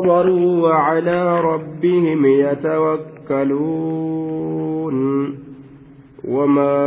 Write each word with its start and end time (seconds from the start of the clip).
صبروا 0.00 0.62
وعلى 0.62 1.40
ربهم 1.40 2.26
يتوكلون 2.26 3.80
وما 6.28 6.78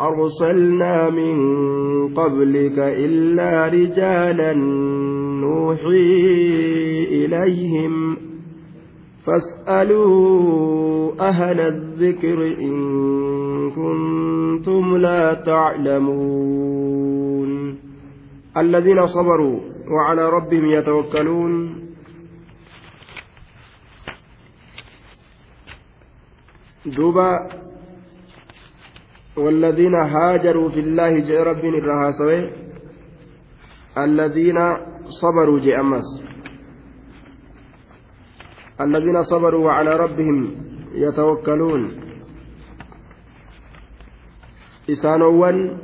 أرسلنا 0.00 1.10
من 1.10 1.38
قبلك 2.14 2.78
إلا 2.78 3.68
رجالا 3.68 4.52
نوحي 5.40 6.24
إليهم 7.10 8.16
فاسألوا 9.26 11.12
أهل 11.20 11.60
الذكر 11.60 12.46
إن 12.46 12.74
كنتم 13.70 14.96
لا 14.96 15.34
تعلمون 15.34 16.88
الذين 18.56 19.06
صبروا 19.06 19.58
وعلى 19.90 20.28
ربهم 20.30 20.70
يتوكلون 20.70 21.77
دوبا 26.96 27.48
والذين 29.36 29.94
هاجروا 29.94 30.68
في 30.68 30.80
الله 30.80 31.18
جاء 31.18 31.42
رب 31.42 31.64
الرهاسوي 31.64 32.50
الذين 33.98 34.58
صبروا 35.20 35.60
جاء 35.60 35.80
أمس 35.80 36.08
الذين 38.80 39.22
صبروا 39.22 39.64
وعلى 39.66 39.96
ربهم 39.96 40.38
يتوكلون. 40.94 41.82
إسانوان 44.90 45.78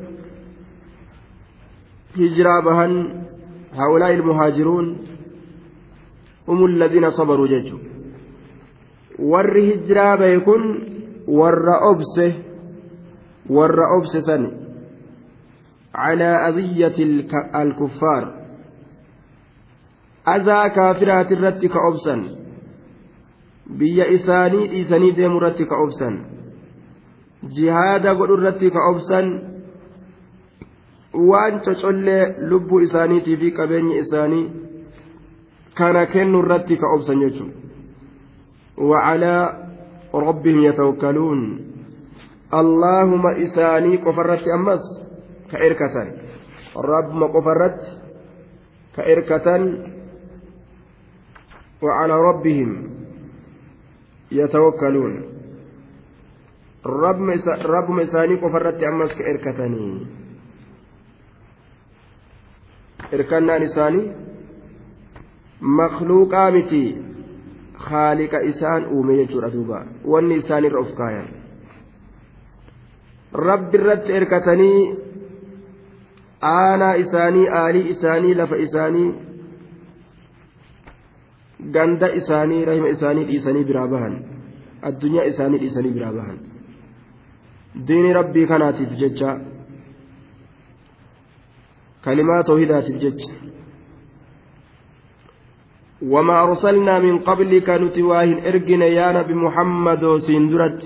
هجرا 2.16 2.60
بهن 2.60 2.92
هؤلاء 3.72 4.12
المهاجرون 4.14 4.86
هم 6.48 6.64
الذين 6.64 7.10
صبروا 7.10 7.46
ججوا 7.46 7.78
hijiraa 9.18 10.16
bahe 10.16 10.40
kun 10.40 10.93
warra 11.26 11.78
obse 11.90 12.34
warra 13.48 13.96
obse 13.96 14.22
san 14.22 14.50
calaa 15.92 16.44
aziyyati 16.46 17.26
alkuffaar 17.52 18.24
azaa 20.24 20.70
kaafiraati 20.70 21.34
irratti 21.34 21.68
ka 21.68 21.80
obsan 21.88 22.24
biyya 23.78 24.06
isaanii 24.06 24.68
dhiisanii 24.68 25.12
deemu 25.12 25.36
irratti 25.36 25.66
ka 25.66 25.76
obsan 25.76 26.20
jihaada 27.56 28.14
godhu 28.14 28.38
irratti 28.38 28.70
ka 28.70 28.86
obsan 28.90 29.32
waan 31.30 31.60
cocollee 31.60 32.34
lubbuu 32.52 32.80
isaaniitii 32.80 33.36
fi 33.36 33.50
qabeenya 33.50 33.96
isaanii 33.96 34.50
kana 35.74 36.06
kennu 36.06 36.44
irratti 36.44 36.76
ka 36.76 36.94
obsan 36.96 37.20
jechuudha. 37.20 37.54
ربهم 40.14 40.58
يتوكلون. 40.64 41.40
اللهم 42.54 43.24
إساني 43.26 43.96
قفرت 43.96 44.42
أمس 44.58 44.84
كإركة 45.50 45.96
رب 46.76 47.08
ما 47.14 47.26
قفرت 47.26 47.80
كإركة 48.96 49.46
وعلى 51.82 52.14
ربهم 52.20 52.70
يتوكلون. 54.32 55.14
رب 56.86 57.88
مساني 57.90 58.34
قفرت 58.34 58.82
أمس 58.82 59.10
كإركتني 59.18 60.06
إركنا 63.14 63.58
نساني 63.58 64.12
مخلوقا 65.60 66.50
متي. 66.50 67.13
Haaliqa 67.74 68.40
isaan 68.40 68.86
uume 68.86 69.16
jechuudha 69.16 69.50
duuba. 69.52 69.84
Wanni 70.04 70.34
isaan 70.42 70.64
irra 70.64 70.80
of 70.80 70.94
kaayan. 70.94 71.28
Rabbi 73.32 73.78
irratti 73.78 74.12
erkatanii 74.12 74.96
aanaa 76.40 76.94
isaanii 77.04 77.46
aalii 77.60 77.88
isaanii 77.94 78.34
lafa 78.34 78.56
isaanii 78.56 79.14
ganda 81.76 82.12
isaanii 82.20 82.64
rahima 82.64 82.88
isaanii 82.88 83.24
dhiisanii 83.30 83.64
biraa 83.64 83.88
bahan. 83.88 84.18
Addunyaa 84.82 85.24
isaanii 85.32 85.58
dhiisanii 85.58 85.94
biraa 85.96 86.12
bahan. 86.12 86.38
Diini 87.86 88.12
rabbii 88.12 88.46
kanaatiif 88.46 88.92
jecha. 89.02 89.40
Kalimaa 92.04 92.42
tawhidaatiif 92.42 93.00
jecha 93.00 93.43
وما 96.08 96.42
أرسلنا 96.42 96.98
من 96.98 97.18
قبلك 97.18 97.70
نتواهن 97.70 98.38
إرجن 98.46 98.82
يا 98.82 99.12
نبي 99.12 99.34
محمد 99.34 100.02
سندرت. 100.26 100.82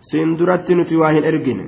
سندرت 0.00 0.72
نتواهن 0.72 1.24
إرجن. 1.24 1.60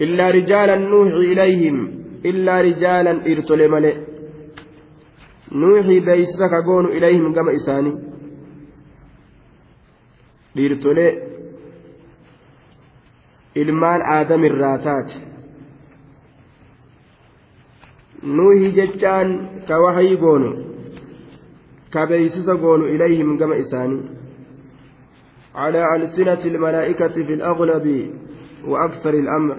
إلا 0.00 0.30
رجالا 0.30 0.76
نوحي 0.76 1.32
إليهم 1.32 1.76
إلا 2.24 2.60
رجالا 2.60 3.12
إرتل 3.30 3.60
ملئ 3.74 3.96
نوحي 5.52 6.00
بيسك 6.00 6.52
قون 6.66 6.86
إليهم 6.86 7.32
كما 7.34 7.54
إساني. 7.54 8.14
dhiirtolee 10.56 11.12
ilmaan 13.56 14.02
aadamirraa 14.16 14.78
taate 14.78 15.33
nuuhi 18.24 18.72
jechaan 18.72 19.30
ka 19.68 19.80
wahayii 19.80 20.16
goonu 20.16 20.50
ka 21.92 22.06
beeysisa 22.06 22.54
goonu 22.56 22.88
ilayhim 22.94 23.36
gama 23.38 23.56
isaanii. 23.56 24.02
Calaa 25.54 25.90
alsinati 25.94 26.48
ilmalaa'ikati 26.48 27.24
fi 27.24 27.32
ilaglabi 27.32 27.98
wa 28.70 28.80
aksari 28.84 29.18
ilamr 29.18 29.56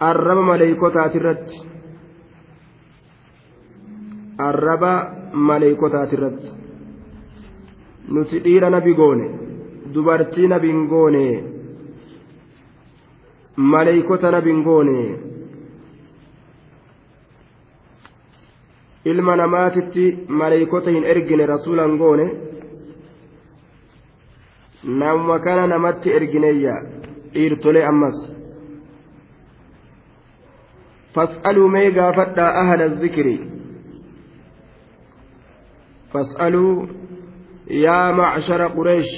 arraba 0.00 0.42
maleeykotaatirratti. 0.50 1.56
Arraba 4.48 4.92
maleeykotaatirratti. 5.32 6.52
Nuti 8.08 8.42
dhiira 8.44 8.70
nabi 8.70 8.94
goone 8.94 9.30
dubartii 9.94 10.48
nabin 10.48 10.86
goone 10.92 11.24
maleeykota 13.56 14.30
nabin 14.30 14.62
goone 14.62 14.98
ilma 19.12 19.36
namaatitti 19.40 20.04
maleeykota 20.40 20.90
hin 20.96 21.04
ergine 21.12 21.46
rasuulan 21.52 21.96
goone 22.02 22.26
namuma 25.02 25.38
kana 25.46 25.66
namatti 25.66 26.08
ergineeyya 26.18 26.74
dhiirtolee 27.34 27.84
ammas 27.90 28.18
fas'aluu 31.14 31.68
mee 31.76 31.90
gaafadhaa 31.98 32.50
ahla 32.62 32.88
zikri 33.02 33.36
fas'aluu 36.12 36.88
yaa 37.84 38.12
macshara 38.20 38.68
qureesh 38.76 39.12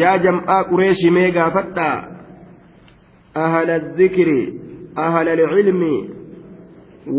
yaa 0.00 0.18
jam'aa 0.24 0.64
qureeshi 0.70 1.10
mee 1.10 1.30
gaafadhaa 1.38 1.96
ahla 3.44 3.78
zikri 3.96 4.40
ahla 5.06 5.30
alcilmi 5.38 5.94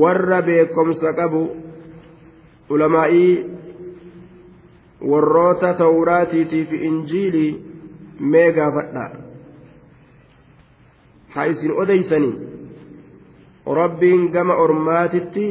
warra 0.04 0.42
beekomsa 0.42 1.14
qabu 1.20 1.44
ulamaa'ii 2.76 3.34
warroota 5.12 5.74
tawraatiitii 5.84 6.64
fi 6.72 6.78
injiilii 6.90 7.52
mee 8.36 8.48
gaafadha 8.58 9.06
haa 11.36 11.46
isin 11.54 11.72
odeysanii 11.84 12.34
rabbiin 13.82 14.24
gama 14.36 14.56
ormaatitti 14.66 15.46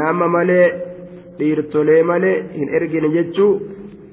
nama 0.00 0.28
malee 0.36 0.66
dhiirtolee 1.38 2.02
malee 2.12 2.36
hin 2.58 2.68
ergine 2.80 3.08
jechuu 3.16 3.52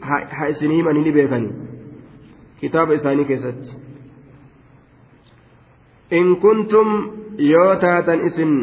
haa 0.10 0.48
isin 0.54 0.72
himan 0.78 0.98
ni 1.04 1.12
beekanii 1.20 1.54
kitaaba 2.62 2.94
isaanii 3.00 3.26
keessatti 3.32 3.72
in 6.20 6.36
kuntum 6.46 6.90
yoo 7.52 7.70
taatan 7.86 8.26
isin 8.32 8.54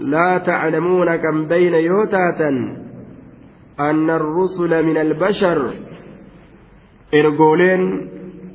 لا 0.00 0.38
تعلمون 0.38 1.16
كم 1.16 1.48
بين 1.48 1.74
يوتاتا 1.74 2.48
أن 3.80 4.10
الرسل 4.10 4.72
من 4.86 4.96
البشر 4.96 5.74
إرجولين 7.14 7.82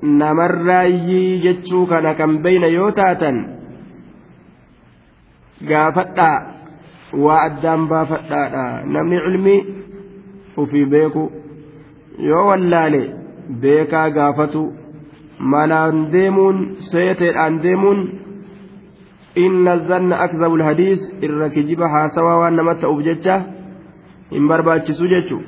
namarraayyii 0.03 1.39
jechuu 1.43 1.85
kana 1.87 2.11
kan 2.19 2.31
beeyna 2.43 2.67
yoo 2.67 2.91
taatan 2.91 3.37
gaafadhaa 5.69 6.37
waa 7.25 7.37
addaan 7.47 7.87
baafadhaadha 7.91 8.63
namni 8.95 9.19
cilmii 9.25 9.59
ufii 10.63 10.85
beeku 10.95 11.23
yoo 12.29 12.43
wallaale 12.49 13.01
beekaa 13.63 14.09
gaafatu 14.17 14.63
malaan 15.53 16.03
deemuun 16.15 16.59
seeteedhaan 16.89 17.63
deemuun 17.63 17.99
jecha 23.08 23.36
hin 24.32 24.48
barbaachisu 24.48 25.08
jechu 25.14 25.38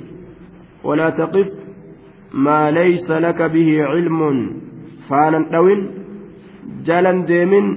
walaa 0.88 1.10
taqif 1.20 1.48
maa 2.46 2.70
laysa 2.78 3.20
laka 3.26 3.48
bihi 3.54 3.74
cilmun 3.92 4.38
faanan 5.08 5.44
dhawin 5.52 5.82
jalan 6.88 7.18
deemin 7.30 7.68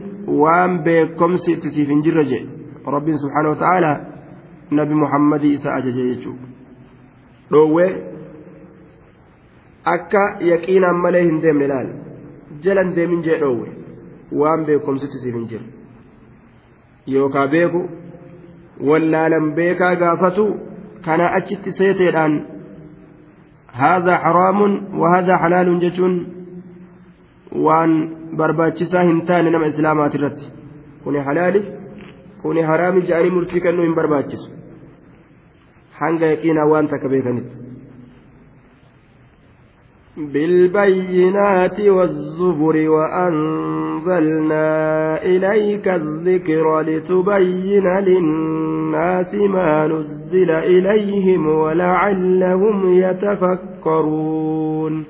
waan 0.42 0.80
beekomsi 0.88 1.52
itti 1.56 1.70
siif 1.76 1.90
hin 1.96 2.02
jirre 2.08 2.26
je 2.32 2.40
rabbiin 2.96 3.22
subxaana 3.24 3.54
wa 3.54 3.60
ta'aala 3.64 3.92
nabi 4.80 4.94
muhammadii 5.04 5.54
isa 5.60 5.76
ajaje 5.76 6.08
jechuu 6.10 6.36
dhoowwee 7.52 7.92
akka 9.96 10.24
yaqiinaan 10.52 11.06
malee 11.06 11.24
hin 11.30 11.40
deemne 11.46 11.68
laal 11.74 11.94
jalan 12.68 12.96
deemin 12.98 13.24
jee 13.30 13.40
dhoowwe 13.46 13.70
waan 14.42 14.66
beekomsitti 14.70 15.24
siif 15.24 15.36
hin 15.40 15.48
jirre 15.54 15.73
yookaa 17.16 17.48
beeku 17.54 17.82
wallaalan 18.90 19.52
beekaa 19.60 19.96
gaafatu 20.04 20.46
kana 21.06 21.26
achitti 21.38 21.72
seeteedhaan 21.80 22.34
haadha 23.82 24.16
haraamun 24.26 24.74
wahaadha 25.02 25.38
halaalun 25.44 25.80
jechuun 25.86 26.16
waan 27.68 27.92
barbaachisaa 28.42 29.04
hin 29.10 29.22
taane 29.32 29.50
nama 29.56 29.66
islaamaati 29.74 30.18
irratti 30.22 30.46
kuni 31.04 31.20
halaali 31.30 31.62
kuni 32.44 32.62
haraami 32.70 33.02
jedhanii 33.10 33.34
murtii 33.38 33.62
kennuu 33.66 33.86
hin 33.88 33.96
barbaachisu 34.00 34.50
hanga 36.00 36.26
yaqiinaa 36.34 36.70
waan 36.74 36.88
takka 36.94 37.10
beekanitti 37.16 37.56
بالبينات 40.18 41.80
والزبر 41.80 42.90
وأنزلنا 42.90 44.68
إليك 45.26 45.88
الذكر 45.88 46.82
لتبين 46.82 48.00
للناس 48.00 49.34
ما 49.34 49.88
نزل 49.88 50.52
إليهم 50.52 51.48
ولعلهم 51.48 52.94
يتفكرون. 52.94 55.06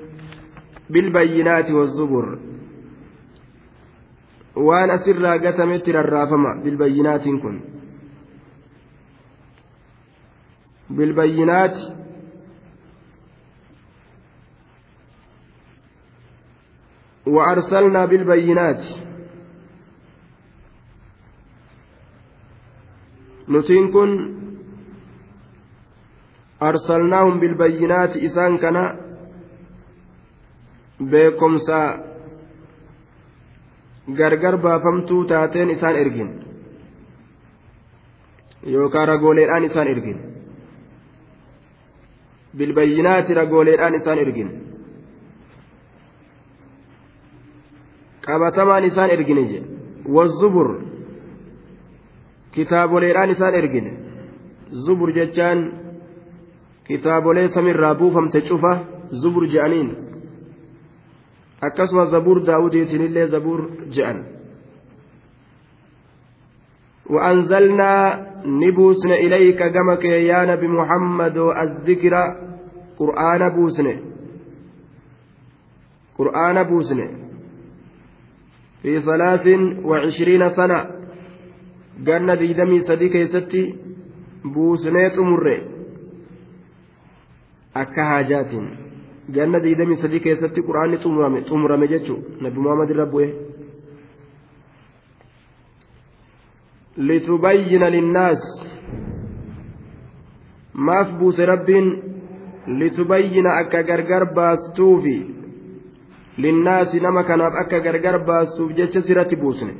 بالبينات 0.90 1.70
والزبر. 1.70 2.38
waan 4.56 4.90
asirraa 4.90 5.38
gatametti 5.38 5.92
rarraafama 5.92 6.54
bilbayyinaatiin 6.64 7.40
kun 7.40 7.62
bilbayyinaati 10.96 12.03
وأرسلنا 17.26 18.04
بالبينات 18.04 18.82
نتين 23.48 23.90
كن 23.92 24.10
أرسلناهم 26.62 27.40
بالبينات 27.40 28.16
إسان 28.16 28.58
كان 28.58 29.04
beekomsa 31.10 31.78
gargar 34.18 34.56
baafamtuu 34.62 35.24
taateen 35.24 35.70
isaan 35.70 35.96
ergin 35.96 36.30
yookaan 38.72 39.08
ragooleedhaan 39.08 39.64
isaan 39.64 39.88
ergin 39.88 40.18
bilbayyinaati 42.58 43.34
ragooleedhaan 43.34 43.94
isaan 43.94 44.18
ergin 44.18 44.63
qabatamaan 48.26 48.84
isaan 48.84 49.10
ergine 49.10 49.42
je 49.52 49.60
wazubur 50.16 50.68
kitaaboleedhaan 52.54 53.30
isaan 53.30 53.54
ergine 53.54 53.92
zubur 54.84 55.12
jechaan 55.18 55.60
kitaabolee 56.88 57.48
samirraa 57.48 57.94
buufamte 57.94 58.40
cufa 58.48 58.72
zubur 59.22 59.44
je'aniin 59.54 59.90
akkasuma 61.66 62.04
zabuur 62.14 62.38
daawudiitinillee 62.46 63.26
zabuur 63.34 63.60
je'an 63.96 64.18
وأنزلنا 67.10 67.92
نبوسن 68.46 69.10
إليك 69.12 69.62
جمك 69.62 70.04
يا 70.04 70.44
نبي 70.44 70.68
محمد 70.68 71.36
الذكر 71.36 72.14
قرآن 72.98 73.48
بوسن 73.56 73.86
قرآن 76.18 76.62
بوسن 76.62 77.00
في 78.84 79.00
ثلاث 79.00 79.46
وعشرين 79.88 80.42
سنة. 80.52 80.80
جنة 82.04 82.34
ديدمي 82.34 82.78
صديق 82.84 83.16
يستي 83.16 83.62
بوسنيت 84.44 85.16
مرة 85.18 85.56
أكا 87.76 88.02
حاجات 88.04 88.52
جنة 89.32 89.58
ديدمي 89.64 89.94
صديق 90.04 90.24
يستي 90.28 90.60
قرآن 90.60 91.00
تمرمي 91.00 91.40
تمرمي 91.48 91.86
جتشو. 91.86 92.16
نبي 92.44 92.58
محمد 92.60 92.90
ربوه. 92.92 93.28
لتبين 96.96 97.82
للناس 97.94 98.42
maaf 100.74 101.08
buuse 101.18 101.46
rabbiin 101.46 101.86
litubayyina 102.66 103.50
akka 103.62 103.82
gargar 103.82 104.34
baastuufi 104.34 105.16
linnaasi 106.38 107.00
nama 107.00 107.22
kanaaf 107.24 107.54
akka 107.62 107.80
gargar 107.80 108.18
baastuuf 108.26 108.72
jecha 108.78 109.00
sirratti 109.00 109.36
buusne 109.36 109.74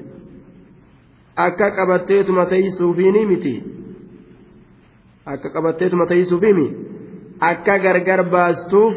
akka 1.37 1.71
qabatteetuma 1.71 2.47
teeysuufiini 2.53 3.27
miti 3.27 3.55
akka 5.27 5.49
qabatteetuma 5.57 6.07
teeysuufiimi 6.07 6.67
akka 7.41 7.79
gargar 7.79 8.23
baastuuf 8.37 8.97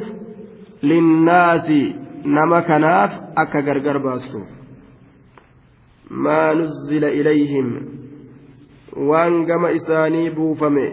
linnaasi 0.81 1.81
nama 2.25 2.61
kanaaf 2.61 3.11
akka 3.35 3.61
gargar 3.61 3.99
baastuuf 3.99 4.47
maa 6.27 6.53
nuzzila 6.53 7.09
ilayhim 7.21 7.67
waan 9.09 9.45
gama 9.45 9.69
isaanii 9.81 10.29
buufame 10.29 10.87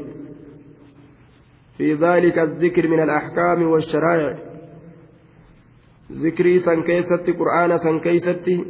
في 1.78 1.94
ذلك 1.94 2.38
الذكر 2.38 2.88
من 2.88 3.02
الأحكام 3.02 3.62
والشرائع 3.62 4.53
ذكري 6.12 6.58
سن 6.58 6.82
كيستي 6.82 7.32
قرآن 7.32 7.78
سن 7.78 8.00
كيستي 8.00 8.64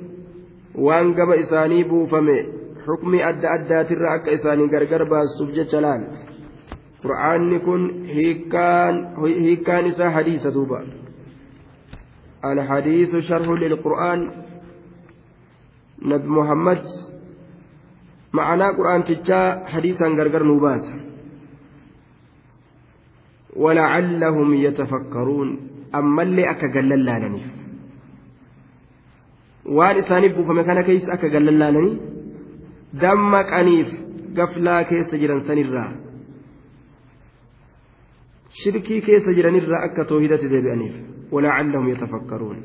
وان 0.74 1.14
قم 1.14 1.32
إساني 1.32 1.84
بوفمي. 1.84 2.40
حكمي 2.86 3.28
أدى 3.28 3.48
أدى 3.54 3.84
ترأك 3.88 4.28
إساني 4.28 4.64
قرقر 4.66 5.04
باستوف 5.04 5.50
جلال 5.50 6.00
قرآن 7.04 7.58
كن 7.58 8.04
هيكان 8.06 8.94
هيكان 9.18 9.84
إسا 9.84 10.10
حديث 10.10 10.46
دوبا. 10.46 10.80
الحديث 12.44 13.16
شرح 13.16 13.48
للقرآن. 13.48 14.20
نبي 16.02 16.28
محمد 16.28 16.82
معنى 18.32 18.64
قرآن 18.64 19.04
تجا 19.04 19.64
حديثا 19.66 20.06
قرقر 20.06 20.42
نوباس 20.42 20.84
ولعلهم 23.56 24.54
يتفكرون. 24.54 25.73
اللي 25.98 26.50
أكا 26.50 26.68
قللانني 26.74 27.42
waan 29.76 29.96
isaaniif 29.98 30.34
buufame 30.36 30.62
kana 30.68 30.82
keessa 30.88 31.12
akka 31.14 31.28
gallallaananii 31.34 31.94
dammaqaniif 33.02 33.88
gaflaa 34.38 34.82
keessa 34.90 35.16
jiran 35.22 35.40
sanirraa 35.48 35.90
shirkii 38.62 39.00
keessa 39.06 39.32
jiranirraa 39.38 39.80
akka 39.86 40.04
toohidatti 40.10 40.50
deebi'aniif 40.52 40.94
walaacallahum 41.34 41.88
yatafakkaruun 41.92 42.58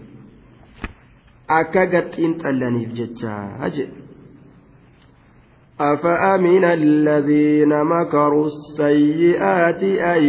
akka 1.60 1.86
gaxiin 1.94 2.34
xallaniif 2.44 2.92
jecha 3.00 3.38
haje 3.64 3.86
أفأمن 5.82 6.64
الذين 6.64 7.84
مكروا 7.84 8.46
السيئات 8.46 9.84
أن 9.84 10.24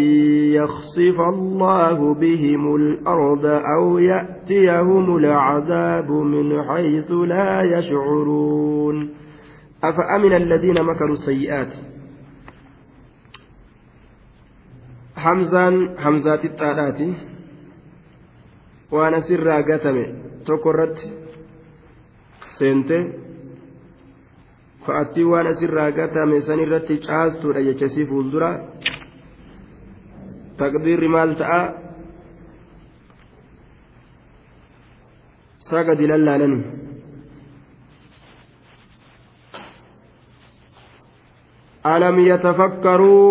يخسف 0.55 1.21
الله 1.21 2.15
بهم 2.15 2.77
الأرض 2.77 3.47
أو 3.47 3.99
يأتيهم 3.99 5.17
العذاب 5.17 6.11
من 6.11 6.63
حيث 6.63 7.11
لا 7.11 7.63
يشعرون؟ 7.79 9.11
أفأمن 9.85 10.33
الذين 10.33 10.83
مكروا 10.83 11.13
السيئات؟ 11.13 11.73
حمزان 15.17 15.99
حمزات 15.99 16.45
الطالات 16.45 17.01
وأنا 18.91 19.21
سرا 19.21 19.61
قتم 19.61 19.97
تكرت 20.47 20.97
سنتي. 22.59 23.20
fa'attii 24.90 25.26
waan 25.32 25.48
asirraa 25.54 25.92
gatame 26.00 26.42
san 26.48 26.60
irratti 26.66 26.96
caastuudha 27.08 27.62
jechasii 27.68 28.06
fuuldura 28.12 28.50
taqdiirri 30.62 31.10
maal 31.16 31.32
ta'a 31.42 31.62
sagadi 35.70 36.08
lallaalani 36.12 36.60
alam 41.96 42.16
yatafakkaruu 42.30 43.26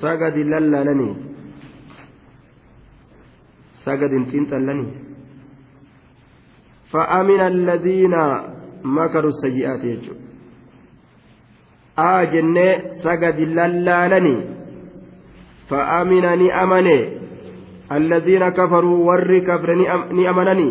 sagadi 0.00 0.42
lallaalani 0.54 1.10
sagadin 3.84 4.24
xiinxallani 4.30 4.88
فأمن 6.92 7.40
الذين 7.40 8.14
مكروا 8.84 9.30
السيئات 9.30 9.84
يجوا 9.84 10.18
aa 11.97 12.25
jennee 12.25 12.99
sagadi 13.03 13.45
lallaalani 13.45 14.35
fa'amina 15.69 16.35
ni 16.35 16.51
amane. 16.51 16.97
Alladiina 17.89 18.51
kafaruu 18.51 19.05
warri 19.05 19.41
kafre 19.45 19.75
ni 20.11 20.27
amanani. 20.27 20.69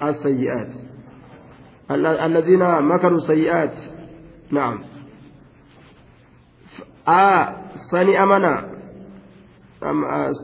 Asayyi'aat 0.00 0.88
alladiina 1.88 2.80
makaruu 2.80 3.20
sayyi'aat. 3.20 3.74
Na'am. 4.52 4.84
Aa 7.06 7.40
sani 7.90 8.16
amana. 8.16 8.52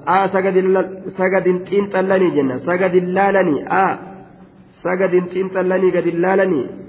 Aa 0.07 0.29
sagadin 0.33 1.65
xiinxallanii 1.69 2.35
jenna. 2.35 2.59
Sagadin 2.65 3.15
laalanii 3.15 3.65
aa 3.69 3.93
sagadin 4.83 5.29
xiinxallanii 5.33 5.93
gadin 5.93 6.23
laalanii 6.23 6.84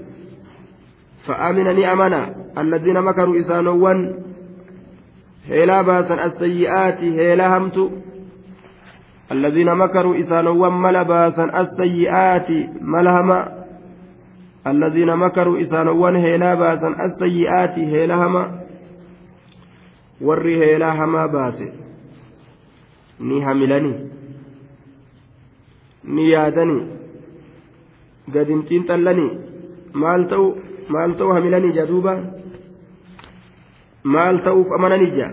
فآمنني 1.26 1.92
أمنا 1.92 2.34
الذين 2.58 3.00
مكروا 3.00 3.38
إسانوان 3.38 4.14
هيلا 5.46 5.82
باسا 5.82 6.24
السيئات 6.24 6.98
هيلا 6.98 7.58
همت 7.58 7.90
الذين 9.32 9.74
مكروا 9.74 10.18
إسانوان 10.18 10.72
ملا 10.72 11.02
باسا 11.02 11.44
السيئات 11.60 12.50
ملهما 12.80 13.52
الذين 14.66 15.16
مكروا 15.16 15.60
إسانوان 15.60 16.16
هيلا 16.16 16.54
باسا 16.54 16.88
السيئات 16.88 17.78
هيلا 17.78 18.14
هما. 18.14 18.66
warri 20.20 20.58
heelaa 20.58 20.94
hamaa 20.94 21.28
baase 21.28 21.72
ni 23.20 23.40
hamilanii 23.40 23.94
ni 26.04 26.30
yaadanii 26.30 26.86
gadin 28.32 28.62
xiinxallanii 28.68 29.30
maal 29.92 30.24
ta'u 30.30 30.46
maal 30.88 31.14
ta'u 31.18 31.32
hamilanii 31.32 31.72
jaa 31.72 31.86
duuba 31.86 32.16
maal 34.04 34.40
ta'uuf 34.44 34.72
amananii 34.78 35.10
jaa 35.18 35.32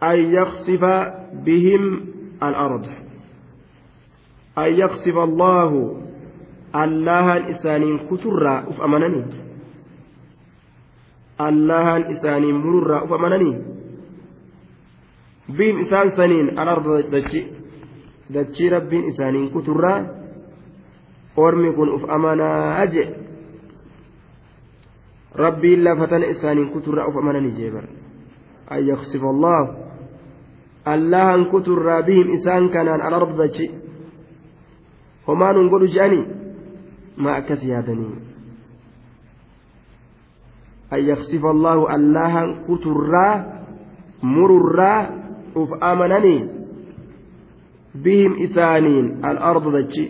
an 0.00 0.18
yaqsifa 0.38 0.94
bihim 1.44 1.84
al'ard 2.40 2.86
an 4.56 4.76
yaqsifa 4.82 5.22
allaahu 5.22 5.80
allahan 6.72 7.48
isaaniin 7.54 7.98
kuturraa 8.08 8.64
uf 8.68 8.80
amananii 8.80 9.24
allahan 11.38 12.10
isaaniin 12.16 12.56
mururraa 12.64 13.02
uf 13.04 13.12
amananii 13.12 13.56
bihim 15.56 15.80
isaan 15.80 16.10
saniin 16.10 16.58
al'arda 16.58 17.02
dachi 17.12 17.46
dachii 18.34 18.70
rabbiin 18.70 19.08
isaaniin 19.08 19.50
kuturraa 19.50 20.00
ormi 21.36 21.72
kun 21.72 21.88
uf 21.94 22.04
amanaa 22.08 22.86
je 22.86 23.25
rabbiin 25.38 25.84
lafatana 25.84 26.26
isaaniin 26.26 26.70
kuturraa 26.74 27.06
uf 27.08 27.16
amananii 27.16 27.56
jeebar 27.58 27.84
an 28.70 28.86
yaqsifa 28.86 29.28
allahu 29.34 29.74
allahan 30.84 31.46
kuturraa 31.50 32.02
bihim 32.02 32.32
isaan 32.38 32.70
kanaan 32.70 33.02
alardachi 33.02 33.70
homaa 35.26 35.52
nun 35.52 35.70
godhu 35.70 35.92
je'anii 35.96 36.24
maa 37.16 37.36
akkas 37.42 37.62
yaadanii 37.72 38.14
an 40.90 41.06
yaqsifa 41.10 41.50
allahu 41.50 41.88
allahan 41.96 42.54
kuturraa 42.66 43.34
mururraa 44.22 45.00
uf 45.54 45.70
amananii 45.80 46.40
bihim 48.02 48.32
isaaniin 48.46 49.06
alarda 49.22 49.70
dachi 49.78 50.04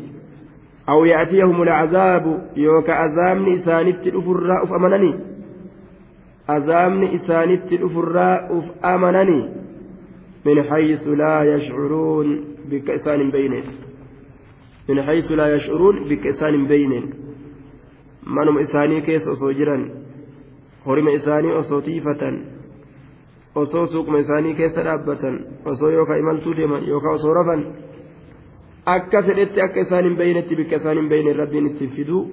أو 0.88 1.04
يأتيهم 1.04 1.62
العذاب 1.62 2.50
يوك 2.56 2.90
أزامن 2.90 3.54
إسانت 3.54 4.06
الأفراء 4.06 4.64
أف 4.64 4.72
أمنني 4.72 5.14
أزامن 6.48 7.04
إسانت 7.04 7.72
الأفراء 7.72 8.58
أف 8.58 8.84
أمنني 8.84 9.52
من 10.46 10.62
حيث 10.62 11.08
لا 11.08 11.54
يشعرون 11.54 12.44
بكأسان 12.70 13.30
بينهم 13.30 13.64
من 14.88 15.02
حيث 15.02 15.32
لا 15.32 15.54
يشعرون 15.54 16.08
بكأسان 16.08 16.54
isaanii 18.60 19.02
keessa 19.06 19.30
osoo 19.30 19.52
jiran 19.58 19.82
horima 20.86 21.10
isaanii 21.10 21.52
osoo 21.60 21.80
tiifatan 21.80 22.36
osoo 23.54 23.86
suuquma 23.86 24.18
isaanii 24.18 24.54
keessa 24.54 24.84
dhaabbatan 24.84 25.36
osoo 25.64 25.90
yookaan 25.90 26.18
imaltuu 26.18 26.56
deeman 26.56 26.88
yookaan 26.88 27.14
osoo 27.14 27.34
rafan 27.34 27.62
akka 28.94 29.22
fedhetti 29.28 29.60
akka 29.66 29.80
isaan 29.80 30.04
hin 30.04 30.16
beeynetti 30.16 30.56
bikka 30.56 30.76
isaan 30.82 30.96
hin 31.00 31.08
beeyne 31.08 31.36
rabbiin 31.42 31.66
ittiin 31.70 31.90
fiduu 31.98 32.24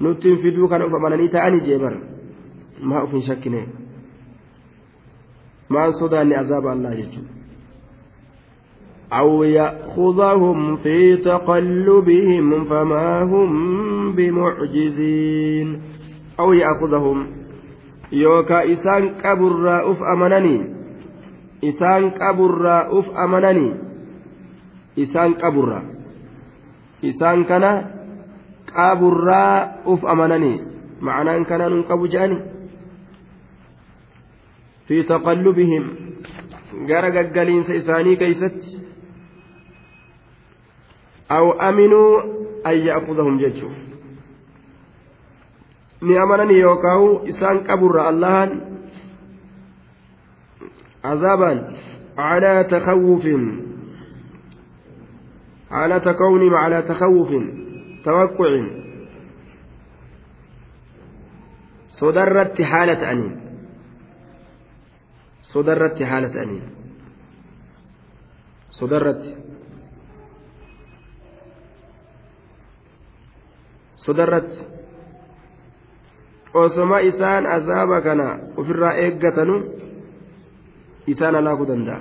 nutti 0.00 0.28
hin 0.28 0.42
fiduu 0.42 0.68
kana 0.68 0.86
uf 0.90 0.94
amananii 1.00 1.28
ta'anii 1.38 1.64
jeebar 1.70 1.96
maa 2.92 3.02
uf 3.06 3.16
hin 3.18 3.26
shakkine 3.30 3.64
maan 5.68 5.98
sodaanne 6.02 6.36
azaaba 6.42 6.72
allah 6.72 6.94
jechuudha. 6.98 7.36
أو 9.12 9.44
يأخذهم 9.44 10.76
في 10.76 11.16
تقلبهم 11.16 12.64
فما 12.64 13.22
هم 13.22 14.12
بمعجزين 14.12 15.80
أو 16.40 16.52
يأخذهم 16.52 17.26
يوكا 18.12 18.72
إسان 18.72 19.08
كبر 19.08 19.90
أف 19.90 20.02
أمنني 20.02 20.74
إسان 21.64 22.10
كبر 22.10 22.66
أف 22.98 23.10
أمنني 23.10 23.85
isaan 24.96 25.34
qaburra 25.42 25.80
isaan 27.10 27.44
kana 27.50 27.70
qaburraa 28.72 29.84
uf 29.92 30.04
amananii 30.12 30.56
ma'anaan 31.00 31.44
kana 31.50 31.68
nun 31.68 31.84
qabu 31.90 32.08
je'ani 32.08 32.38
fi 34.88 35.02
taqallubihim 35.10 35.84
gara 36.88 37.10
gaggaliinsa 37.16 37.72
isaanii 37.80 38.16
keeysatti 38.22 38.70
aw 41.36 41.44
aminuu 41.68 42.10
an 42.64 42.76
ya'khudahum 42.88 43.36
jechuu 43.42 43.72
ni 46.06 46.18
amananii 46.24 46.60
yookaawu 46.66 47.08
isaan 47.34 47.64
qaburra 47.68 48.08
allahan 48.12 48.50
عذابا 51.06 51.52
على 52.18 52.64
تخوف 52.70 53.24
على 55.70 56.00
تكونهم 56.00 56.54
على 56.54 56.82
تخوف 56.82 57.30
توقع 58.04 58.66
صدرت 61.88 62.62
حالة 62.62 63.12
أنين 63.12 63.40
صدرت 65.42 66.02
حالة 66.02 66.42
أنين 66.42 66.62
صدرت 68.70 69.36
صدرت 73.96 74.50
osoma 76.56 77.04
isaan 77.04 77.44
azaaba 77.44 78.00
kana 78.00 78.56
ofirraa 78.56 78.96
eeggatanu 79.04 79.56
isaan 81.12 81.36
alaakuu 81.36 81.68
danda'a 81.68 82.00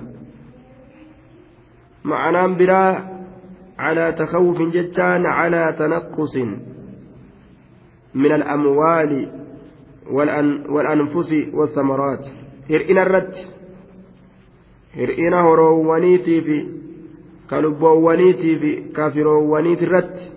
ma'anaan 2.07 2.55
biraa 2.55 3.14
على 3.79 4.12
تخوف 4.12 4.62
جتان 4.62 5.25
على 5.25 5.75
تنقص 5.79 6.36
من 8.15 8.32
الأموال 8.32 9.32
والأن 10.12 10.65
والأنفس 10.70 11.34
والثمرات 11.53 12.27
هرئنا 12.70 13.01
الرد 13.01 13.36
هرئنا 14.96 15.41
هروونيتي 15.41 16.41
في 16.41 16.67
كلبوونيتي 17.50 18.60
في 18.60 18.94
كافروونيتي 18.96 19.86
الرد 19.86 20.36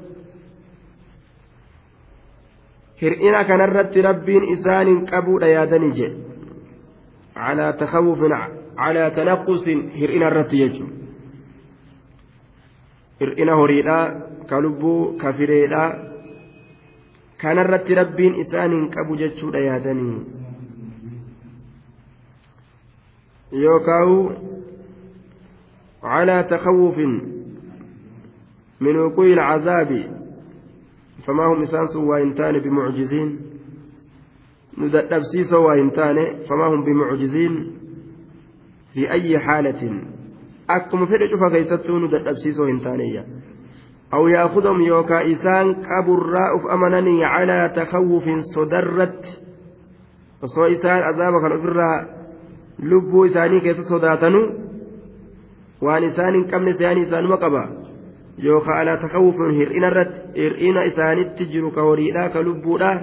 hir'ina 3.00 3.45
kanarratti 3.47 4.02
rabbiin 4.02 4.45
isaanin 4.54 5.07
qabuudha 5.07 5.49
yaadanii 5.54 5.92
jedhe 5.99 6.16
calaa 7.35 7.73
takawufin 7.83 8.35
calaa 8.80 9.11
tanaqqusin 9.18 9.85
hir'ina 9.99 10.30
irratti 10.30 10.62
jechuudha 10.62 10.97
hir'ina 13.20 13.56
horiidhaa 13.60 14.04
ka 14.50 14.60
lubbuu 14.60 15.16
ka 15.22 15.32
fireedhaa 15.32 15.88
kanarratti 17.42 17.94
rabbiin 17.94 18.38
isaan 18.44 18.76
hin 18.76 18.90
qabu 18.90 19.16
jechuudha 19.22 19.64
yaadanii 19.68 20.20
yookaan 23.64 24.14
calaa 26.02 26.42
takawufin 26.54 27.38
من 28.80 28.96
وقوع 28.96 29.26
العذاب 29.26 29.90
فما 31.26 31.46
هم 31.46 31.62
إسانس 31.62 31.96
وإنتان 31.96 32.58
بمعجزين 32.58 33.40
ندبسيس 34.78 35.52
وإنتان 35.52 36.16
فما 36.48 36.66
هم 36.66 36.84
بمعجزين 36.84 37.75
في 40.68 40.75
أي 40.75 40.80
حالة 40.80 40.87
أكم 40.87 41.06
فرج 41.06 41.50
فكيستون 41.50 42.04
ندبسيس 42.04 42.60
وإنتانية 42.60 43.25
أو 44.14 44.28
يأخذهم 44.28 44.82
يوكا 44.82 45.32
إسان 45.32 45.75
كبراء 45.75 46.75
أمنني 46.75 47.25
على 47.25 47.72
تخوف 47.76 48.25
صدرت 48.54 49.48
ofirraa 50.42 52.04
lubbuu 52.82 53.25
isaanii 53.25 53.60
keessa 53.60 53.82
sodaatanu 53.82 54.40
waan 55.82 56.04
isaan 56.04 56.34
hin 56.34 56.44
qabne 56.44 56.70
isaanii 56.70 57.02
isaanuma 57.02 57.37
qaba 57.37 57.68
yookaan 58.42 58.78
alaa 58.80 58.96
takawufuun 58.96 59.54
hir'ina 59.54 59.87
irratti 59.87 60.20
hir'ina 60.34 60.82
isaanitti 60.82 61.46
jiru 61.46 61.70
ka 61.70 61.82
horiidhaa 61.82 62.28
ka 62.28 62.42
lubbuudhaa 62.42 63.00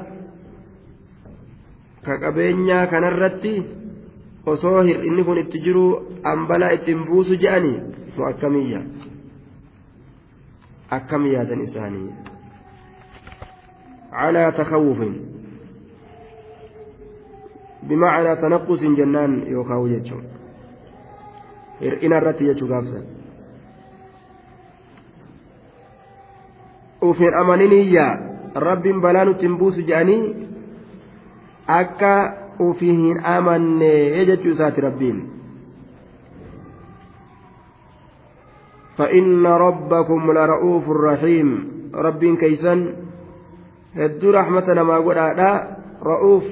ka 2.06 2.18
qabeenyaa 2.20 2.88
kanarratti 2.88 3.66
osoo 4.46 4.82
hir'inni 4.88 5.24
kun 5.24 5.38
itti 5.44 5.60
jiru 5.66 5.86
ambalaa 6.24 6.72
ittiin 6.78 7.06
buusu 7.08 7.38
je'anii 7.44 7.78
moo 8.18 8.28
akkamiyya 8.30 8.82
akkam 10.98 11.26
yaadan 11.34 11.62
isaanii 11.68 12.10
calaa 14.12 14.52
takawufin 14.52 15.16
بمعنى 17.90 18.36
تنقص 18.36 18.82
جنان 18.82 19.32
يوكاو 19.48 19.88
يجو 19.88 20.20
hir'ina 21.82 22.18
irratti 22.18 22.46
jechuu 22.48 22.68
gaafsan 22.68 23.04
ufin 27.02 27.34
amaniniyyaa 27.42 28.18
rabbiin 28.68 29.02
balaa 29.02 29.26
nutti 29.26 29.46
hin 29.48 29.58
buusu 29.60 29.82
jedhanii 29.90 30.48
akka 31.68 32.12
ufi 32.60 32.86
hin 32.86 33.20
amanne 33.24 34.26
jechuu 34.26 34.54
isaati 34.56 34.82
rabbiin. 34.82 35.36
فإن 38.98 39.46
ربكم 39.46 40.32
لرؤوف 40.32 40.90
رحيم 40.90 41.72
رب 41.96 42.26
كيسا 42.26 42.96
هدو 43.96 44.32
رحمة 44.32 44.68
ما 44.84 44.98
قل 44.98 45.20
رؤوف 46.04 46.44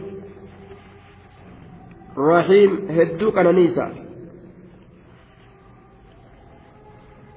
رحيم 2.18 2.72
هدو 2.90 3.32
كنانيسا 3.32 4.03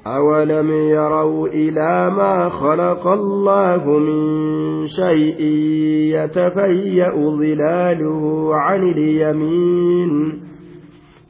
أولم 0.06 0.70
يروا 0.70 1.48
إلى 1.48 2.10
ما 2.10 2.48
خلق 2.48 3.06
الله 3.06 3.98
من 3.98 4.86
شيء 4.86 5.40
يتفيأ 6.14 7.10
ظلاله 7.10 8.50
عن 8.54 8.82
اليمين 8.82 10.42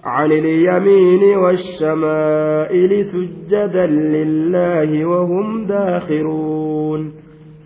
عن 0.04 0.33
اليمين 0.33 1.37
والشمائل 1.38 3.04
سجدا 3.04 3.87
لله 3.87 5.06
وهم 5.06 5.66
داخرون 5.66 7.12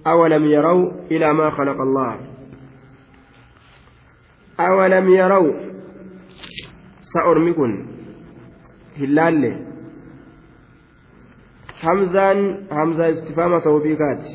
أولم 0.06 0.44
يروا 0.44 0.90
إلى 1.10 1.32
ما 1.32 1.50
خلق 1.50 1.80
الله 1.80 2.16
أولم 4.60 5.08
يروا 5.08 5.52
سأرمكن 7.00 7.86
هلال 8.98 9.69
hamzaan 11.84 12.38
hamzaa 12.78 13.08
istifaama 13.14 13.60
tawbiikaati 13.66 14.32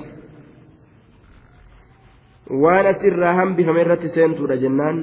waan 2.64 2.86
asirraa 2.92 3.34
hambifame 3.40 3.82
irratti 3.86 4.10
seentuudha 4.16 4.56
jennaan 4.64 4.98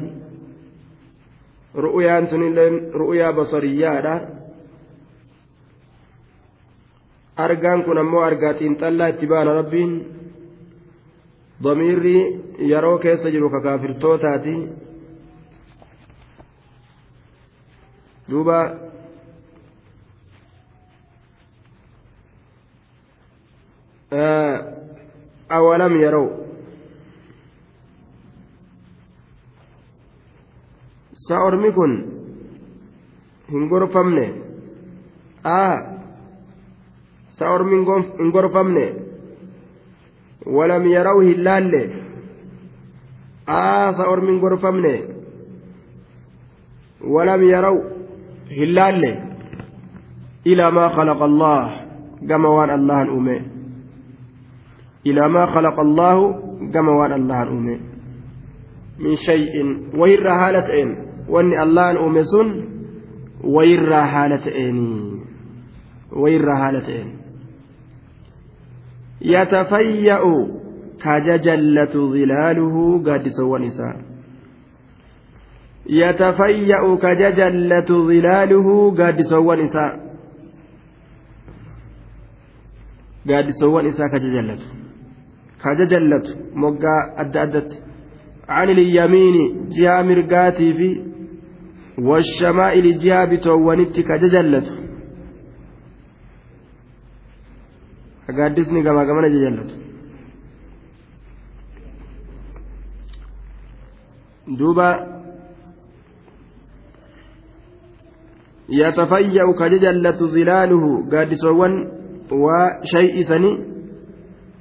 ru'uyaan 1.85 2.25
sunillee 2.33 2.71
ru'uyaa 3.01 3.33
basariyyaadha 3.39 4.15
argaan 7.45 7.81
kun 7.85 7.99
ammoo 8.03 8.23
argaa 8.29 8.55
xiinxallaa 8.61 9.09
itti 9.15 9.27
baana 9.33 9.53
rabbiin 9.61 9.93
damiirri 11.65 12.17
yeroo 12.71 12.99
keessa 13.05 13.29
jiru 13.35 13.49
kakaafirtootaati 13.55 14.55
duuba 18.31 18.59
hin 38.23 38.31
gorfamne 38.33 38.87
walam 40.47 40.87
yeroo 40.93 41.21
hin 41.21 41.45
laalle 41.45 41.83
aa 43.49 43.93
sa 43.97 44.09
ormi 44.13 44.33
hin 44.33 44.41
gorfamne 44.45 44.95
walam 47.15 47.43
yeroo 47.53 47.79
hin 48.59 48.75
laalle 48.75 49.11
ilaa 50.45 50.71
maa 50.81 50.91
khalaqa 50.99 51.25
allah 51.31 51.61
gama 52.33 52.55
waan 52.57 52.71
allahan 52.79 53.11
uume 53.17 53.37
إلى 55.07 55.29
ما 55.29 55.47
خلق 55.47 55.81
الله 55.81 56.33
كما 56.75 56.93
وان 56.93 57.13
الله 57.13 57.43
أمي 57.43 57.81
من 58.99 59.15
شيء 59.15 59.55
وير 59.99 60.29
هالة 60.33 60.83
إن؟ 60.83 60.97
وإن 61.29 61.61
الله 61.61 62.07
أمي 62.07 62.23
سن 62.25 62.69
وير 63.45 63.95
هالة 63.95 64.69
إن؟ 64.69 65.11
وير 66.13 66.51
هالة 66.53 67.03
إن؟ 67.03 67.13
يتفيأ 69.21 70.23
كججلة 71.03 71.93
ظلاله 71.95 73.03
قد 73.07 73.29
سوى 73.29 73.59
نساء 73.67 73.97
يتفيأ 75.87 76.97
كججلة 77.03 77.87
ظلاله 77.89 78.91
قد 78.91 79.21
سوى 79.21 79.57
نساء 79.57 80.13
قد 83.31 83.51
سوى 83.51 83.83
نساء 83.83 84.07
كججلته 84.09 84.82
kaja 85.64 85.86
jallatu 85.92 86.32
moggaa 86.62 87.02
adda 87.24 87.42
addatti 87.48 87.78
عن 88.50 88.70
اليمين 88.70 89.36
جهة 89.70 90.02
مرقاتي 90.02 90.74
في 90.74 90.90
والشمائل 92.08 92.98
جهة 92.98 93.26
بتوانيت 93.26 94.00
كججلت 94.00 94.68
أقادسني 98.30 98.84
كما 98.84 99.04
كمان 99.04 99.26
ججلت 99.34 99.72
دوبا 104.60 104.90
يتفيأ 108.70 109.46
كججلت 109.60 110.20
ظلاله 110.24 110.84
قادسوان 111.12 111.74
وشيء 112.32 113.22
سني 113.22 113.71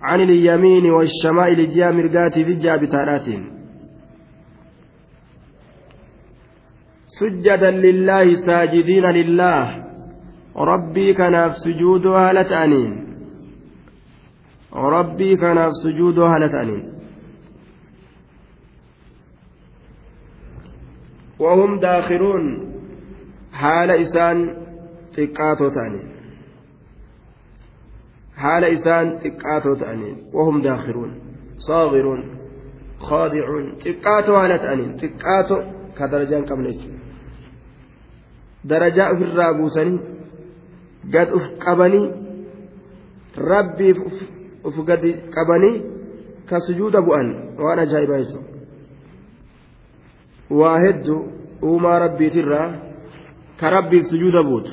عن 0.01 0.21
اليمين 0.21 0.91
والشمائل 0.91 1.69
جاء 1.69 1.91
مرقاتي 1.93 2.45
في 2.45 2.53
جابتارات 2.53 3.27
سجدا 7.05 7.71
لله 7.71 8.35
ساجدين 8.35 9.05
لله. 9.05 9.65
ربي 10.55 11.13
كناف 11.13 11.57
سجودها 11.57 12.33
لتأنين. 12.33 12.91
ربي 14.73 15.35
كناف 15.35 15.71
سجودها 15.83 16.39
لتأنين. 16.39 16.83
وهم 21.39 21.79
داخلون 21.79 22.43
حال 23.53 23.91
إسان 23.91 24.37
تقاتو 25.13 25.69
تانين. 25.69 26.10
حال 28.41 28.63
إسان 28.63 29.17
تكاتو 29.23 29.73
تأنين 29.81 30.17
وهم 30.33 30.61
داخلون 30.61 31.11
صاغرون 31.67 32.21
خاضعون 32.99 33.65
تكاتو 33.77 34.35
على 34.35 34.57
تأنين 34.57 34.91
تكاتو 35.01 35.57
كدرجان 35.97 36.43
قبلك 36.49 36.79
درجاء 38.65 39.09
في 39.17 39.23
الرابوسني 39.23 39.99
قد 41.13 41.27
أفقبني 41.37 42.03
ربي 43.37 43.91
أفقد 44.65 45.03
قبني 45.35 45.71
كسجود 46.49 46.95
بؤن 47.07 47.27
وأنا 47.59 47.83
جايبا 47.91 48.17
يسو 48.17 48.41
واهد 50.49 51.07
وما 51.61 51.97
ربي 51.97 52.29
ترى 52.29 52.63
كربي 53.59 53.99
سجود 53.99 54.35
بوت 54.45 54.67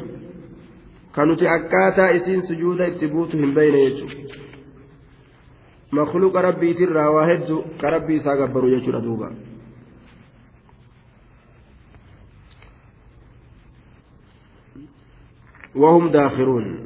kan 1.18 1.28
nuti 1.28 1.48
akkaataa 1.48 2.10
isiin 2.20 2.42
sujuuda 2.42 2.88
itti 2.92 3.08
buutu 3.08 3.38
hin 3.38 3.54
beeyne 3.56 3.80
jechuudha 3.86 4.42
makluuqa 5.92 6.42
rabbiitirraa 6.42 7.10
waa 7.16 7.26
hedduu 7.32 7.64
ka 7.82 7.90
rabbii 7.90 8.22
isaa 8.22 8.38
gabbaru 8.44 8.70
jechuudha 8.76 9.02
duuba. 9.08 9.32
وهم 15.76 16.10
داخرون 16.10 16.80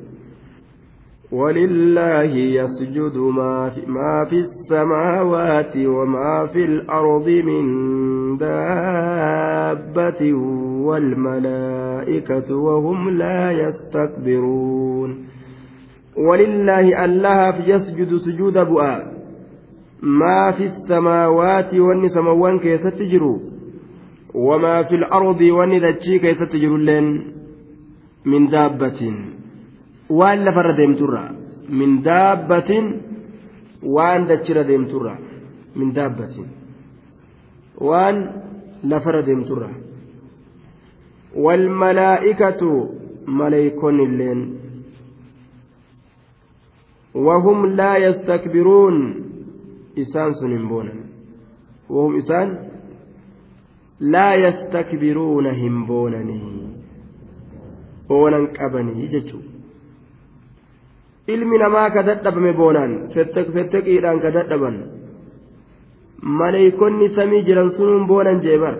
ولله 1.31 2.35
يسجد 2.35 3.17
ما 3.17 3.69
في, 3.69 3.85
ما 3.85 4.25
في 4.29 4.35
السماوات 4.39 5.77
وما 5.77 6.45
في 6.53 6.65
الأرض 6.65 7.29
من 7.29 7.65
دابة 8.36 10.22
والملائكة 10.86 12.56
وهم 12.56 13.10
لا 13.10 13.50
يستكبرون. 13.52 15.10
ولله 16.16 17.04
الله 17.04 17.68
يسجد 17.68 18.16
سجود 18.16 18.58
بؤاء 18.58 19.12
ما 20.02 20.50
في 20.56 20.64
السماوات 20.64 21.74
والنسموان 21.74 22.58
كيست 22.58 22.86
تجروا 22.86 23.38
وما 24.34 24.82
في 24.82 24.94
الأرض 24.94 25.40
والندتشي 25.40 26.18
كيست 26.18 26.42
تجروا 26.42 26.78
من 28.24 28.48
دابة. 28.50 29.00
waan 30.18 30.44
lafarra 30.44 30.76
deemturra 30.76 31.22
min 31.68 32.02
daabbatin 32.04 32.84
waan 33.96 34.26
dachirra 34.30 34.64
deemturra 34.70 35.14
min 35.76 35.92
daabbatin 35.96 36.48
waan 37.89 38.17
lafarra 38.83 39.21
deemturra 39.21 39.69
والملائكة 41.37 42.89
ملائكون 43.27 43.99
اللين 43.99 44.39
وهم 47.15 47.65
لا 47.65 47.97
يستكبرون 47.97 48.95
إسان 49.97 50.31
سنبونا 50.33 50.93
وهم 51.89 52.15
إسان 52.17 52.47
لا 53.99 54.35
يستكبرون 54.35 55.45
همبونني 55.47 56.41
وننقبني 58.09 59.07
جتشو 59.07 59.39
ilmi 61.27 61.57
namaa 61.59 61.89
ka 61.91 62.01
dadhabame 62.07 62.51
boonaan 62.59 62.91
fetteqiidhaan 63.53 64.19
ka 64.23 64.29
dadhaban 64.35 64.75
maleeykonni 66.22 67.08
samii 67.14 67.42
jiran 67.44 67.70
sunuun 67.70 68.06
boonan 68.06 68.40
jeebar 68.40 68.76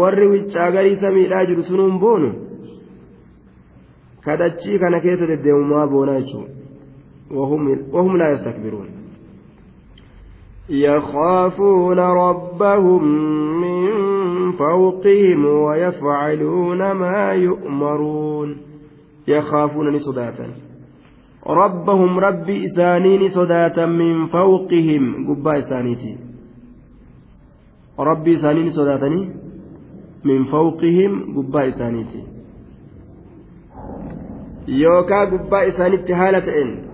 warri 0.00 0.28
wiccagarii 0.28 0.96
samiidhaa 0.96 1.46
jiru 1.46 1.62
sunuun 1.62 1.98
boonu 1.98 2.34
kadachii 4.24 4.78
kana 4.78 5.00
keessa 5.00 5.28
deddeemumaa 5.32 5.86
boonaa 5.86 6.20
jechuudha 6.20 6.54
wahum 7.92 8.16
laa 8.16 8.28
yastakbiruun 8.28 8.96
يخافون 10.68 11.98
ربهم 11.98 13.02
من 13.60 14.52
فوقهم 14.52 15.46
ويفعلون 15.46 16.92
ما 16.92 17.32
يؤمرون 17.32 18.56
يخافون 19.28 19.94
ربهم 21.48 22.18
ربي 22.18 22.66
إسانين 22.66 23.28
صداتا 23.28 23.86
من 23.86 24.26
فوقهم. 24.26 25.34
قبا 25.34 25.58
إسانيتي. 25.58 26.16
ربي 28.00 28.36
إسانين 28.36 28.70
صداتني 28.70 29.30
من 30.24 30.44
فوقهم. 30.44 31.36
قبا 31.36 31.68
إسانيتي. 31.68 32.22
يوكا 34.68 35.24
قبا 35.24 35.68
إسانيتي 35.68 36.14
حالة 36.14 36.62
إن. 36.62 36.86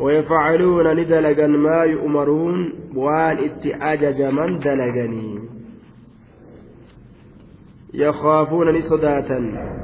ويفعلون 0.00 0.96
ندلقا 0.96 1.46
ما 1.46 1.82
يؤمرون. 1.82 2.72
وان 2.96 3.36
اتأجج 3.38 4.22
من 4.22 4.58
دلقني 4.58 5.38
يخافون 7.94 8.76
نصداتا. 8.78 9.83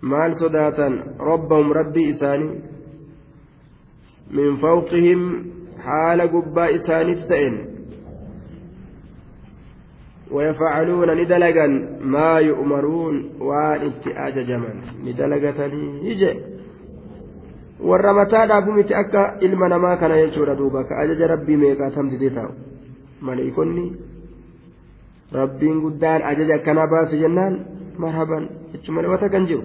maal 0.00 0.36
sodaatan 0.42 1.02
rabbahum 1.30 1.72
rabbii 1.80 2.08
isaanii 2.14 2.54
min 4.30 4.56
fawqihim 4.64 5.22
haala 5.86 6.26
gubbaa 6.34 6.74
isaaniis 6.80 7.28
ta'en 7.28 7.56
ويفعلون 10.34 11.08
ندلقا 11.20 11.66
ما 12.00 12.38
يؤمرون 12.38 13.16
وان 13.40 13.80
اتأججما 13.86 14.72
ندلقتني 15.04 15.84
يجي 16.08 16.32
warra 17.84 18.12
mataadhaafu 18.14 18.72
miti 18.72 18.94
akka 18.94 19.36
ilma 19.40 19.68
namaa 19.68 19.96
kana 19.96 20.16
jechuudha 20.16 20.54
duuba 20.56 20.84
ka 20.88 20.98
ajaja 20.98 21.26
rabbii 21.26 21.56
meeqaa 21.56 21.90
tamsitee 21.90 22.30
taa'u 22.30 22.52
maleeykonni 23.20 23.84
rabbiin 25.32 25.80
guddaan 25.84 26.22
ajaja 26.30 26.54
akkanaa 26.54 26.86
baase 26.86 27.18
jennaan 27.22 27.58
marhaban 27.98 28.48
jechu 28.72 28.92
malee 28.92 29.10
wata 29.14 29.28
kan 29.28 29.46
jiru 29.50 29.64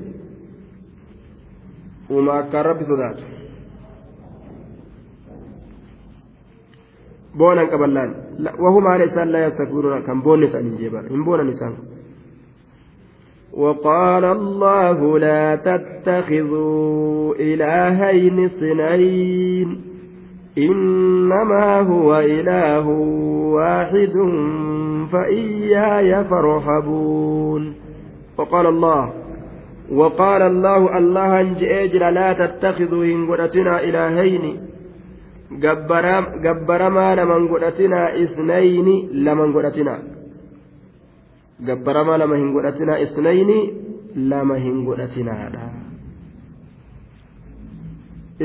uumaa 2.11 2.39
akkaan 2.39 2.65
rabbi 2.67 2.85
sodaatu 2.85 3.23
boonan 7.39 7.69
qaballaan 7.73 8.15
wahumaan 8.65 9.03
isaan 9.03 9.33
laa 9.33 9.41
yastakbiruuna 9.47 10.07
kan 10.07 10.23
boonne 10.23 10.47
ta'anii 10.55 10.79
jeeba 10.85 11.03
hin 11.11 11.25
boonan 11.25 11.49
isaan 11.57 11.77
وقال 13.55 14.25
الله 14.25 15.19
لا 15.19 15.55
تتخذوا 15.57 17.35
إلهين 17.35 18.45
اثنين 18.45 19.81
إنما 20.59 21.81
هو 21.81 22.19
إله 22.19 22.89
واحد 23.55 24.17
فإياي 25.13 26.25
فارهبون 26.25 27.75
وقال 28.39 28.67
الله 28.67 29.13
وقال 29.91 30.43
الله 30.43 30.99
الله 30.99 31.41
أنجئ 31.41 31.89
لا 32.11 32.33
تتخذوا 32.33 33.05
إن 33.05 33.31
قدتنا 33.31 33.85
إلهين 33.85 34.45
isnayni 38.25 39.09
laman 39.13 39.53
godhatinaa 39.53 40.01
gabbaramaa 41.67 42.19
lama 42.19 42.37
hin 42.37 42.53
godhatinaa 42.53 42.99
isnayni 43.07 43.59
lama 44.31 44.57
hin 44.57 44.85
godhatinaadha 44.85 45.69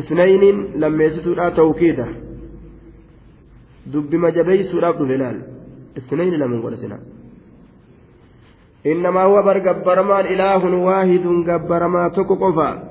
isnayniin 0.01 0.59
lammeessituudha 0.83 1.51
tawkiita 1.61 2.07
dubbima 3.93 4.31
jabeeysuudhaaf 4.31 4.99
dhufe 4.99 5.17
laal 5.23 5.39
isnayni 6.01 6.37
lama 6.37 6.55
hin 6.55 6.61
godhatinaa 6.67 7.01
إنما 8.85 9.21
هو 9.23 9.43
بر 9.43 9.57
جبرمان 9.59 10.25
إله 10.25 10.63
واحد 10.75 11.25
جبرما 11.47 12.09
تكو 12.09 12.35
قفا. 12.35 12.89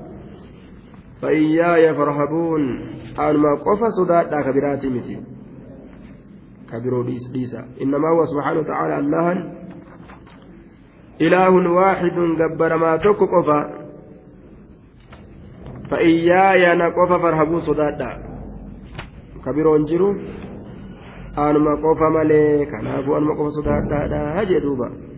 فإياي 1.21 1.93
فارهبون 1.93 2.61
أنما 3.19 3.51
قفا 3.65 3.89
صداد 3.97 4.29
كبيرات 4.45 4.85
متي. 4.85 5.17
كبيرو 6.71 7.03
ديس 7.03 7.27
ديسا. 7.33 7.65
إنما 7.81 8.07
هو 8.09 8.25
سبحانه 8.25 8.59
وتعالى 8.59 8.95
الله. 8.99 9.27
إله 11.21 11.53
واحد 11.71 12.17
جبرما 12.39 12.97
تكو 12.97 13.25
قفا. 13.25 13.59
فإياي 15.89 16.75
نقفا 16.75 17.17
فارهبون 17.17 17.59
صداد 17.61 18.01
كبيرو 19.45 19.75
انجرو. 19.75 20.09
أنما 21.37 21.73
قفا 21.83 22.09
ملك 22.09 22.71
أنا 22.79 22.99
أبو 22.99 23.17
أنما 23.17 23.33
قفا 23.33 23.49
صداد 23.49 24.13
هجي 24.37 24.59
دوبا. 24.59 25.08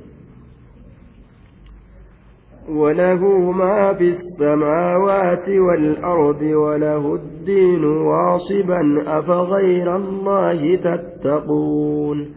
وله 2.69 3.51
ما 3.51 3.93
في 3.93 4.07
السماوات 4.09 5.49
والأرض 5.49 6.41
وله 6.41 7.15
الدين 7.15 7.83
واصبا 7.83 9.03
أفغير 9.19 9.95
الله 9.95 10.75
تتقون. 10.75 12.31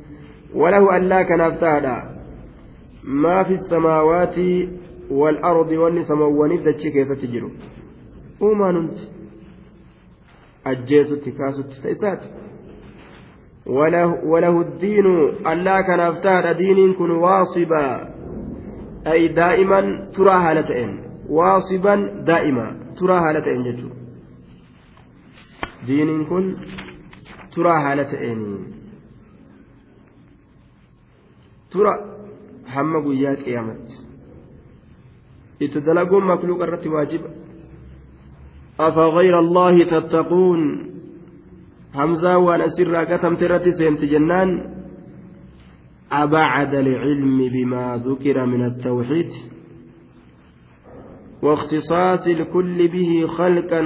وله 0.55 0.97
ألا 0.97 1.23
كنفتادا. 1.23 2.03
ما 3.05 3.43
في 3.43 3.53
السماوات 3.53 4.37
والأرض 5.11 5.71
والنسموان 5.73 6.63
دتشي 6.65 7.05
ستجر 7.05 7.51
وما 8.41 8.73
ننت 8.73 8.99
أجيس 10.67 11.09
تكاس 11.09 11.83
تيسات 11.83 12.21
وله, 13.67 14.25
وله 14.25 14.61
الدين 14.61 15.07
ألا 15.47 15.81
كنفتادا. 15.81 16.53
دين 16.53 16.93
كن 16.93 17.11
واصبا. 17.11 18.14
أي 19.07 19.29
دائما 19.29 20.11
ترى 20.15 20.35
هالتين 20.45 20.91
واصبا 21.29 21.95
دائما 22.27 22.67
ترى 22.99 23.17
هالتين 23.25 23.63
جتو 23.67 23.89
دين 25.87 26.25
كن 26.25 26.57
ترى 27.53 27.75
هالتين 27.85 28.41
ترى 31.71 31.93
هم 32.75 32.93
قياك 33.07 33.39
قيامت 33.47 33.89
dalaguun 35.87 36.25
makluuqa 36.29 36.67
irratti 36.67 36.89
waajiba 36.93 37.31
أفغير 38.81 39.39
الله 39.39 39.85
تتقون. 39.85 40.91
همزة 41.95 42.39
وأنا 42.39 42.67
سر 42.69 43.05
كتمت 43.05 43.43
رتي 43.43 43.71
سنت 43.71 44.05
جنان. 44.05 44.74
أبعد 46.23 46.75
العلم 46.75 47.39
بما 47.55 48.03
ذكر 48.07 48.47
من 48.47 48.65
التوحيد 48.65 49.31
واختصاص 51.43 52.27
الكل 52.27 52.89
به 52.89 53.27
خلقا 53.27 53.81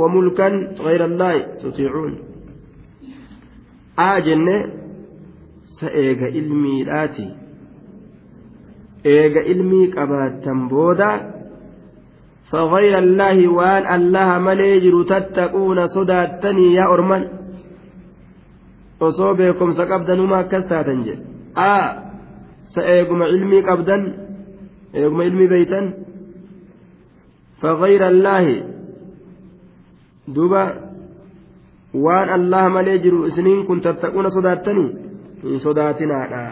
وملكا 0.00 0.48
غير 0.80 1.04
الله 1.04 1.38
تطيعون. 1.62 2.18
آجن 3.98 4.46
سأيغ 5.80 6.18
علمي 6.24 6.82
الآتي 6.82 7.28
إيغ 9.06 9.38
علمي 9.38 9.86
قباتن 9.86 10.68
بودا. 10.68 11.34
فغير 12.50 12.98
الله 12.98 13.48
وان 13.48 13.84
الله 13.94 14.38
مليجر 14.38 14.94
تتقون 15.02 15.86
صداتني 15.86 16.74
يا 16.74 16.86
beekumsa 19.38 19.86
qabdanumaa 19.86 20.38
akkas 20.44 20.64
taatan 20.70 21.04
jedhe 21.04 21.33
aa 21.56 21.86
sa 22.74 22.80
eeguma 22.94 23.26
ilmii 23.36 23.62
qabdan 23.68 24.02
eeguma 24.94 25.24
ilmii 25.24 25.48
beeytan 25.54 25.86
فغير 27.64 28.02
الله 28.08 28.46
دوبا 30.28 30.64
waan 32.04 32.28
allah 32.36 32.64
malee 32.74 32.98
jiru 33.04 33.24
isiniin 33.30 33.64
kun 33.66 33.80
tattaquuna 33.80 34.30
sodaattanii 34.36 34.88
hin 35.44 35.60
sodaatinaadha 35.64 36.42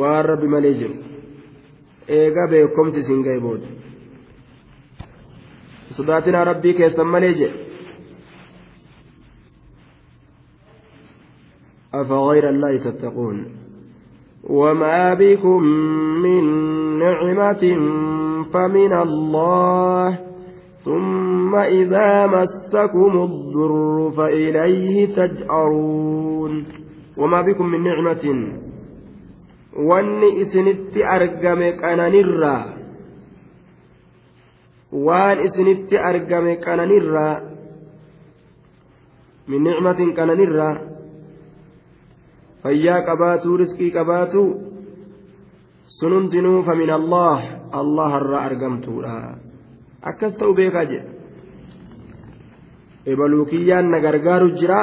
waan 0.00 0.24
rabbi 0.30 0.48
malee 0.54 0.74
jiru 0.80 0.94
eega 2.18 2.44
beekomsi 2.52 2.98
isin 3.00 3.22
ga'e 3.26 3.40
booda 3.40 3.68
sodaatinaa 5.96 6.44
rabbii 6.50 6.74
keessan 6.78 7.08
malee 7.14 7.32
jedhe 7.40 7.65
أفغير 12.00 12.48
الله 12.48 12.76
تتقون 12.90 13.46
وما 14.50 15.14
بكم 15.14 15.62
من 16.22 16.44
نعمة 16.98 17.64
فمن 18.52 18.92
الله 18.92 20.18
ثم 20.84 21.54
إذا 21.54 22.26
مسكم 22.26 23.22
الضر 23.22 24.12
فإليه 24.16 25.14
تجأرون 25.14 26.64
وما 27.16 27.40
بكم 27.42 27.66
من 27.66 27.82
نعمة 27.82 28.52
wanni 29.76 30.40
isinitti 30.40 31.04
argame 31.04 31.76
qananirraa 31.76 32.64
waan 35.06 35.44
isinitti 35.44 35.98
argame 35.98 36.56
qananirraa 36.64 37.40
min 39.48 39.62
nicmatin 39.68 40.14
qananirraa 40.16 40.74
fayyaa 42.66 43.00
qabaatuu 43.08 43.56
riskii 43.62 43.90
qabaatuu 43.96 44.48
sun 45.98 46.12
hundinuu 46.18 46.62
famin 46.68 46.90
allah 46.90 47.38
allah 47.80 48.10
irraa 48.20 48.40
argamtuudha 48.50 49.18
akkas 50.10 50.34
ta'u 50.40 50.54
beekaa 50.60 50.84
jedha 50.92 51.10
ebaluukiyyaan 53.12 53.90
na 53.90 54.00
gargaaru 54.06 54.48
jira 54.60 54.80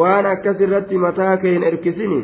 waan 0.00 0.26
akkas 0.32 0.64
irratti 0.66 0.98
mataa 1.04 1.36
kee 1.44 1.52
hin 1.54 1.68
erkisini 1.70 2.20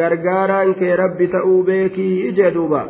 gargaaraan 0.00 0.74
kee 0.80 0.96
rabbi 1.02 1.28
ta'uu 1.36 1.60
beekii 1.68 2.14
ije 2.30 2.54
duuba 2.56 2.82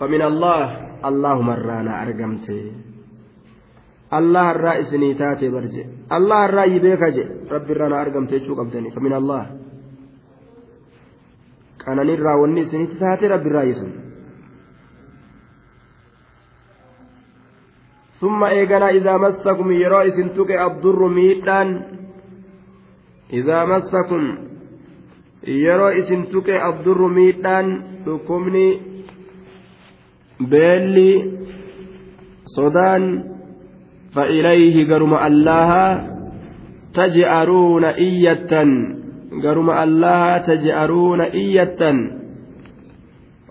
famin 0.00 0.22
allah 0.30 0.64
allahumarraa 1.12 1.82
na 1.90 2.00
argamte 2.06 2.58
irraa 4.20 4.78
isinii 4.82 5.14
taate 5.14 5.50
barje 5.50 5.82
allah 6.16 6.40
irraa 6.48 6.66
yi 6.72 6.80
beeka 6.80 7.10
je 7.16 7.24
rabbi 7.54 7.72
irraa 7.74 7.88
na 7.88 8.00
argamte 8.04 8.32
jechuu 8.38 8.56
qabdani 8.56 8.90
famin 8.94 9.12
allah 9.20 9.42
qananirraa 11.84 12.36
wanni 12.42 12.60
isinitti 12.66 12.96
taate 13.04 13.28
rabbi 13.28 13.48
irraa 13.52 13.68
yisun 13.72 13.92
ثم 18.24 18.44
إيقنا 18.44 18.88
إذا 18.90 19.14
مسكم 19.16 19.72
يرى 19.72 20.08
إسنتك 20.08 20.50
الضر 20.50 21.00
ميدان 21.08 21.68
إذا 23.32 23.58
مسكم 23.64 24.22
يرى 25.48 25.98
إسنتك 25.98 26.48
الضر 26.50 27.00
ميدان 27.08 27.66
لكمني 28.06 28.68
بيلي 30.40 31.12
صدان 32.44 33.33
فإليه 34.14 34.94
قرم 34.94 35.14
الله 35.14 35.70
تجأرون 36.94 37.84
إية 37.84 38.52
قرم 39.44 39.70
الله 39.70 40.38
تجأرون 40.38 41.20
إية 41.20 41.80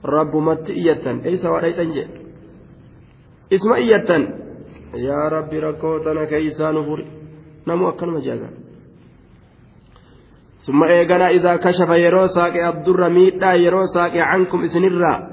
رب 0.06 0.36
مت 0.36 0.70
إية 0.70 1.06
أي 1.26 1.36
سواء 1.38 1.64
اسم 3.54 3.74
إية 3.74 4.10
rakkoo 4.94 6.00
tana 6.06 6.26
keeysaa 6.30 6.72
nu 6.72 6.84
furi 6.86 7.06
namu 7.66 7.88
akkanuma 7.88 8.22
jeagan 8.22 8.54
ثم 10.64 10.84
إيقنا 10.84 11.28
إذا 11.30 11.56
كشف 11.56 11.90
يرو 11.90 12.28
ساقي 12.28 12.70
الضر 12.70 13.10
ميتا 13.10 13.54
يرو 13.54 13.86
ساقي 13.86 14.20
عنكم 14.22 14.64
إسنرا. 14.64 15.33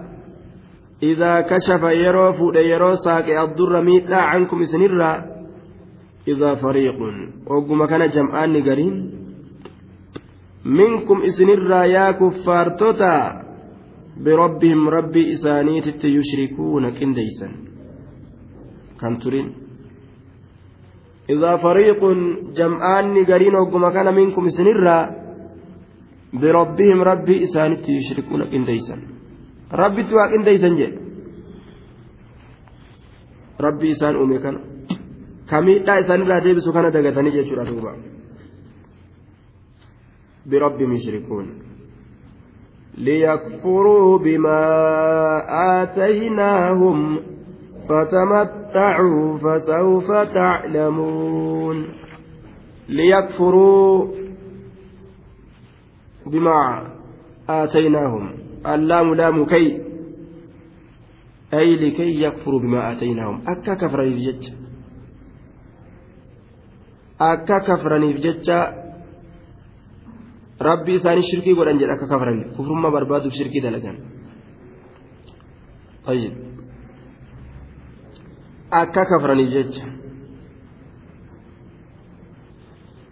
إذا 1.04 1.42
كشف 1.42 1.84
يرو 1.84 2.34
فود 2.34 2.56
يرو 2.56 2.96
ساقي 2.96 3.44
الضر 3.44 3.82
ميتا 3.82 4.16
عنكم 4.16 4.62
إسنرا 4.62 5.12
إذا 6.28 6.56
فريق 6.56 7.00
وقم 7.48 7.86
كان 7.86 8.10
جمعان 8.10 8.54
نقرين 8.54 8.96
منكم 10.66 11.18
إسنرا 11.22 11.84
يا 11.84 12.12
كفار 12.12 12.70
توتا 12.70 13.16
بربهم 14.24 14.90
ربي 14.90 15.34
إسانيت 15.34 16.06
يشركون 16.06 16.84
كنديسا 16.90 17.50
kan 18.96 19.20
turin 19.20 19.66
إذا 21.30 21.58
فريق 21.58 22.02
جمعان 22.54 23.26
قرين 23.26 23.56
وقم 23.56 23.84
كان 23.90 24.08
منكم 24.16 24.50
سنرا 24.50 24.98
بربهم 26.34 27.00
ربي 27.02 27.44
إسانت 27.44 27.90
يشركون 27.90 28.42
إنديسا 28.42 29.09
إنديسا 30.37 30.69
جي 30.69 30.89
ربي 33.61 33.89
إسان 33.93 34.17
أمي 34.17 34.39
كان 34.39 34.57
كميتا 35.51 36.01
إسان 36.01 36.21
لا 36.29 36.39
ديبسو 36.45 36.73
كان 36.73 36.91
دقتني 36.91 37.31
جي 37.31 37.45
شرا 37.49 37.65
دوبا 37.65 37.93
بربهم 40.47 40.93
يشركون 40.93 41.47
ليكفروا 42.99 44.19
بما 44.19 44.63
آتيناهم 45.83 47.21
فتمتعوا 47.89 49.37
فسوف 49.37 50.09
تعلمون 50.11 51.89
ليكفروا 52.89 54.07
بما 56.27 56.87
آتيناهم 57.49 58.40
اللام 58.74 59.14
لام 59.16 59.46
كي 59.46 59.68
أي 61.54 61.76
لكي 61.76 62.22
يكفروا 62.22 62.60
بما 62.60 62.92
آتيناهم 62.92 63.42
أكا 63.48 63.74
كفرني 63.74 64.14
بجج 64.16 64.44
أكا 67.22 67.58
كفرني 67.68 68.14
بجج 68.14 68.50
ربي 70.62 71.00
ثاني 71.00 71.22
شركي 71.22 71.54
قول 71.54 71.68
أنجل 71.70 71.90
أكا 71.92 72.06
كفرني 72.12 72.44
كفر 72.56 72.74
ما 72.74 72.90
بربادوا 72.90 73.30
شركي 73.30 73.60
دلقان 73.60 73.98
طيب 76.06 76.46
akka 78.72 79.06
kafraniif 79.06 79.52
jecha 79.56 79.86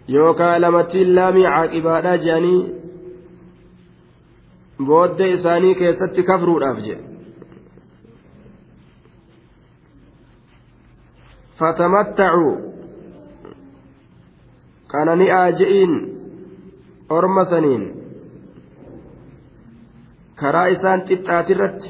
yookaan 0.08 0.60
lamattiin 0.60 1.14
laamii 1.16 1.46
caaqibaadhaa 1.54 2.16
jedhanii 2.24 2.60
booddee 4.87 5.31
isaanii 5.37 5.75
keessatti 5.75 6.23
kafruudhaaf 6.23 6.77
jedhe 6.87 7.09
fatamattacuu. 11.59 12.55
Qanani'aa 14.91 15.51
je'iin 15.59 15.93
orma 17.09 17.45
saniin. 17.45 17.83
Karaa 20.39 20.67
isaan 20.75 21.01
xixxaatirratti 21.07 21.89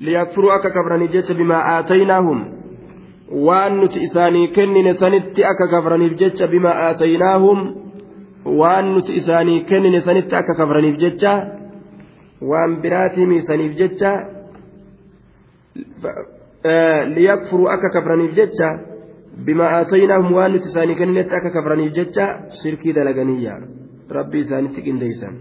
liyakfuruu 0.00 0.50
akka 0.50 0.70
kafraniif 0.70 1.12
jecha 1.12 1.34
bimaa 1.34 1.62
aataynaahum. 1.74 2.40
Waan 3.46 3.76
nuti 3.80 4.02
isaanii 4.08 4.48
kennine 4.48 4.94
sanitti 4.94 5.44
akka 5.44 5.68
kafraniif 5.68 6.18
jecha 6.20 6.46
bimaa 6.48 6.76
aataynaahum 6.86 7.60
waan 8.46 8.94
nuti 8.94 9.12
isaanii 9.20 9.64
kennine 9.64 10.00
sanitti 10.00 10.36
akka 10.36 10.54
kafraniif 10.54 10.98
jecha 10.98 11.32
waan 12.50 12.76
biraatii 12.82 13.26
miisaniif 13.26 13.72
jecha 13.80 14.12
liyakfuruu 17.14 17.68
akka 17.68 17.90
kafraniif 17.90 18.36
jecha 18.38 18.68
bima 19.44 19.66
aataynaahum 19.78 20.34
waan 20.34 20.52
nuti 20.52 20.68
isaanii 20.68 20.96
kenninetti 21.00 21.34
akka 21.34 21.50
kafraniif 21.50 21.92
jecha 21.98 22.26
shirkii 22.62 22.94
dalaganiyya 22.94 23.58
rabbii 24.10 24.46
isaanitti 24.46 24.82
qindeeysan 24.88 25.36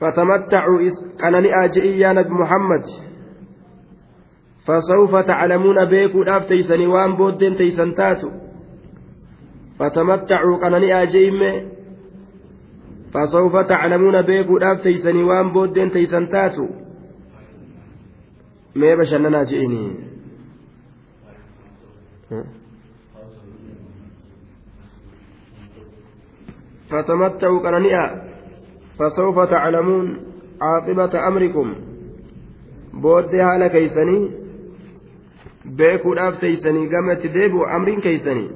فتمتعوا 0.00 0.90
قنني 1.20 1.64
آجئي 1.64 2.00
يا 2.00 2.12
نبي 2.12 2.30
محمد 2.30 2.84
فسوف 4.66 5.16
تعلمون 5.16 5.84
بيكو 5.84 6.22
داف 6.22 6.46
تيسني 6.48 6.86
وان 6.86 7.16
بودين 7.16 7.56
تيسن 7.56 7.94
تاتو 7.94 8.30
فتمتعوا 9.80 10.56
قنني 10.62 11.02
آجئي 11.02 11.30
فسوف 13.14 13.56
تعلمون 13.56 14.22
بيكو 14.22 14.58
داف 14.58 14.82
تيسني 14.82 15.22
وان 15.22 15.52
بودين 15.52 15.90
تيسن 15.90 16.28
تاتو. 16.28 16.68
mee 18.74 18.96
bashannanaa 18.96 19.44
je'ini 19.50 19.82
فتمتعوا 26.90 27.60
قنانيا 27.64 28.04
فسوف 28.98 29.38
تعلمون 29.50 30.06
عاقبة 30.60 31.28
أمركم. 31.28 31.74
بودي 32.92 33.44
حال 33.44 33.66
كيسني. 33.66 34.30
بيكو 35.64 36.14
داف 36.14 36.40
تيسني. 36.40 36.88
قامت 36.92 37.26
ديبو 37.26 37.64
أمرين 37.64 38.00
كيسني. 38.00 38.46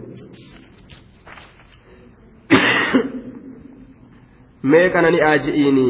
Mee 4.71 4.91
kanani 4.91 5.21
aaji'iini 5.31 5.89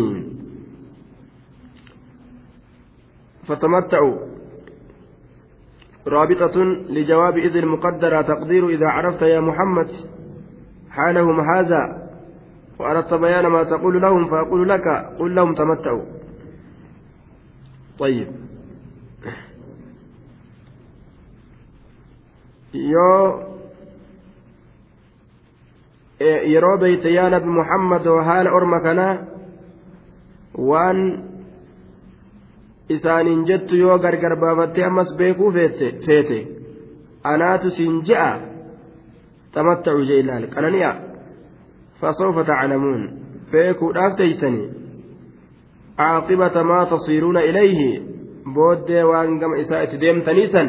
فتمتعوا 3.48 4.16
رابطة 6.06 6.56
لجواب 6.90 7.38
إذ 7.38 7.56
المقدرة 7.56 8.22
تقدير 8.22 8.68
إذا 8.68 8.86
عرفت 8.86 9.22
يا 9.22 9.40
محمد 9.40 9.90
حالهم 10.90 11.40
هذا 11.40 11.82
وأردت 12.78 13.14
بيان 13.14 13.46
ما 13.46 13.62
تقول 13.62 14.02
لهم 14.02 14.30
فأقول 14.30 14.68
لك 14.68 14.88
قل 15.18 15.34
لهم 15.34 15.54
تمتعوا 15.54 16.04
طيب 17.98 18.28
يو 22.74 23.53
yeroo 26.20 26.76
beeyte 26.78 27.12
yaa 27.14 27.30
nabi 27.30 27.48
muhammad 27.58 28.04
haala 28.24 28.52
orma 28.52 28.80
kanaa 28.80 29.14
waan 30.70 31.00
isaaniin 32.88 33.44
jettu 33.46 33.76
yoo 33.76 33.98
gargar 33.98 34.36
baafattee 34.36 34.84
ammas 34.84 35.16
beekuu 35.18 35.52
feete 35.52 36.38
anaatu 37.24 37.70
siin 37.70 38.00
je'a 38.08 38.30
tamatta'u 39.52 40.04
jee 40.08 40.20
ilaal 40.20 40.46
qanani'a 40.54 40.94
fasawfa 42.00 42.44
taclamuun 42.44 43.02
beekuudhaaf 43.52 44.16
teeysanii 44.16 44.68
caaqibata 45.98 46.64
maa 46.70 46.86
tasiiruuna 46.86 47.40
ilayhi 47.50 47.90
booddee 48.54 49.04
waan 49.10 49.38
gama 49.38 49.56
isaa 49.56 49.82
itti 49.86 50.00
deemtaniisan 50.00 50.68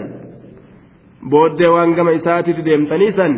booddee 1.29 1.69
waan 1.75 1.95
gama 1.95 2.11
isaatitti 2.11 2.65
deemtaniisan 2.69 3.33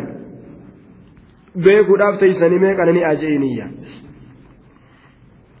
beekuudhaaf 1.64 2.20
teeysanii 2.20 2.58
mee 2.64 2.74
qanani'aa 2.80 3.14
je'iniyya 3.22 3.68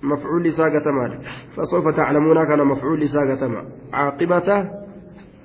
مفعول 0.02 0.46
إساءة 0.46 0.78
تمام 0.84 1.18
فسوف 1.56 1.88
تعلمون 1.96 2.46
كان 2.46 2.66
مفعول 2.66 3.02
إساءة 3.02 3.34
تمام 3.34 3.64
عاقبة 3.92 4.48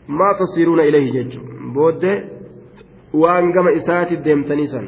ما 0.08 0.30
تصيرون 0.40 0.80
إليه 0.80 1.12
جج 1.12 1.38
بود 1.74 2.06
وأن 3.14 3.52
قم 3.52 3.68
إساءة 3.68 4.14
الدمتنيسا 4.14 4.88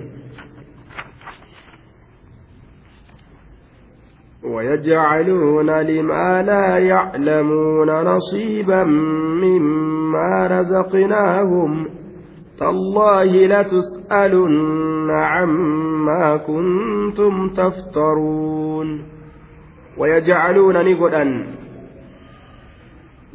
ويجعلون 4.43 5.69
لما 5.69 6.41
لا 6.41 6.77
يعلمون 6.77 7.89
نصيبا 7.89 8.83
مما 9.43 10.47
رزقناهم. 10.47 11.87
تالله 12.59 13.23
لتسألن 14.05 15.11
عما 15.11 16.37
كنتم 16.37 17.49
تفترون 17.49 19.03
ويجعلون 19.97 20.91
نقدا 20.91 21.23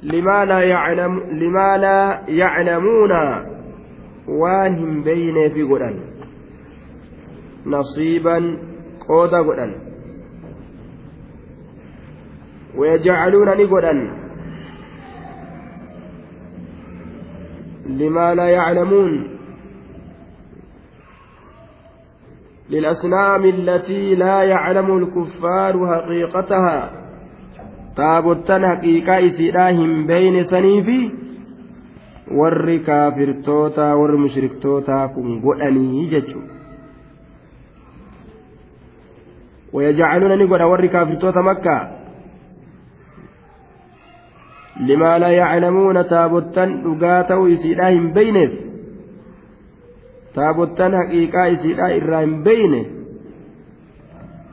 لما 0.03 0.45
لا 0.45 0.61
يعلم 0.61 1.21
لما 1.21 1.77
لا 1.77 2.23
يعلمون 2.29 3.11
وانهم 4.29 5.03
بين 5.03 5.51
في 5.55 5.63
قدا 5.63 5.95
نصيبا 7.67 8.59
قودا 9.09 9.39
قدا 9.43 9.75
ويجعلون 12.77 13.49
نقدا 13.49 14.21
لما 17.87 18.35
لا 18.35 18.49
يعلمون 18.49 19.30
للأصنام 22.71 23.45
التي 23.45 24.15
لا 24.15 24.43
يعلم 24.43 24.99
الكفار 24.99 25.75
حقيقتها. 25.87 26.91
تابوتان 27.97 28.63
حقيقة 28.77 29.27
إسيراهم 29.27 30.07
بين 30.07 30.45
سنيفي. 30.45 31.11
warri 32.31 32.79
kaafirtoota 32.87 33.99
warri 33.99 34.19
mushriktoota 34.19 35.09
kun 35.15 35.43
godhanii 35.43 36.11
jechuun 36.15 36.61
ويجعلون 39.73 40.39
نقول 40.39 40.63
وري 40.63 40.89
كافرتوتا 40.89 41.41
مكة. 41.41 41.91
لما 44.81 45.19
لا 45.19 45.29
يعلمون 45.29 46.09
تابوتا 46.09 46.67
لقاته 46.67 47.49
يسيراهم 47.49 48.13
بينه 48.13 48.70
taabottan 50.35 50.95
haqiiqaa 51.01 51.47
isiidha 51.57 51.89
irraa 51.99 52.21
hin 52.27 52.37
beyne 52.45 52.81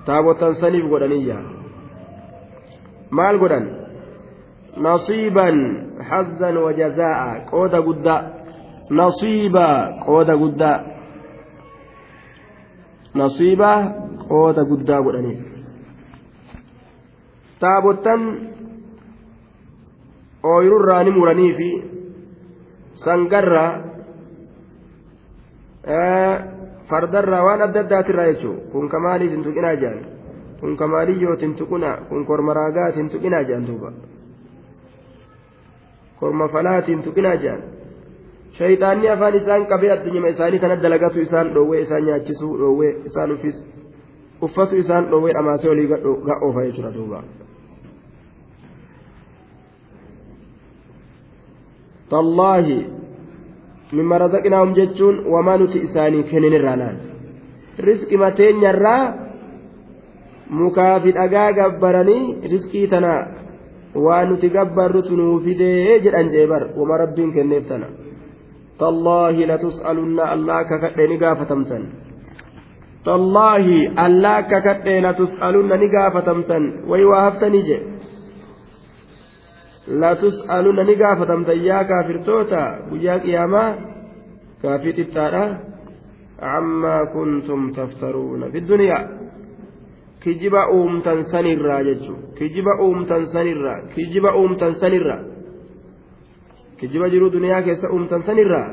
taabottan 0.05 0.55
saniif 0.63 0.89
godhaniyya 0.89 1.37
maal 3.09 3.37
godhan? 3.39 3.65
Nasiiban 4.77 5.57
hazzan 6.09 6.55
wajazaa'a 6.57 7.49
qooda 7.49 7.81
guddaa. 7.81 8.21
Nasiiba 8.89 9.97
qooda 10.05 10.37
guddaa. 10.37 10.77
Nasiiba 13.13 13.71
qooda 14.29 14.61
guddaa 14.69 15.01
godhaniif. 15.01 15.41
Taabottan 17.59 18.21
ooyirurraa 20.43 21.03
ni 21.03 21.11
muranii 21.11 21.53
fi 21.57 21.69
sangarraa 22.93 23.71
fardarraa 26.89 27.43
waan 27.47 27.61
adda 27.67 27.79
addaatirraa 27.85 28.27
jechuun 28.31 28.59
kun 28.71 28.89
kamaaliif 28.89 29.31
hin 29.31 29.43
tuqinaa 29.47 29.75
jedhan 29.75 30.05
kun 30.59 30.77
kamaaliyyoo 30.77 31.35
hin 31.41 31.55
tuquna 31.61 31.95
kun 32.09 32.25
korma 32.25 32.53
raagaat 32.59 32.95
hin 33.01 33.09
tuqinaa 33.15 33.43
jedhan 33.49 33.67
duuba 33.67 33.91
korma 36.19 36.47
falaati 36.57 36.91
hin 36.95 37.03
tuqinaa 37.07 37.35
jedhan 37.45 37.63
shayxaanni 38.59 39.09
afaan 39.15 39.35
isaan 39.41 39.65
qabee 39.71 39.91
addunyuma 39.95 40.33
isaanii 40.35 40.59
kana 40.59 40.81
dalagatu 40.83 41.19
isaan 41.25 41.53
dhoowwee 41.55 41.81
isaan 41.87 42.05
nyaachisuu 42.11 42.53
dhoowwee 42.61 42.93
isaan 43.11 43.35
uffatu 44.47 44.75
isaan 44.83 45.09
dhoowwee 45.11 45.33
dhamaasee 45.39 45.69
olii 45.71 45.87
ga'oofa 46.29 46.65
jechuudha 46.65 46.93
duuba. 46.93 47.23
tallaahi 52.09 52.77
mimma 53.91 54.17
razaqnaahum 54.23 54.75
jechuun 54.79 55.23
wamaa 55.33 55.57
nuti 55.57 55.83
isaanii 55.87 56.23
kenninirraa 56.31 56.75
laal 56.81 56.97
riski 57.87 58.17
mateenyarraa 58.23 59.03
mukaa 60.59 60.99
fi 61.03 61.11
dhagaa 61.17 61.51
gabbaranii 61.59 62.23
riskii 62.53 62.87
tana 62.93 63.13
waan 64.05 64.29
nuti 64.29 64.49
gabbarrutu 64.49 65.15
nuu 65.19 65.39
fidee 65.45 65.99
jedhan 66.05 66.29
jeebar 66.33 66.63
wama 66.77 66.97
rabbiin 67.03 67.33
kenneef 67.33 67.67
tana. 67.67 67.87
Tallaahi 68.77 69.47
latus'alunna 69.51 70.23
allaa 70.33 70.57
akka 70.63 70.77
kadhee 70.79 71.07
ni 71.07 71.17
gaafatamtan. 71.17 71.83
Tallaahi 73.07 73.77
allaa 74.05 74.35
akka 74.43 74.61
kadhee 74.61 75.01
latus'alunna 75.01 75.77
ni 75.77 75.89
gaafatamtan. 75.95 76.63
Way 76.89 77.03
waa 77.11 77.21
haftanii 77.27 77.63
jedhe 77.69 77.85
latus'aluna 79.87 80.83
ni 80.83 80.95
gaafatamtan 80.95 81.63
yaa 81.69 81.83
kaafirtoota 81.91 82.61
guyyaa 82.89 83.19
qiyaamaa 83.25 83.69
kaafii 84.61 84.93
xiqqaadha 84.99 85.43
عما 86.41 86.97
كنتم 87.13 87.71
تفترون 87.71 88.51
في 88.51 88.57
الدنيا 88.57 88.99
kijiba 90.23 90.61
uumtan 90.69 91.23
sanirraa 91.31 91.83
jechuun 91.83 92.19
kijiba 92.37 92.73
uumtan 92.85 93.25
sanirraa 93.25 93.79
kijiba 93.95 94.29
uumtan 94.39 94.73
sanirraa 94.81 95.21
kijiba 96.79 97.09
jiruu 97.09 97.31
duniyaa 97.33 97.61
keessa 97.61 97.87
uumtan 97.89 98.21
sanirraa 98.27 98.69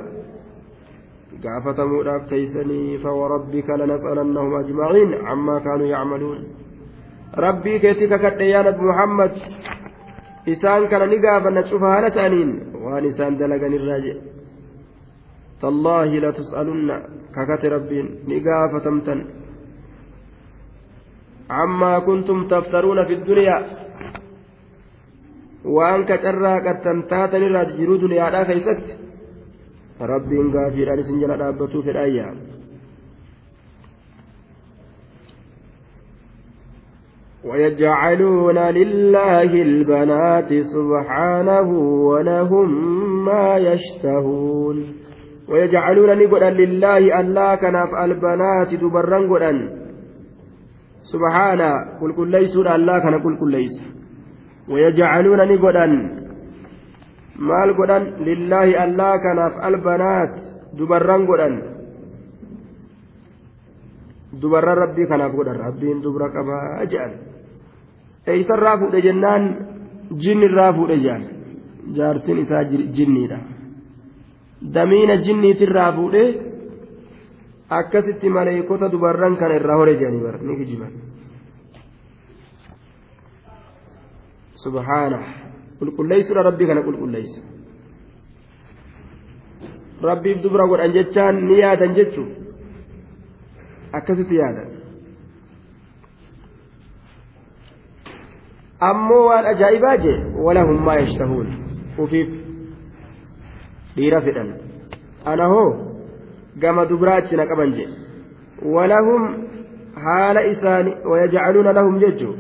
gaafatamuudhaaf 1.45 2.23
teeysanii 2.31 2.99
fawarabbika 3.05 3.79
lanas'alannahum 3.81 4.55
ajmaciin 4.61 5.11
cammaa 5.27 5.61
kaanuu 5.67 5.89
yacmaluun 5.95 6.41
rabbii 7.45 7.79
keetti 7.85 8.09
kakadhe 8.13 8.49
yaa 8.55 8.63
nabi 8.69 8.83
muhammad 8.91 9.33
isaan 10.53 10.89
kana 10.89 11.07
ni 11.07 11.19
gaafanna 11.25 11.63
cufa 11.71 11.87
haala 11.93 12.11
ta'aniin 12.11 12.51
waan 12.85 13.05
isaan 13.11 13.39
dalaganirraa 13.41 14.01
jedhe 14.07 14.23
tallaahi 15.63 16.21
latus'alunna 16.25 16.97
kakate 17.37 17.69
rabbiin 17.77 18.09
ni 18.29 18.41
gaafatamtan 18.41 19.21
عما 21.51 21.99
كنتم 21.99 22.47
تفترون 22.47 22.99
في 23.07 23.13
الدنيا 23.15 23.59
وأن 25.65 26.05
كترى 26.05 26.53
قد 26.67 26.87
الرجل 27.35 28.01
دنيا 28.01 28.31
لا 28.31 28.43
كيست 28.49 28.87
ربي 30.01 30.39
غافر 30.55 30.87
أن 30.95 31.03
سنجل 31.03 31.31
رابطوا 31.31 31.83
في 31.83 31.91
الأيام 31.91 32.37
ويجعلون 37.45 38.59
لله 38.59 39.51
البنات 39.63 40.51
سبحانه 40.75 41.69
ولهم 42.09 42.69
ما 43.25 43.57
يشتهون. 43.57 44.77
ويجعلون 45.49 46.19
نقلا 46.19 46.51
لله 46.51 47.21
أن 47.21 47.27
لا 47.35 47.55
كان 47.55 47.77
البنات 48.05 48.75
دبرا 48.75 49.19
قلا 49.31 49.53
سبحان 51.13 51.61
قل 52.01 52.11
كل 52.17 52.29
ليس 52.31 52.57
الله 52.57 52.99
كان 52.99 53.15
قل 53.25 53.39
كل 53.41 53.51
ليس. 53.51 53.77
ويجعلون 54.69 55.41
نقلا 55.53 55.87
ما 57.39 57.65
القلا 57.65 57.99
لله 57.99 58.65
لا 59.01 59.17
كان 59.25 59.39
البنات 59.69 60.35
دبرا 60.79 61.17
قلا 61.29 61.51
دبر 64.43 64.65
ربي 64.83 65.07
كان 65.07 65.23
قلا 65.37 65.53
ربي 65.53 65.95
دبر 66.05 66.23
كما 66.35 66.85
جعل 66.93 67.13
eeysarraa 68.33 68.77
fuudhe 68.81 69.01
jennaan 69.07 69.45
jinnirraa 70.25 70.73
fuudhe 70.77 70.97
jedhan 71.05 71.25
jaartin 71.97 72.39
isaa 72.45 72.65
jinniidha 72.97 73.39
damiina 74.75 75.17
jinniitirraa 75.27 75.91
fuudhe 75.97 76.25
akkasitti 77.79 78.29
maleekota 78.37 78.93
dubarran 78.93 79.37
kana 79.41 79.55
irraa 79.61 79.77
hore 79.81 79.95
jedhanii 80.01 80.23
bar 80.27 80.37
ni 80.47 80.57
kijiban 80.61 80.93
subhaana 84.65 85.19
qulqulleessuudha 85.79 86.43
rabbii 86.49 86.69
kana 86.71 86.83
qulqulleessa 86.89 87.41
rabbiif 90.09 90.39
dubra 90.45 90.65
godhan 90.71 90.93
jechaan 90.97 91.37
ni 91.49 91.59
yaadan 91.63 91.93
jechuun 91.99 92.31
akkasitti 93.99 94.35
yaadan 94.43 94.69
ammoo 98.81 99.27
waan 99.27 99.47
ajaa'ibaa 99.47 99.97
jee 99.97 100.19
walahum 100.47 100.85
maa 100.85 100.95
yashtahuun 101.01 101.49
ufiif 101.99 102.29
dhiira 103.97 104.21
fedhan 104.21 104.55
ana 105.33 105.47
hoo 105.53 105.69
gama 106.65 106.87
dubraachi 106.87 107.37
na 107.37 107.47
qaban 107.47 107.73
jedhe 107.73 107.95
walahum 108.77 109.23
haala 110.05 110.47
isaani 110.53 110.97
wayajcaluuna 111.13 111.73
lahum 111.73 111.99
jechuu 112.05 112.35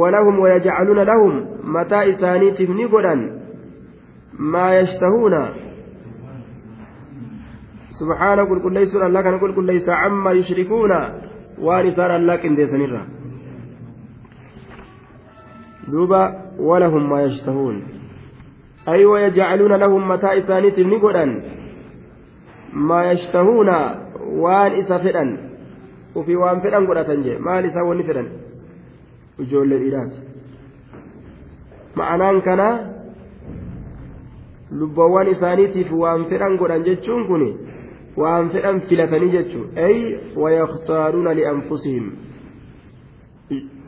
walahum 0.00 0.40
wayajcaluuna 0.40 1.04
lahum 1.04 1.34
mataa 1.62 2.04
isaaniitiif 2.04 2.70
ni 2.70 2.88
godhan 2.88 3.22
maa 4.38 4.72
yashtahuuna 4.74 5.42
subhaana 7.98 8.46
qulqulleessuun 8.50 9.02
allah 9.06 9.22
kana 9.22 9.38
qulqulleeysa 9.44 9.92
cammaa 10.02 10.32
yushrikuuna 10.40 10.98
waan 11.66 11.86
isaan 11.90 12.10
allah 12.18 12.36
qindeessanirra 12.42 13.02
walahum 15.92 17.08
maa 17.08 17.20
yashtahuun 17.20 17.76
ay 18.86 19.04
wayajcaluuna 19.04 19.78
lahum 19.78 20.02
mataa 20.12 20.34
isaaniitiif 20.40 20.86
ni 20.86 20.98
godhan 20.98 21.32
maa 22.72 23.04
yashtahuuna 23.04 23.76
waan 24.44 24.76
isa 24.82 24.98
fedhan 24.98 25.30
ufii 26.14 26.36
waan 26.42 26.60
fedhan 26.60 26.86
godhatan 26.86 27.22
jee 27.22 27.38
maal 27.48 27.64
isaa 27.70 27.84
wanni 27.90 28.04
fedhan 28.10 28.28
ijoollee 29.44 29.78
dhiiraati 29.82 30.20
ma'anaan 32.00 32.42
kanaa 32.48 32.74
lubbawwan 34.80 35.28
isaaniitiif 35.34 35.92
waan 36.04 36.24
fedhan 36.30 36.56
godhan 36.62 36.84
jechuun 36.88 37.26
kun 37.26 37.44
waan 38.22 38.50
fedhan 38.56 38.80
filatanii 38.88 39.30
jechuun 39.36 39.68
ay 39.88 39.96
wayakhtaaruuna 40.42 41.34
lianfusihim 41.40 42.06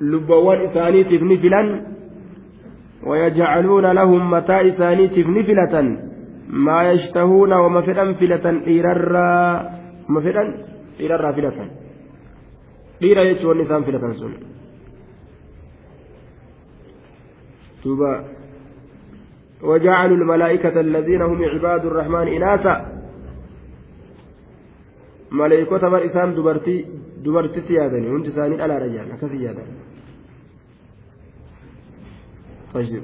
lubbawwan 0.00 0.64
isaaniitiif 0.68 1.22
ni 1.22 1.38
filan 1.38 1.68
ويجعلون 3.00 3.86
لهم 3.86 4.30
متاع 4.30 4.60
إسانيتف 4.68 5.26
نفلة 5.26 5.74
wama 7.64 7.80
fedhan 7.86 8.18
filatan 8.18 8.60
dhiirarraa 8.66 9.64
wama 10.08 10.20
fedhan 10.20 10.48
dhiirarraa 10.98 11.32
filatan 11.32 11.68
dhiira 13.00 13.22
jechuun 13.30 13.60
isaan 13.64 13.84
filatan 13.86 14.14
sun 14.20 14.34
duuba 17.84 18.12
وجعلوا 19.62 20.16
الملائكة 20.16 20.80
الذين 20.80 21.22
هم 21.22 21.44
عباد 21.44 21.82
الرحمن 21.86 22.26
إناثا 22.36 22.74
ملائكة 25.32 25.82
إسان 26.06 26.34
دبرتي 26.34 26.76
سيادني 27.68 28.08
وانت 28.10 28.28
سانين 28.28 28.60
على 28.60 28.78
رجال 28.78 29.06
كسي 29.20 29.42
يادني 29.44 29.74
طيب 32.74 33.02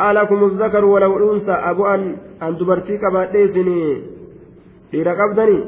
alakum 0.00 0.40
الذكر 0.44 0.84
وله 0.84 1.16
الأنثى 1.16 1.52
أبو 1.52 1.86
أن 1.86 2.16
أن 2.42 2.56
دبرتي 2.56 2.98
كبادي 2.98 3.48
سني 3.48 3.80
dhiira 4.90 5.14
qabdanii 5.14 5.62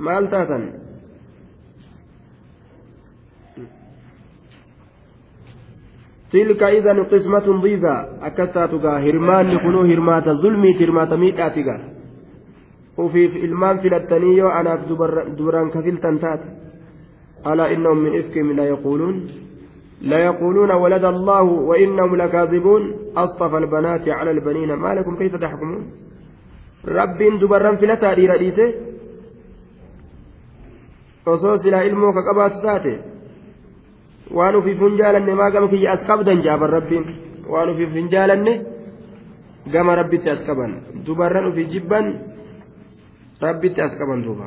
maal 0.00 0.28
taatan 0.32 0.62
tilka 6.32 6.70
idan 6.78 7.04
qismatun 7.12 7.60
diiza 7.64 7.94
akkas 8.28 8.50
taatu 8.56 8.80
gaa 8.84 8.98
hirmaanni 9.06 9.60
kunuu 9.64 9.84
hirmaata 9.90 10.34
zulmiiti 10.44 10.84
hirmaata 10.84 11.20
miidhaati 11.24 11.66
gaa 11.68 11.80
ufiif 13.04 13.36
ilmaan 13.36 13.78
filattanii 13.84 14.38
yoo 14.38 14.50
anaaf 14.60 14.80
taate 17.44 17.52
alaa 17.52 17.72
innahum 17.74 17.98
min 18.02 18.12
ifkihim 18.20 18.56
la 18.56 18.64
yaquuluun 18.64 19.16
ليقولون 20.04 20.70
ولد 20.70 21.04
الله 21.04 21.42
وإنهم 21.42 22.16
لكاذبون 22.16 22.82
أصطفى 23.16 23.56
البنات 23.56 24.08
على 24.08 24.30
البنين 24.30 24.72
ما 24.72 24.94
لكم 24.94 25.16
كيف 25.16 25.36
تحكمون 25.36 25.82
رب 26.88 27.20
دبرا 27.40 27.76
qabaatu 32.28 32.58
taate 32.66 32.94
waan 34.36 34.54
ufiif 34.56 34.78
hin 34.78 34.96
jaalanne 35.00 35.32
maa 35.40 35.50
gama 35.54 35.68
kiyya 35.72 35.92
as 35.92 36.02
qabdan 36.08 36.42
jaaban 36.46 36.70
rabbiin 36.76 37.04
waan 37.52 37.70
ufiif 37.72 37.92
hin 37.98 38.10
jaalanne 38.14 38.54
gama 39.72 39.94
rabbitti 40.00 40.30
as 40.34 40.42
qaban 40.48 40.72
dubarran 41.06 41.48
ufii 41.50 41.70
jibban 41.72 42.06
rabbitti 43.40 43.80
as 43.86 43.92
qaban 43.98 44.20
duuba 44.26 44.46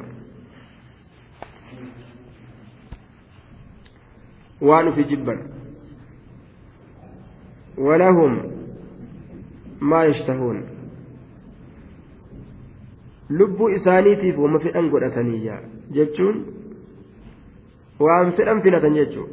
waan 4.61 4.87
ufi 4.91 5.03
jibban. 5.09 5.39
Walahum 7.77 8.33
maa 9.79 10.03
yashtahuun. 10.09 10.59
Lubbuu 13.29 13.69
isaaniitiif 13.77 14.37
wama 14.43 14.59
fedhan 14.65 14.89
godhataniyya 14.93 15.55
jechuun 15.95 16.37
waan 18.05 18.31
fedhan 18.37 18.61
filatan 18.65 18.93
jechuun 18.99 19.29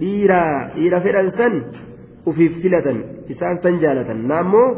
dhiiraa 0.00 0.52
dhiira 0.76 1.00
fedhan 1.06 1.30
san 1.38 1.54
ufiif 2.32 2.52
filatan 2.62 2.98
isaan 3.34 3.58
san 3.62 3.80
jaalatan. 3.82 4.18
Naammoo 4.30 4.68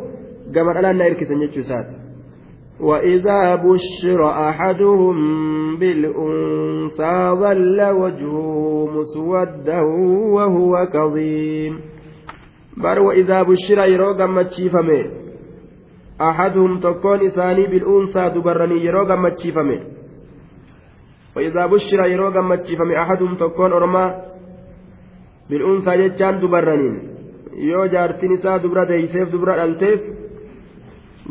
gama 0.55 0.73
dhalaan 0.75 0.97
na 0.99 1.05
hirkisan 1.11 1.41
jechuu 1.45 1.61
isaati 1.67 1.95
وإذا 2.81 3.55
بشر 3.55 4.21
أحدهم 4.49 5.17
بالأنثى 5.77 7.31
ظل 7.43 7.79
وجهه 7.91 8.89
مسودا 8.95 9.81
وهو 10.35 10.87
كظيم. 10.87 11.81
بر 12.77 12.99
وإذا 12.99 13.43
بشر 13.43 13.79
يرو 13.79 14.13
قمتشيفمي 14.13 15.01
أحدهم 16.21 16.79
تكون 16.81 17.27
إساني 17.27 17.67
بالأنثى 17.67 18.29
دبرني 18.35 18.85
يرو 18.85 19.07
gammachiifame 19.07 19.79
وإذا 21.37 21.67
بشر 21.67 22.01
يرو 22.07 22.33
gammachiifame 22.33 22.95
أحدهم 22.97 23.35
تكون 23.35 23.73
أرما 23.73 24.05
بالأنثى 25.51 26.09
جتان 26.09 26.41
دبرنين 26.41 27.13
yoo 27.53 27.87
jaartiin 27.93 28.33
isaa 28.33 28.59
dubra 28.63 28.89
deeyseef 28.89 29.29
dubra 29.33 29.57
dhalteef 29.57 30.01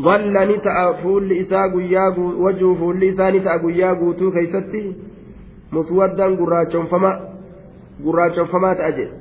dhalla 0.05 0.45
ni 0.45 0.57
ta'a 0.67 0.93
fuulli 1.01 1.37
isaa 1.43 1.67
guyyaa 1.69 2.09
wajuu 2.43 2.75
fuulli 2.81 3.07
isaa 3.13 3.31
ni 3.31 3.39
ta'a 3.47 3.59
guyyaa 3.63 3.95
guutuu 4.01 4.31
keeysatti 4.31 4.81
muswaddan 5.77 6.35
gurraachonfama 6.41 7.11
gurraachonfamaa 8.03 8.75
ta'a 8.81 8.91
jedhe 8.91 9.15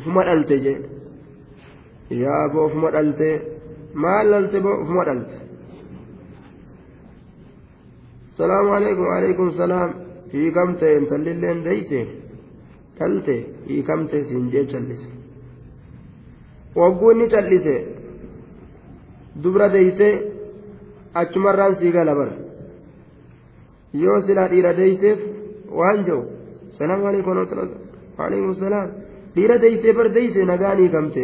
ufuma 0.00 0.24
dhalte 0.28 0.58
jedhe 0.64 2.18
yaaba 2.22 2.64
ufuma 2.68 2.90
dhalte 2.96 3.28
maal 4.04 4.30
dhalte 4.34 4.60
boo 4.64 4.76
ufuma 4.84 5.04
dhalte 5.10 5.36
salaamu 8.38 8.74
alaikum 8.78 9.06
alaikum 9.18 9.52
salaam 9.60 9.90
hiikamte 10.32 10.88
intallilleen 10.98 11.62
deeyse 11.68 12.00
dhalte 12.98 13.36
hiikamte 13.68 14.24
siin 14.28 14.50
jee 14.54 14.64
challise 14.72 15.08
wagguun 16.80 17.18
ni 17.22 17.28
callise 17.34 17.74
dubra 19.42 19.68
deeyse 19.76 20.08
achumarraan 21.20 21.74
sii 21.80 21.92
gala 21.96 22.14
bara 22.20 22.34
yoo 24.02 24.20
silaa 24.26 24.48
dhiira 24.52 24.72
deeyseef 24.80 25.18
waan 25.80 26.04
jiru 26.06 26.22
salaamu 26.78 27.06
alaikum 27.10 27.32
alaikum 28.26 28.54
salaam 28.64 28.88
dhiira 29.36 29.56
deeysee 29.64 29.92
bar 29.98 30.08
deeyse 30.16 30.40
nagaan 30.52 30.78
hiikamte 30.82 31.22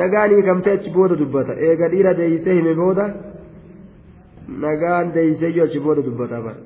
nagaan 0.00 0.30
hiikamte 0.36 0.70
achi 0.76 0.90
booda 0.96 1.14
dubbata 1.22 1.52
eega 1.68 1.88
dhiira 1.94 2.12
deeysee 2.20 2.54
hime 2.58 2.74
booda 2.82 3.04
nagaan 4.66 5.12
deeysee 5.16 5.52
yoo 5.56 5.66
achi 5.68 5.80
booda 5.86 6.02
dubbata 6.08 6.42
bara 6.46 6.60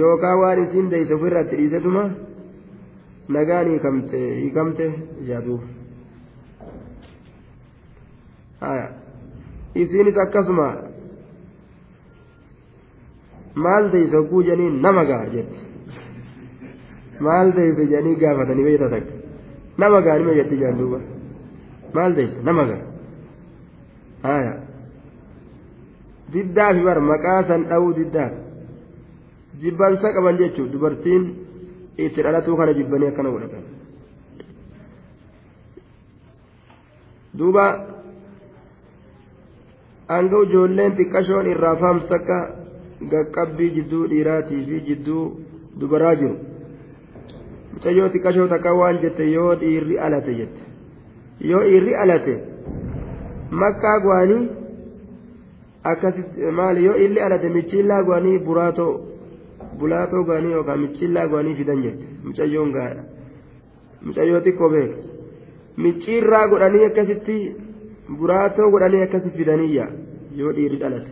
yookaan 0.00 0.38
waan 0.42 0.62
isiin 0.64 0.90
deeyse 0.94 1.14
ofirratti 1.18 1.56
dhiisetuma 1.60 2.04
nagaan 3.36 3.66
hiikamte 3.70 4.18
hiikamte 4.40 4.84
jaaduuf. 5.28 5.62
Isiinis 9.82 10.16
akkasuma 10.24 10.68
maal 13.64 13.90
teeyse 13.92 14.16
hogguu 14.16 14.42
janiin 14.48 14.80
nama 14.84 15.04
gaa 15.10 15.24
jetti 15.34 15.60
maal 17.26 17.52
teeyse 17.56 17.86
janii 17.92 18.16
gaafatanii 18.22 18.66
beeyta 18.68 18.88
takka 18.94 19.14
nama 19.78 20.00
gaa 20.06 20.18
nima 20.18 20.34
jetti 20.40 20.60
jaan 20.62 20.78
duuba 20.80 21.00
maal 21.94 22.12
teeyse 22.18 22.38
nama 22.48 22.64
gaa 22.70 22.82
haya 24.28 24.54
diddaafi 26.32 26.82
bar 26.88 26.98
maqaa 27.10 27.40
san 27.50 27.62
dha'uu 27.70 27.92
diddaaf 27.98 28.32
jibbansa 29.60 30.14
qaban 30.16 30.38
jechuun 30.40 30.72
dubartiin 30.72 31.24
itti 32.06 32.22
dhalatuu 32.24 32.56
kana 32.56 32.72
jibbanii 32.78 33.10
akkana 33.12 33.30
godhatan 33.34 33.64
duuba 37.38 37.64
hanga 40.08 40.38
ijoolleen 40.44 40.92
xiqqashoon 40.98 41.50
irraa 41.52 41.76
faamsa 41.80 42.14
akka 42.18 42.36
gaqqabbii 43.10 43.70
jidduu 43.76 44.04
dhiiraatii 44.12 44.60
fi 44.68 44.78
jidduu 44.86 45.24
dubaraa 45.80 46.14
jiru 46.20 46.36
mucayyoo 47.72 48.08
xiqqashoo 48.14 48.46
takka 48.52 48.72
waan 48.78 49.00
jette 49.02 49.26
yoo 49.32 49.50
dhiirri 49.64 49.98
alate 50.06 50.36
jette 50.38 50.62
yoo 51.50 51.60
dhiirri 51.66 51.94
alate 52.04 52.38
makkaa 53.64 53.98
guwaanii 54.06 54.40
akkasitti 55.92 56.56
maali 56.62 56.88
yoo 56.88 56.96
illi 57.04 57.20
alate 57.28 57.48
michiillaa 57.58 58.02
guwaanii 58.08 58.38
buraatoo 58.48 58.90
bulaatoo 59.78 60.24
guwaanii 60.24 60.56
yookaan 60.56 60.84
michiillaa 60.88 61.28
guwaanii 61.28 61.56
fidan 61.62 61.86
jette 61.86 62.06
mucayyoon 62.24 62.72
gaadha 62.80 63.02
mucayyoo 64.08 64.44
xiqqoo 64.50 64.74
beeka 64.74 64.96
micciirraa 65.86 66.46
godhanii 66.50 66.84
akkasitti. 66.90 67.40
Buraatoo 68.16 68.70
godhanii 68.70 69.02
akkasi 69.06 69.30
fidaniyya 69.36 69.86
yoo 70.40 70.52
dhiirri 70.58 70.78
dhalate 70.82 71.10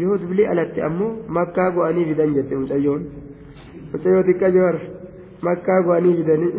yoo 0.00 0.18
dubli 0.22 0.46
alatte 0.52 0.82
ammoo 0.88 1.10
makkaa 1.38 1.70
go'anii 1.76 2.04
fidan 2.10 2.34
jette 2.36 2.56
mucayyoon 2.62 3.02
mucayyoo 3.92 4.22
xiqqa 4.28 4.50
joor 4.56 4.76
makkaa 5.48 5.80
go'anii 5.86 6.14
fidanii 6.18 6.52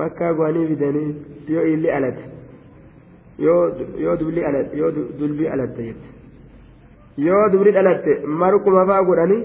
makkaa 0.00 0.32
go'anii 0.38 0.66
fidanii 0.70 1.08
yoo 1.54 1.64
illi 1.72 1.90
alate 1.98 2.24
yoo 3.46 4.16
dubli 4.20 4.44
alatte 4.50 4.78
yoo 4.82 4.92
dulbi 5.18 5.48
alatte 5.56 5.88
jette 5.88 6.08
yoo 7.26 7.42
dubli 7.52 7.72
dhalatte 7.78 8.16
marquma 8.44 8.86
fa'aa 8.92 9.04
godhanii 9.10 9.42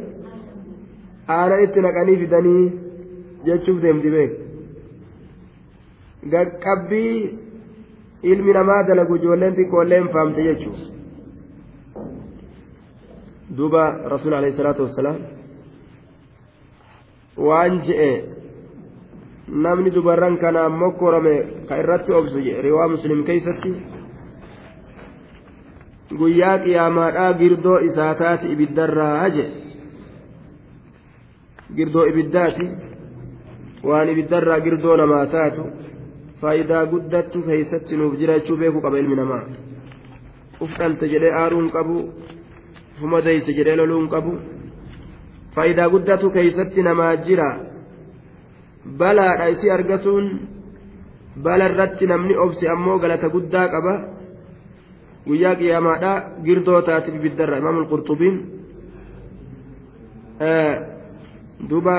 aanan 1.35 1.63
itti 1.65 1.83
naqanii 1.87 2.17
fidanii 2.23 2.63
jechuuf 3.45 3.81
deemti 3.83 4.09
beeku. 4.15 4.40
Gaqqabbii 6.29 7.37
ilmi 8.23 8.53
namaa 8.53 8.83
dalagu 8.87 9.15
ijoolleen 9.15 9.55
xiqqoolleen 9.55 10.09
faamte 10.13 10.43
jechuudha 10.47 10.85
duuba 13.57 13.83
rasuul 14.13 14.33
alayhi 14.33 14.57
salaatu 14.57 14.83
wassalaam 14.83 15.17
waan 17.47 17.81
je'e 17.87 18.11
namni 19.47 19.91
dubarran 19.95 20.37
kanaan 20.37 20.71
mokkorame 20.81 21.35
ka 21.67 21.79
irratti 21.81 22.11
obsu 22.19 22.37
riwaa 22.67 22.87
muslim 22.87 23.23
keeysatti 23.25 23.71
guyyaa 26.19 26.57
qiyaamaadhaa 26.63 27.33
girdoo 27.41 27.79
isaa 27.89 28.15
taati 28.15 28.51
ibiddarraa 28.53 29.29
je 29.35 29.45
girdoo 31.75 32.05
ibiddaati 32.11 32.65
waan 33.89 34.09
ibiddarraa 34.13 34.59
girdoo 34.65 34.97
namaa 34.97 35.25
taatu 35.35 35.63
faayidaa 36.41 36.85
guddattu 36.93 37.37
keeysatti 37.47 37.97
nuuf 37.99 38.13
jira 38.19 38.33
jechuu 38.39 38.57
beekuu 38.61 38.81
qaba 38.85 38.97
ilmi 39.01 39.15
namaa 39.21 39.43
uf 40.63 40.71
dhalte 40.79 41.05
jedhee 41.13 41.33
aaruun 41.41 41.67
qabu 41.75 41.97
ufuma 42.95 43.19
deeyse 43.25 43.51
jedhee 43.57 43.75
loluun 43.81 44.07
qabu 44.13 44.33
faayidaa 45.55 45.89
guddatu 45.93 46.31
keeysatti 46.35 46.87
namaa 46.89 47.13
jira 47.25 47.49
balaadha 48.99 49.45
isi 49.53 49.67
argatuun 49.77 50.25
bala 51.45 51.65
irratti 51.69 52.05
namni 52.11 52.35
obsi 52.45 52.67
ammoo 52.73 52.97
galata 53.03 53.27
guddaa 53.35 53.67
qaba 53.73 53.93
guyyaa 55.27 55.55
qiyaamaadha 55.59 56.11
girdoo 56.45 56.81
taatiif 56.87 57.15
ibiddarra 57.19 57.61
imaamul 57.61 57.87
qurxubiin 57.91 58.35
duuba 61.69 61.95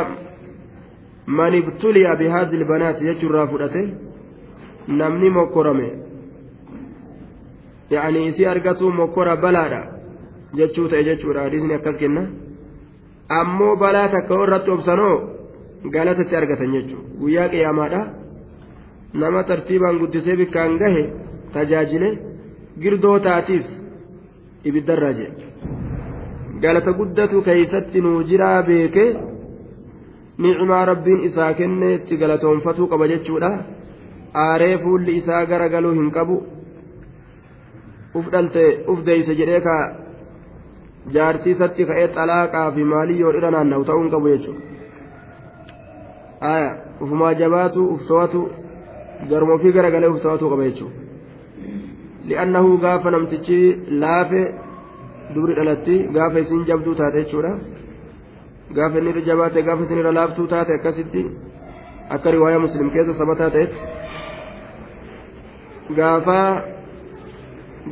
man 1.39 1.53
ibtuliya 1.61 2.17
bihaadhi 2.23 2.57
ilbanaati 2.61 3.07
jechuurraa 3.09 3.47
fudhate 3.53 3.83
namni 4.89 5.31
mokkorame. 5.31 5.89
Yaani 7.91 8.27
isii 8.27 8.47
argatuu 8.47 8.91
mokkora 8.91 9.37
balaadha 9.37 9.83
jechuu 10.55 10.89
ta'e 10.89 11.05
jechuudha. 11.05 11.45
Hadiisni 11.47 11.75
akkas 11.75 11.97
kenna. 11.97 12.23
Ammoo 13.41 13.77
balaa 13.77 14.09
takka 14.09 14.35
irratti 14.45 14.71
obsanoo 14.71 15.17
galatatti 15.95 16.37
argatan 16.37 16.73
jechuudha. 16.77 17.09
Guyyaa 17.21 17.49
qiyaamaadha. 17.49 18.01
Nama 19.15 19.45
tartiibaan 19.45 19.99
guddisee 19.99 20.37
bikkaan 20.37 20.79
gahe 20.83 21.03
tajaajile 21.53 22.11
girdoo 22.83 23.19
taatiif 23.27 23.67
ibiddarraa 24.65 25.13
jedhe 25.19 25.45
galata 26.63 26.93
guddatu 27.01 27.43
keeysatti 27.49 28.01
nuu 28.05 28.23
jiraa 28.31 28.63
beeke 28.69 29.05
ni'imaa 30.43 30.85
rabbiin 30.91 31.25
isaa 31.29 31.53
kenne 31.61 31.95
itti 31.95 32.17
galatoonfatuu 32.23 32.87
qaba 32.93 33.09
jechuudha 33.13 33.51
aaree 34.35 34.79
fuulli 34.85 35.17
isaa 35.21 35.45
gara 35.47 35.69
galuu 35.75 35.95
hin 35.99 36.11
qabu 36.17 36.37
uf 38.21 38.27
dhalte 38.33 38.65
uf 38.93 39.05
deeyse 39.09 39.35
jedhee 39.41 39.61
ka 39.67 39.77
jaartii 41.15 41.55
isatti 41.57 41.83
ka'ee 41.91 42.09
xalaaqaa 42.17 42.69
fi 42.75 42.83
maalii 42.93 43.21
yoo 43.21 43.33
dhira 43.37 43.51
naanna'u 43.57 43.85
ta'uu 43.91 44.03
hin 44.03 44.11
qabu 44.15 44.33
jechuudha 44.35 44.63
aya 46.55 46.71
ufumaa 47.05 47.35
jabaatu 47.43 47.81
uf 47.95 48.03
to'atu 48.11 48.41
garuma 49.31 49.55
ofii 49.59 49.73
gara 49.77 49.91
galee 49.95 50.11
uf 50.15 50.21
to'atuu 50.25 50.51
qaba 50.53 50.65
jechuudha 50.71 50.97
li'annahu 52.29 52.71
gaafa 52.85 53.09
namtichi 53.15 53.61
laafe 54.03 54.43
dubri 55.35 55.55
dhalatti 55.59 55.97
gaafa 56.17 56.39
isin 56.45 56.67
jabduu 56.71 56.95
taate 57.01 57.19
jechuudha 57.25 57.53
gaafa 58.77 58.97
inni 58.99 59.11
irra 59.13 59.23
jabaate 59.31 59.59
gaafa 59.69 59.83
isin 59.87 59.99
irra 60.03 60.13
laaftuu 60.19 60.47
taate 60.53 60.73
akkasitti 60.79 61.23
akka 62.15 62.29
riwaayaa 62.37 62.65
muslim 62.67 62.89
keessa 62.95 63.15
sabataa 63.21 63.51
ta'etti 63.57 63.92
gaafa 65.91 66.41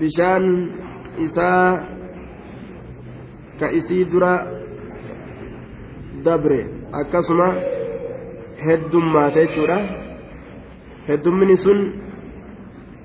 bishaan 0.00 0.44
isaa 1.18 1.66
ka 3.60 3.66
isii 3.78 4.04
dura 4.12 4.34
dabre 6.24 6.60
akkasuma 7.00 7.48
heddummaate 8.66 9.40
jechuudha 9.46 9.78
heddummini 11.08 11.56
sun 11.64 11.78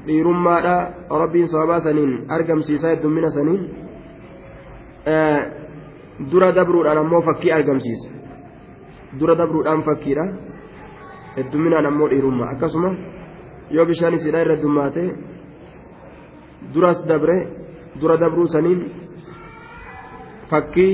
dhiirummaadha 0.08 0.76
rabbiin 1.22 1.48
sababaa 1.48 1.80
saniin 1.88 2.14
argamsiisaa 2.38 2.94
heddummina 2.96 3.30
saniin 3.38 3.62
dura 6.32 6.50
dabruudhaan 6.56 6.98
ammoo 7.04 7.22
fakkii 7.22 7.52
argamsiisa 7.58 8.10
dura 9.20 9.36
dabruudhaan 9.42 9.84
fakkiidha 9.90 10.26
heddumminaan 11.38 11.86
ammoo 11.92 12.10
dhiirummaa 12.14 12.50
akkasuma 12.54 12.90
yoo 13.72 13.86
bishaan 13.86 14.14
isiidha 14.18 14.42
irra 14.46 14.56
dummaate 14.64 15.04
duras 16.74 17.00
dabre 17.10 17.38
dura 18.02 18.18
dabruu 18.24 18.48
saniin 18.56 18.82
fakkii 20.50 20.94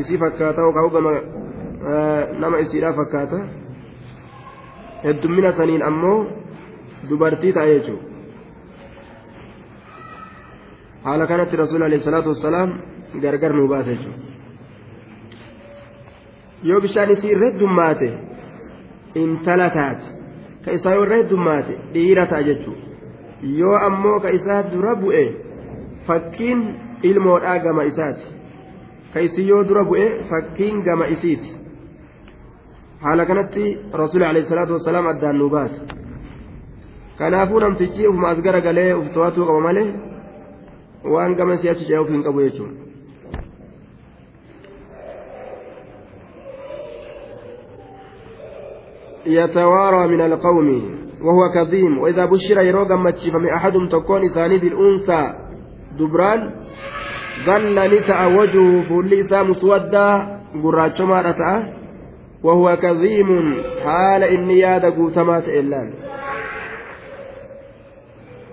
isii 0.00 0.18
fakkaata 0.24 0.60
yookaan 0.66 0.90
gama 0.94 1.12
nama 2.42 2.56
isiidhaa 2.64 2.92
fakkaata 3.00 3.38
heddummina 5.04 5.52
saniin 5.58 5.82
ammoo 5.90 6.18
dubartii 7.08 7.52
ta'a 7.56 7.66
jechuudha 7.72 8.06
haala 11.04 11.26
kanatti 11.26 11.56
rasuul 11.62 11.82
alayhi 11.88 12.04
salaatu 12.04 12.28
wassalaam 12.34 12.70
gargar 13.22 13.52
nuu 13.58 13.68
baase 13.74 13.90
jechuudha 13.94 14.18
yoo 16.70 16.80
bishaan 16.84 17.10
isii 17.14 17.32
irra 17.34 17.46
heddummaate 17.50 18.08
intala 19.22 19.70
taate 19.78 20.06
ka 20.64 20.70
isaa 20.78 20.94
yoo 20.96 21.04
irra 21.06 21.16
heddummaate 21.22 21.74
dhiira 21.94 22.26
ta'a 22.32 22.42
jechuudha 22.48 22.84
yoo 23.60 23.76
ammoo 23.88 24.18
ka 24.24 24.30
isaa 24.38 24.62
dura 24.72 24.94
bu'e 25.02 25.24
fakkiin 26.06 26.60
ilmoodhaa 27.10 27.58
gama 27.64 27.84
isaati. 27.90 28.26
Ka 29.12 29.20
isii 29.26 29.48
yoo 29.48 29.64
dura 29.68 29.84
bu'e 29.84 30.06
fakkiin 30.30 30.82
gama 30.86 31.06
isiiti. 31.14 31.50
Haala 33.02 33.26
kanatti 33.26 33.64
rasuul 34.02 34.22
alayhi 34.28 34.48
salaatu 34.48 34.72
wassalaam 34.78 35.06
addaan 35.12 35.38
nuu 35.38 35.50
baase. 35.50 35.78
Kanaafuu 37.18 37.60
namtichi 37.60 38.06
ufuma 38.08 38.28
as 38.30 38.40
gara 38.46 38.60
galee 38.60 38.92
uf 38.94 39.08
to'atuu 39.14 39.46
qaba 39.48 39.60
malee 39.66 39.88
waan 41.14 41.34
gama 41.34 41.56
si'achi 41.56 41.84
jedhuuf 41.90 42.10
hin 42.14 42.22
qabu 42.26 42.40
jechuudha. 42.46 42.81
يتوارى 49.26 50.08
من 50.08 50.20
القوم 50.20 50.68
وهو 51.22 51.42
كظيم. 51.54 51.98
وإذا 51.98 52.24
بشر 52.24 52.60
يروى 52.60 52.96
متشفم 52.96 53.46
أحدهم 53.56 53.88
تكون 53.88 54.24
إساني 54.24 54.58
بالأنثى 54.58 55.22
دبران 55.98 56.50
ظل 57.46 57.76
نتأ 57.94 58.26
وجهه 58.26 58.88
فولي 58.88 59.20
إسا 59.20 59.42
مسودا 59.42 60.38
وهو 62.42 62.76
كظيم 62.76 63.54
حال 63.84 64.22
إني 64.24 64.58
ياد 64.58 64.84
قوتمات 64.84 65.48
إلان. 65.48 65.90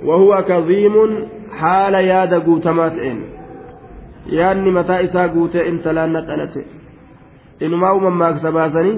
وهو 0.05 0.43
كظيم 0.47 0.95
حال 1.51 1.93
ياد 1.93 2.33
قوتمات 2.33 2.99
إن. 2.99 3.39
yaanni 4.29 4.71
mataa 4.71 4.99
isaa 4.99 5.27
guutee 5.27 5.67
intalaan 5.67 6.11
nadhalate 6.13 6.65
inumaa 7.59 7.93
uumammaaf 7.93 8.37
sabaasanii 8.41 8.97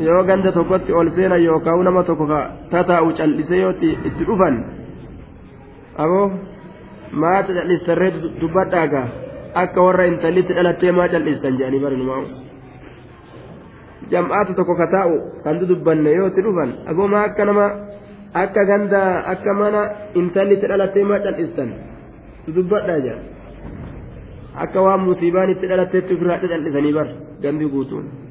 yoo 0.00 0.22
ganda 0.24 0.52
tokkotti 0.52 0.92
ol 0.92 1.08
seenan 1.16 1.42
yookaan 1.44 1.84
nama 1.84 2.02
tokko 2.02 2.26
tataa'u 2.70 3.12
cal'isee 3.18 3.60
yoo 3.60 3.72
itti 3.80 4.24
dhufan 4.26 4.56
aboo 6.04 6.30
maata 7.12 7.54
cal'isarree 7.54 8.12
dubbadhaagaa 8.40 9.06
akka 9.62 9.82
warra 9.86 10.04
intallitti 10.12 10.52
dhalattee 10.56 10.92
maa 10.92 11.08
cal'istan 11.12 11.58
jedhanii 11.58 11.82
barinumaa 11.84 12.22
jam'aatu 14.10 14.54
tokko 14.58 14.74
kataa'u 14.82 15.14
kan 15.44 15.60
dudubbanne 15.60 16.10
yoo 16.18 16.26
itti 16.32 16.42
dhufan 16.46 16.70
aboo 16.90 17.08
maa 17.14 17.22
akka 17.28 17.44
nama 17.50 17.66
akka 18.42 18.64
ganda 18.70 19.00
akka 19.34 19.54
mana 19.60 19.82
intallitti 20.22 20.66
dhalattee 20.74 21.04
maa 21.12 21.22
cal'istan 21.28 21.70
dubbadhaa 22.56 22.98
jira 23.06 23.20
akka 24.66 24.82
waan 24.86 25.06
musiibaan 25.06 25.54
itti 25.54 25.66
dhalatteetti 25.70 26.14
ofirraa 26.18 26.42
cal'isanii 26.42 26.94
bar 26.98 27.08
gandi 27.42 27.66
guutuun. 27.76 28.23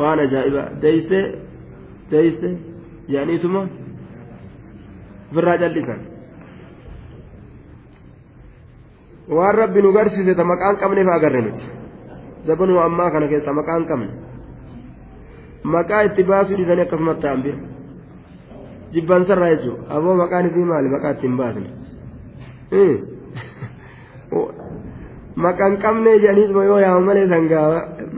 Waan 0.00 0.18
ajaa'iba 0.24 0.62
deeyse 0.82 1.18
deeyse 2.10 2.48
jedhaniituma 3.10 3.62
ofirraa 5.30 5.58
callisan 5.62 6.00
waan 9.36 9.54
rabbi 9.60 9.80
nu 9.82 9.90
garsiise 9.96 10.34
ta 10.38 10.44
maqaan 10.52 10.76
qabneef 10.82 11.08
agarre 11.16 11.40
nuti 11.46 11.64
zabanuu 12.46 12.80
ammaa 12.86 13.10
kana 13.14 13.26
keessa 13.32 13.52
maqaan 13.60 13.84
qabne 13.90 14.12
maqaa 15.74 16.02
itti 16.08 16.22
baasuu 16.30 16.56
dhiisanii 16.58 16.84
akkasumatti 16.86 17.22
ta'an 17.26 17.40
bira 17.44 17.58
jibbansarraa 18.92 19.50
jechuudha 19.54 19.82
aboo 19.96 20.14
maqaan 20.22 20.44
isii 20.50 20.66
maali 20.70 20.88
maqaa 20.94 21.12
ittiin 21.16 21.36
baasne 21.40 21.68
maqaan 25.44 25.74
qabne 25.84 26.10
jedhaniituma 26.22 26.64
yoo 26.70 26.78
yaama 26.84 27.06
malee 27.08 27.26
sangaa 27.32 27.68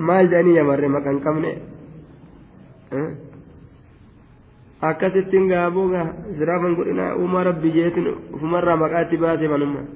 maal 0.09 0.27
jedhanii 0.33 0.57
yamarre 0.61 0.89
maqaan 0.97 1.19
qabne 1.27 1.51
akkasittiin 4.89 5.49
gaaboo 5.49 5.89
siraafan 6.39 6.75
godhina 6.77 7.15
uumaa 7.23 7.45
rabbi 7.49 7.73
jeetin 7.79 8.09
ufumarraa 8.35 8.77
maqaa 8.83 9.03
itti 9.07 9.17
baase 9.25 9.49
manummaa 9.53 9.87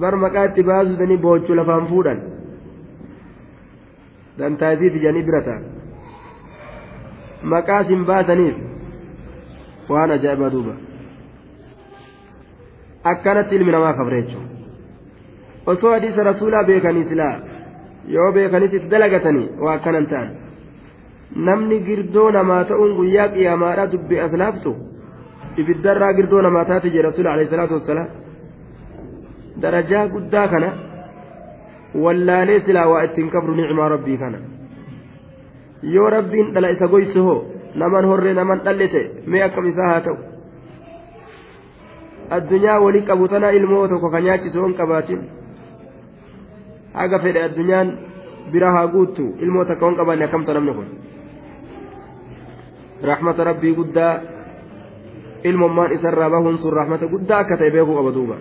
bar 0.00 0.16
maqaa 0.24 0.44
itti 0.50 0.62
baasutanii 0.70 1.18
boochuu 1.26 1.56
lafaan 1.60 1.86
fuudhan 1.92 2.20
dantaasiiti 4.38 4.98
jedhanii 5.04 5.26
bira 5.30 5.42
ta'a 5.48 5.60
maqaa 7.54 7.80
isin 7.86 8.04
baasaniif 8.10 8.56
waan 9.94 10.10
ajaa'ibaa 10.16 10.52
duuba 10.56 10.74
akkanatti 13.12 13.56
ilmi 13.56 13.72
namaa 13.76 13.96
kabre 13.98 14.22
jechuudha 14.22 14.52
osoo 15.72 15.92
hadiisa 15.96 16.22
rasuulaa 16.30 16.64
beekanii 16.70 17.08
silaa 17.10 17.34
yoo 18.08 18.32
beekanis 18.32 18.72
itti 18.72 18.88
dalagatanii 18.88 19.48
waa 19.60 19.74
akkanan 19.78 20.06
ta'an. 20.06 20.30
Namni 21.36 21.80
girdoo 21.86 22.30
namaa 22.30 22.64
ta'uun 22.64 22.96
guyyaa 22.96 23.28
qiyaamaadhaa 23.34 23.92
dubbii 23.92 24.20
as 24.26 24.32
laaftu 24.32 24.74
ibiddarraa 25.56 26.12
girdoo 26.18 26.42
namaa 26.42 26.64
taate 26.64 26.90
jedhe 26.90 27.06
rasuula 27.08 27.32
alayhi 27.32 27.72
wassalaam. 27.76 28.08
Darajaa 29.62 30.08
guddaa 30.08 30.48
kana 30.48 30.72
wallaalee 32.04 32.60
silaa 32.66 32.88
waa 32.92 33.02
ittiin 33.08 33.30
kabru 33.30 33.54
nicmaa 33.54 33.88
rabbii 33.88 34.18
kana. 34.18 34.38
Yoo 35.82 36.10
rabbiin 36.10 36.52
dhala 36.54 36.70
isa 36.76 36.88
goyse 36.88 37.18
hoo 37.18 37.44
naman 37.74 38.04
horree 38.04 38.34
naman 38.34 38.64
dhallete 38.64 39.02
mee 39.26 39.42
akkam 39.42 39.66
isaa 39.66 39.88
haa 39.92 40.00
ta'u? 40.00 40.16
Addunyaa 42.30 42.80
walii 42.80 43.06
qabu 43.08 43.28
tana 43.28 43.52
ilmoo 43.52 43.88
tokko 43.88 44.10
ka 44.10 44.20
nyaachisu 44.20 44.74
qabaatin 44.78 45.20
haga 46.94 47.18
fedhe 47.24 47.40
addunyaan 47.46 47.88
bira 48.52 48.72
haa 48.76 48.86
guuttu 48.94 49.24
ilmoo 49.44 49.64
takka 49.70 49.86
hin 49.86 49.98
qabaanne 50.00 50.24
akkamta 50.28 50.54
namni 50.54 50.74
kun 50.78 50.88
rahmata 53.10 53.44
rabbii 53.50 53.74
guddaa 53.80 54.14
ilmommaan 55.44 55.94
isarraa 55.98 56.30
bahuun 56.34 56.58
sun 56.58 56.76
rahmata 56.80 57.06
guddaa 57.14 57.38
akka 57.44 57.56
ta'e 57.62 57.70
beekuu 57.76 57.96
qaba 58.00 58.12
duuba 58.18 58.36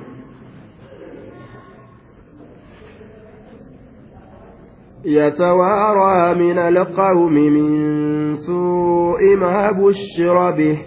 يتوارى 5.06 6.36
من 6.40 6.58
القوم 6.58 7.34
من 7.34 7.70
سوء 8.36 9.36
ما 9.36 9.72
بشر 9.72 10.52
به 10.52 10.78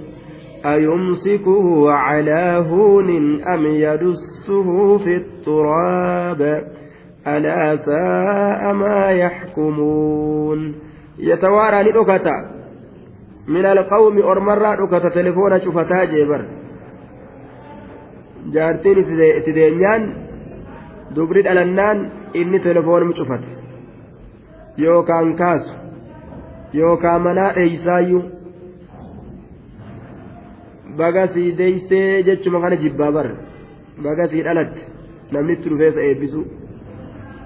أيمسكه 0.66 1.90
على 1.90 2.66
هون 2.70 3.42
أم 3.42 3.66
يدسه 3.66 4.98
في 4.98 5.16
التراب 5.16 6.62
ألا 7.26 7.76
ساء 7.76 8.72
ما 8.72 9.10
يحكمون 9.10 10.74
يتوارى 11.18 11.90
ندكتا 11.90 12.36
من 13.48 13.66
القوم 13.66 14.22
أرمرا 14.22 14.74
دكتا 14.74 15.08
تلفون 15.08 15.60
شفتا 15.60 16.04
جيبر 16.04 16.44
jaartiin 18.54 18.98
itti 19.38 19.54
deenyaan 19.54 20.02
dubri 21.14 21.42
dhalannaan 21.44 21.98
inni 22.40 22.58
telefoonum 22.66 23.10
cufate 23.18 23.48
yookaan 24.78 25.36
kaasu 25.40 25.72
yookaan 26.80 27.22
manaa 27.22 27.54
dheeysaayyuu 27.56 28.22
bagasii 30.98 31.50
deeysee 31.58 32.22
jechuma 32.28 32.60
kana 32.60 32.76
jibbaa 32.82 33.12
bar 33.16 33.28
bagasii 34.04 34.44
dhalatte 34.46 34.80
namni 35.32 35.52
itti 35.56 35.70
dhufeessa 35.72 36.06
eebbisu 36.08 36.40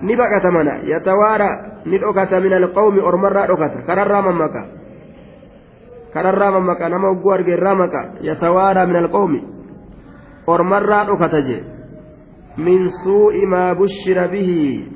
ni 0.03 0.17
baqata 0.17 0.51
mana 0.51 0.81
yatawaara 0.85 1.83
ni 1.87 1.99
dhokata 1.99 2.41
min 2.41 2.53
alqawmi 2.53 3.01
ormarraa 3.01 3.47
dhokata 3.47 3.83
kararraa 3.87 4.23
mammaqa 4.23 4.63
kararraa 6.15 6.51
mammaqa 6.57 6.89
nama 6.89 7.11
ogguu 7.11 7.33
argeerraa 7.33 7.75
maqa 7.75 8.03
yatawaara 8.21 8.87
min 8.87 8.97
alqawmi 8.97 9.41
ormarraa 10.47 11.05
dhokata 11.05 11.41
je 11.49 11.59
min 12.57 12.89
suu'i 13.05 13.47
maa 13.47 13.75
bushira 13.75 14.29
bihi 14.29 14.89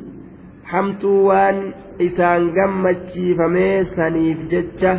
hamtuu 0.72 1.26
waan 1.28 1.74
isaan 1.98 2.50
gammachiifamee 2.56 3.84
saniif 3.96 4.48
jecha 4.50 4.98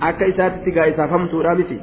akka 0.00 0.24
isaatitti 0.32 0.72
gaa 0.72 0.90
isaaf 0.92 1.10
hamtuudha 1.10 1.54
miti 1.54 1.78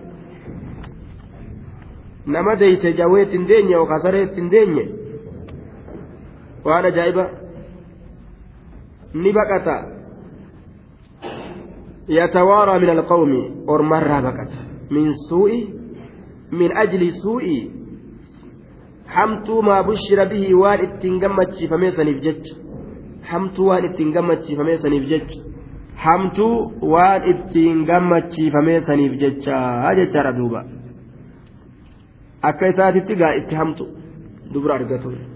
nama 2.25 2.55
deeyse 2.59 2.93
jawwee 2.93 3.23
ittiin 3.23 3.47
deenye 3.47 3.73
yookaan 3.77 4.01
saree 4.01 4.23
ittiin 4.27 4.51
deenye 4.51 5.04
waan 6.65 6.85
ajaa'iba 6.85 7.25
ni 9.13 9.31
baqata. 9.33 9.75
Yatawaaraa 12.17 12.79
min 12.79 12.89
alqawmi 12.89 13.41
ormarraa 13.67 14.21
baqata. 14.27 14.57
Min 14.89 15.13
suu'i 15.29 15.59
min 16.51 16.77
ajli 16.83 17.11
suu'i 17.21 17.57
hamtuu 19.15 19.61
maa 19.61 19.83
bushira 19.83 20.25
bihi 20.31 20.53
waan 20.53 20.83
ittiin 20.87 21.19
gammachiifamee 21.19 21.91
saniif 21.97 22.21
jecha. 22.27 22.55
Hamtuu 23.31 23.67
waan 23.69 23.85
ittiin 23.89 24.11
gammachiifamee 24.17 24.77
saniif 24.77 25.05
jecha. 25.11 25.37
Hamtuu 26.05 26.55
waan 26.93 27.29
ittiin 27.33 27.85
gammachiifamee 27.85 28.79
saniif 28.89 29.13
jecha 29.21 29.61
jechaadha 30.01 30.37
duuba. 30.37 30.65
Akka 32.41 32.67
isaatitti 32.73 33.15
gaa 33.21 33.33
itti 33.41 33.55
hamtu 33.55 33.85
dubra 34.53 34.75
argatu 34.75 35.34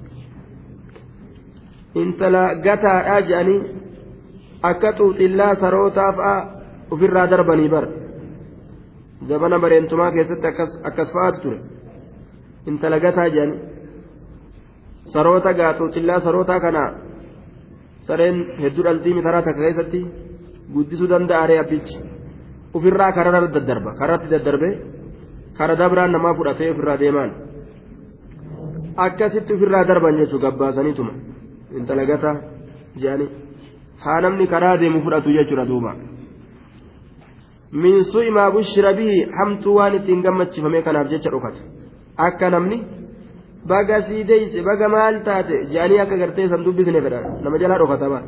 intala 1.96 2.56
gataadhaa 2.66 3.22
jedhanii 3.30 3.60
akka 4.70 4.92
xuuxillaa 4.98 5.56
sarootaa 5.56 6.12
fa'a 6.18 6.36
ofirraa 6.92 7.28
darbanii 7.32 7.70
bara 7.70 7.88
zabana 9.30 9.60
bareentumaa 9.64 10.12
keessatti 10.12 10.48
akkas 10.90 11.10
fa'aatu 11.16 11.40
ture 11.44 11.60
intala 12.68 13.00
gataa 13.06 13.30
jedhanii 13.36 13.60
saroota 15.14 15.54
gaa 15.60 15.74
xuuxillaa 15.80 16.20
sarootaa 16.26 16.60
kanaa 16.66 16.90
sareen 18.08 18.38
hedduu 18.62 18.84
dhaltii 18.84 19.14
mitaraa 19.14 19.42
takka 19.48 19.62
keessatti 19.62 20.00
guddisuu 20.74 21.10
danda'a 21.10 21.60
abbichi 21.64 21.98
ofirraa 22.74 23.12
kararra 23.18 23.48
daddarba 23.56 23.92
karatti 24.00 24.28
daddarbee 24.34 24.74
kara 25.58 25.76
dabraan 25.82 26.12
namaa 26.12 26.34
fudhatee 26.38 26.72
ofirraa 26.74 27.00
deemaan 27.00 27.32
akkasitti 29.06 29.54
ofirraa 29.54 29.88
darban 29.90 30.18
jechuun 30.22 30.42
gabbaasaniituma 30.46 31.14
namni 34.24 34.48
karaa 34.48 34.78
deemu 34.78 35.02
fudhatu 35.06 35.34
jechuudha 35.38 35.66
duuba 35.66 35.92
min 37.72 38.04
su'i 38.04 38.32
maa 38.38 38.52
bushira 38.52 38.94
bihi 38.94 39.18
hamtuu 39.38 39.76
waan 39.80 39.94
ittiin 40.00 40.22
gammachiifame 40.22 40.82
kanaaf 40.88 41.08
jecha 41.14 41.30
dhokata 41.34 41.62
akka 42.28 42.50
namni 42.50 42.78
baga 43.72 44.02
sii 44.08 44.24
deeyse 44.24 44.62
baga 44.70 44.90
maal 44.96 45.24
taate 45.28 45.56
jedhanii 45.72 46.00
akka 46.06 46.18
gartee 46.22 46.48
san 46.50 46.64
dubbisne 46.64 47.02
fedha 47.06 47.22
nama 47.44 47.62
jalaa 47.62 47.82
dhokata 47.84 48.10
bara 48.14 48.28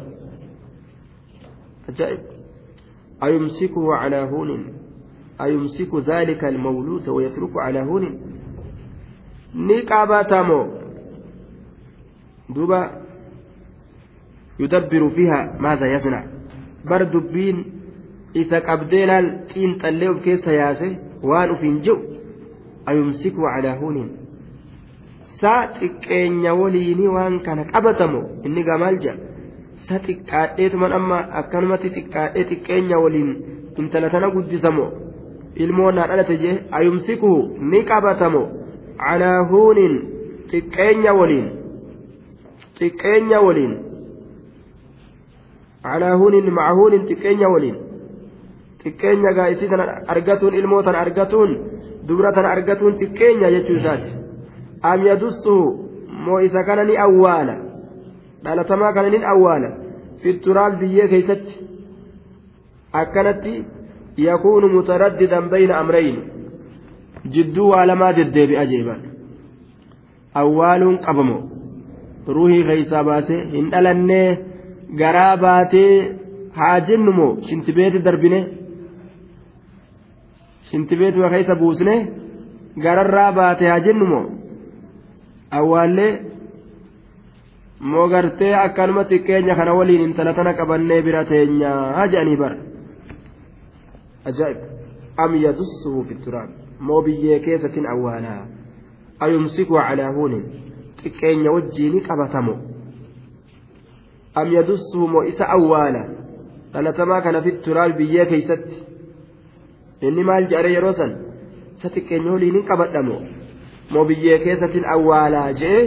ajaa'ib 1.90 2.22
ayumsikuhu 3.28 3.98
calaa 4.02 4.26
huunin 4.34 4.64
ayumsiku 5.42 6.00
ذلك 6.00 6.44
المولود 6.46 7.10
ويترك 7.10 7.54
على 7.58 7.80
هون 7.80 8.06
ni 9.54 9.84
qabatamo 9.84 10.60
duba 12.50 12.80
يدبر 14.61 15.09
فيها 15.11 15.57
ماذا 15.61 15.87
يصنع 15.93 16.25
بر 16.91 17.03
دبين 17.03 17.65
إذا 18.37 18.59
قبدينا 18.59 19.19
إن 19.57 19.79
تليو 19.83 20.21
كيس 20.21 20.47
ياسي 20.47 20.97
وان 21.23 21.57
فين 21.61 21.81
جو 21.81 21.97
أيمسكه 22.89 23.43
على 23.55 23.69
هون 23.69 24.27
saa 25.41 25.69
xiqqeenya 25.79 26.53
waliini 26.57 27.09
waan 27.15 27.35
kana 27.47 27.65
qabatamu 27.73 28.21
inni 28.47 28.63
gamaalja 28.69 29.13
sa 29.89 29.99
xiqqaadheetuman 30.07 30.93
amma 30.99 31.19
akkanumatti 31.41 31.89
xiqqaadhee 31.97 32.45
xiqqeenya 32.51 32.97
waliin 33.05 33.31
intala 33.81 34.09
tana 34.15 34.31
guddisamo 34.37 34.87
ilmoo 35.65 35.91
naa 35.97 36.07
dhalate 36.11 36.37
jee 36.45 36.55
ayumsikuhu 36.79 37.41
ni 37.73 37.83
qabatamo 37.91 38.43
calaa 39.03 39.41
huunin 39.51 39.95
xiqqeenya 40.53 41.13
waliin 41.21 41.47
xiqqeenya 42.79 43.39
waliin 43.47 43.75
calaa 45.84 46.16
huunin 46.18 46.52
maca 46.58 46.76
huunin 46.76 47.08
xiqqeenya 47.10 47.50
waliin. 47.54 47.78
Xiqqeenya 48.84 49.34
gaa 49.38 49.48
isii 49.54 49.70
tana 49.70 49.86
argatuun 50.14 50.54
ilmoo 50.54 50.84
tana 50.84 51.00
argatuun 51.06 51.52
dubra 52.08 52.32
tana 52.36 52.50
argatuun 52.56 52.98
xiqqeenya 53.02 53.52
jechuu 53.56 53.78
isaati. 53.82 54.12
Am 54.84 55.06
yadussuhu 55.06 55.66
moo 56.26 56.40
isa 56.40 56.64
kana 56.64 56.84
ni 56.84 56.98
awwaala? 56.98 57.56
Dhalatamaa 58.44 58.94
kana 58.94 59.10
ni 59.10 59.24
awwaala? 59.34 59.70
Fitturaal 60.24 60.76
biyyee 60.82 61.08
keeysatti 61.08 61.54
akkanatti 63.02 63.54
yakuunu 64.18 64.68
mutaraddidan 64.76 65.50
bayna 65.50 65.78
amrayn 65.78 66.18
jidduu 67.34 67.70
waa 67.70 67.86
lamaa 67.86 68.14
deddeebi'a 68.14 68.66
jeeban. 68.72 69.02
Awwaaluun 70.42 70.98
qabamo. 71.06 71.38
Ruuhii 72.28 72.64
keeysaa 72.64 73.04
baasee 73.04 73.46
hin 73.52 73.72
dhalannee 73.72 74.51
garaa 75.00 75.38
baatee 75.44 75.94
haa 76.60 76.80
jennu 76.88 77.12
moo 77.20 77.32
shintibeeti 77.50 78.00
darbine 78.08 78.40
shintibeetuma 80.70 81.30
keeysa 81.34 81.56
buusne 81.62 81.96
gararraa 82.86 83.32
baate 83.40 83.68
haa 83.72 83.80
jennu 83.88 84.06
moo 84.14 84.26
awwaallee 85.60 86.12
moo 87.92 88.08
gartee 88.14 88.54
akkanuma 88.64 89.04
xiqqeenya 89.12 89.56
kana 89.60 89.74
waliin 89.80 90.04
intala 90.08 90.34
tana 90.40 90.54
qabannee 90.60 91.02
bira 91.08 91.24
teenyaa 91.32 92.08
jedhanii 92.14 92.38
bara 92.44 92.58
ajaa'ib 94.32 94.60
am 95.24 95.32
yadussuhu 95.46 96.04
fi 96.10 96.16
turaab 96.26 96.50
moo 96.90 97.02
biyyee 97.08 97.40
keessatiin 97.46 97.88
awwaalaa 97.94 98.42
ayumsiku 99.28 99.74
calaa 99.88 100.12
huunin 100.18 100.44
xiqqeenya 101.02 101.50
wajjiini 101.56 102.00
qabatamo 102.10 102.54
am 104.36 104.54
yadussuhu 104.54 105.08
moo 105.08 105.24
isa 105.24 105.46
awwaala. 105.56 106.04
Dhalatamaa 106.74 107.22
kana 107.22 107.42
fi 107.42 107.52
turaab 107.52 107.98
biyyee 107.98 108.26
keeysatti. 108.26 108.76
Inni 110.02 110.24
maal 110.24 110.48
jedhare 110.52 110.72
yeroo 110.74 110.94
san? 110.94 111.12
Isa 111.78 111.90
xiqqeenya 111.96 112.32
waliin 112.32 112.56
hin 112.56 112.66
qabadhamo 112.70 113.18
moo? 113.92 114.06
Biyyee 114.12 114.40
keessatiin 114.46 114.86
awwaalaa 114.96 115.54
jee? 115.62 115.82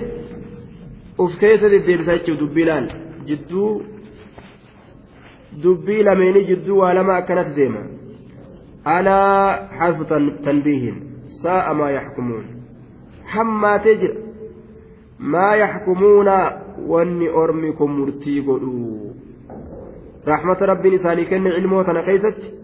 Uf 1.19 1.39
keessa 1.41 1.71
deddeebisa 1.73 2.17
jechuun 2.19 2.39
dubbii 2.43 2.67
laal? 2.71 2.89
Jidduu 3.29 3.71
dubbii 5.63 6.03
lameenii 6.03 6.45
jidduu 6.51 6.79
waa 6.79 6.95
lama 6.95 7.17
akkanatti 7.17 7.57
deema. 7.57 7.83
Alaa 8.85 9.69
harfu 9.79 10.05
tanbiihin. 10.45 10.97
Saa'a 11.27 11.75
maa 11.75 11.91
yaxkumuun. 11.91 12.45
Hammaatee 13.35 13.95
jira. 14.03 14.15
Maa 15.19 15.57
yaxkumuuna 15.57 16.37
wanni 16.89 17.29
ormi 17.29 17.73
kun 17.73 17.91
murtii 17.99 18.43
godhu 18.43 19.15
rahmata 20.27 20.67
rabbiin 20.67 20.95
isaanii 20.95 21.27
kenne 21.33 21.57
ilmoo 21.59 21.85
tana 21.85 22.03
keessatti 22.03 22.55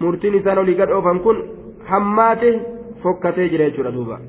murtiin 0.00 0.34
isaan 0.34 0.58
olii 0.58 0.74
gad 0.74 0.90
oofan 0.90 1.20
kun 1.20 1.42
hammaate 1.90 2.60
fokkatee 3.02 3.48
jira 3.48 3.70
jechuudha 3.70 3.94
duuba. 3.94 4.20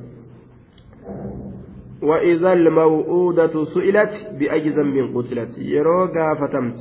وإذا 2.04 2.54
الموءودة 2.54 3.64
سئلت 3.64 4.14
بأي 4.40 4.70
ذنب 4.70 5.18
قتلت 5.18 5.58
يرو 5.58 6.06
قافتمت 6.06 6.80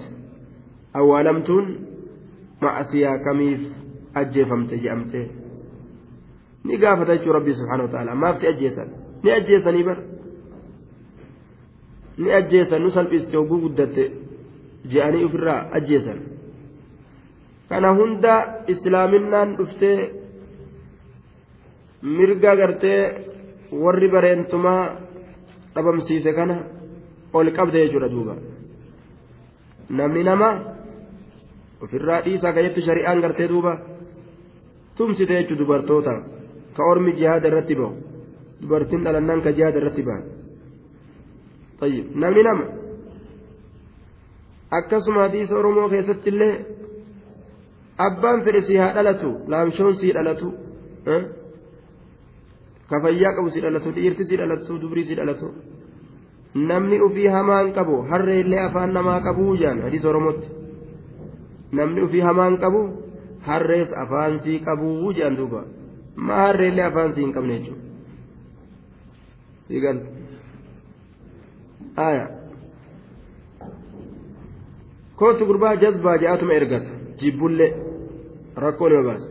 أولمتون 0.96 1.78
مع 2.62 2.82
كميف 3.24 3.60
أجفمت 4.16 4.74
جأمت 4.74 5.14
gaafata 6.82 7.16
jechuu 7.16 7.32
rabbii 7.32 7.54
subhaanahu 7.54 7.86
wa 7.86 7.92
ta'ala 7.92 8.14
maaf 8.14 8.36
si 8.40 8.46
ajjeesan 8.46 8.88
ni 12.18 12.30
ajjeesan 12.38 12.82
nu 12.82 12.90
salphiste 12.90 13.36
hogguu 13.36 13.60
guddatte 13.64 14.04
je'anii 14.92 15.24
ofirraa 15.28 15.60
ajjeesan 15.78 16.18
kana 17.68 17.94
hunda 17.98 18.34
islaaminaan 18.74 19.56
dhuftee 19.58 19.98
mirga 22.16 22.52
gartee 22.60 23.00
warri 23.84 24.08
bareentumaa 24.14 24.82
dhabamsiise 25.74 26.32
kana 26.38 26.56
ol 27.32 27.48
qabde 27.56 27.78
jechuudha 27.84 28.08
duuba 28.14 28.34
namni 29.98 30.22
nama 30.30 30.48
ofirraa 31.84 32.20
dhiisaa 32.24 32.52
kajettu 32.56 32.80
shari'aan 32.88 33.20
gartee 33.24 33.48
duuba 33.52 33.72
tumsite 34.96 35.34
jechuudha 35.38 35.60
dubartoota 35.62 36.14
ka 36.76 36.82
ormi 36.90 37.12
jihaada 37.18 37.48
irratti 37.50 37.74
bahu 37.80 37.94
dubartiin 38.60 39.04
dhalannaan 39.04 39.40
ka 39.44 39.50
jihaada 39.56 39.78
irratti 39.80 40.02
bahan 41.82 42.04
namni 42.24 42.42
nama 42.48 42.64
akkasuma 44.78 45.20
hadiisa 45.26 45.54
oromoo 45.60 45.88
keessatti 45.94 46.28
illee 46.34 46.54
abbaan 48.06 48.38
fedhe 48.44 48.60
si 48.68 48.74
haa 48.82 48.92
dhalatu 48.96 49.30
laamshoon 49.54 49.94
si 50.00 50.08
dhalatu 50.16 50.48
ka 52.90 52.96
fayyaa 53.04 53.34
qabu 53.36 53.48
si 53.54 53.60
dhalatu 53.64 53.88
dhiirti 53.96 54.24
si 54.30 54.34
dhalatu 54.40 54.72
dubrii 54.82 55.06
si 55.10 55.14
dhalatu 55.20 55.48
namni 56.70 56.96
ufii 57.06 57.28
hamaan 57.36 57.68
qabu 57.76 57.94
harree 58.10 58.40
illee 58.44 58.62
afaan 58.68 58.90
namaa 58.96 59.20
qabuu 59.26 59.52
jaan 59.62 59.78
hadiisa 59.84 60.08
oromootti 60.12 60.48
namni 61.78 62.00
ufii 62.06 62.24
hamaan 62.28 62.54
qabu 62.64 62.80
harrees 63.48 63.90
afaansii 64.04 64.58
qabuu 64.66 65.12
jedhan 65.18 65.36
duuba 65.40 65.60
maa 66.26 66.42
harreellee 66.46 66.86
afaansii 66.90 67.24
hin 67.24 67.32
qabne 67.36 67.54
jechuudha 69.68 69.92
je'atuma 76.22 76.54
ergata 76.54 76.90
jibbullee 77.20 77.72
rakkoo 78.64 78.88
nama 78.88 79.02
baasa 79.08 79.28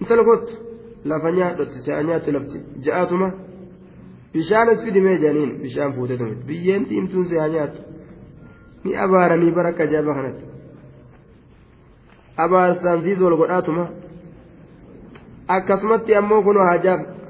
intala 0.00 0.24
kootu 0.24 0.54
lafa 1.04 1.32
nyaadhotti 1.38 1.78
si'a 1.84 2.02
nyaatti 2.08 2.32
lafti 2.32 2.58
je'atuma 2.84 3.28
bishaanas 4.32 4.84
fidimee 4.84 5.16
jedhaniin 5.18 5.52
bishaan 5.62 5.92
fuutee 5.96 6.16
tume 6.16 6.34
biyyeen 6.46 6.88
diimtuun 6.90 7.26
si'a 7.30 7.48
nyaattu 7.54 7.80
ni 8.84 8.96
abaaranii 9.04 9.52
bara 9.56 9.68
akka 9.68 9.82
ajaa'iba 9.88 10.14
kanatti 10.18 10.44
abaarsaan 12.44 13.02
fiis 13.02 13.20
wal 13.20 13.36
godhaatuma 13.36 13.84
akkasumatti 15.48 16.16
ammoo 16.20 16.42
kun 16.42 16.58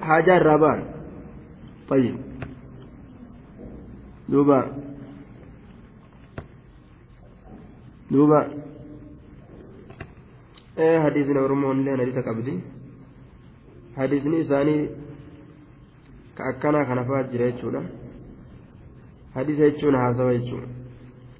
haajaa 0.08 0.36
irraa 0.40 0.58
ba'an 0.64 0.82
طيب 4.28 4.28
دوبا 4.28 4.72
دوبا 8.10 8.40
إيه 10.78 11.00
حديثنا 11.00 11.40
ورمون 11.40 11.84
لنا 11.84 12.02
حديث 12.02 12.18
قبدي 12.18 12.60
حديثني 13.96 14.40
إساني 14.40 14.88
كأكنا 16.38 16.84
خنفات 16.88 17.32
جرى 17.32 17.48
يجونا 17.48 17.82
حديث 19.34 19.58
يجونا 19.58 19.98
هذا 20.10 20.32
يجونا 20.32 20.66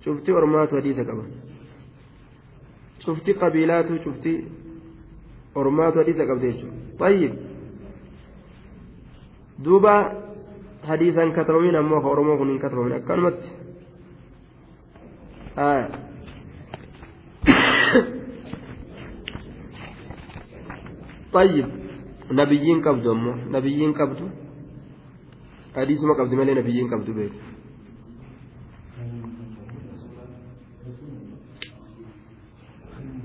شفتي 0.04 0.32
ورمات 0.32 0.74
حديث 0.74 0.98
قبل 0.98 1.28
شفتي 2.98 3.32
قبيلات 3.32 3.88
شفتي 4.04 4.34
ورمات 5.54 5.98
حديث 5.98 6.20
قبل 6.20 6.44
يجونا 6.44 6.72
طيب 6.98 7.32
دوبا 10.82 10.88
hadiisan 10.88 11.32
katabamin 11.32 11.76
ammoo 11.76 12.00
ka 12.02 12.08
oromoo 12.08 12.36
kun 12.36 12.48
hin 12.48 12.58
katabamin 12.58 12.92
akkanumatti. 12.92 13.48
طيب 21.32 21.66
نبيين 22.32 22.82
قبضوا 22.84 23.12
أمه 23.12 23.34
نبيين 23.56 23.92
قبضوا 23.92 24.28
حديث 25.76 26.04
ما 26.04 26.14
قبضوا 26.14 26.36
مالي 26.36 26.54
نبيين 26.54 26.94
قبضوا 26.94 27.14
بيت 27.14 27.32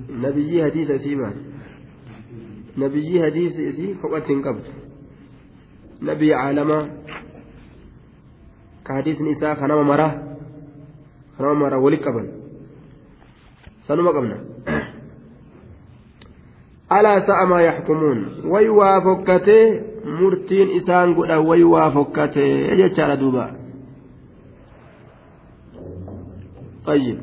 نبيي 0.09 0.63
حديث 0.63 0.91
أسيبا 0.91 1.33
نبيي 2.77 3.23
حديث 3.25 3.59
أسي 3.59 3.93
فقط 3.93 4.27
قبض 4.31 4.65
نبي 6.01 6.33
عالما 6.33 6.79
kanama 9.61 9.83
maraa 9.91 10.13
kanama 11.38 11.55
maraa 11.63 11.83
walitti 11.85 12.05
qaban 12.07 12.27
sanuma 13.88 14.11
qabna 14.17 14.38
alaa 16.97 17.19
sa'a 17.27 17.45
maa 17.51 17.61
yaxkumuun 17.69 18.19
way 18.53 18.67
waa 18.79 18.97
fokkatee 19.07 19.65
murtiin 20.19 20.69
isaan 20.79 21.13
godhan 21.17 21.41
way 21.49 21.63
waa 21.73 21.91
fokkatee 21.91 22.75
jechaadha 22.81 23.19
duuba 23.23 23.45
طيب 26.88 27.17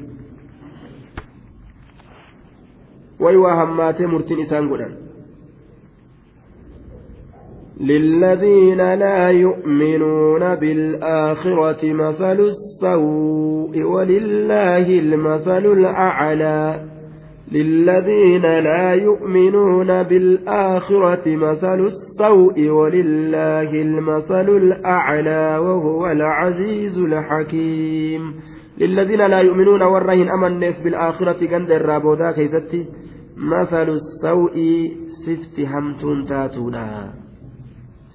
waa 3.37 3.57
hammaatee 3.57 4.07
murtiin 4.07 4.41
isaan 4.45 4.69
godhan 4.69 5.04
للذين 7.85 8.95
لا 8.95 9.29
يؤمنون 9.29 10.55
بالآخرة 10.55 11.93
مثل 11.93 12.41
السوء 12.41 13.83
ولله 13.83 14.99
المثل 14.99 15.67
الأعلى. 15.67 16.81
للذين 17.53 18.43
لا 18.43 18.95
يؤمنون 18.95 20.03
بالآخرة 20.03 21.37
مثل 21.37 21.87
السوء 21.87 22.69
ولله 22.69 23.71
المثل 23.83 24.49
الأعلى 24.49 25.59
وهو 25.59 26.07
العزيز 26.07 26.99
الحكيم. 26.99 28.35
للذين 28.79 29.27
لا 29.27 29.41
يؤمنون 29.41 29.83
ورهن 29.83 30.29
أمن 30.29 30.61
بالآخرة 30.85 31.57
قند 31.57 31.71
الرابودا 31.71 32.33
كيستي. 32.33 32.87
مثل 33.37 33.89
السوء 33.89 34.57
سفت 35.27 35.61
همتون 35.61 36.25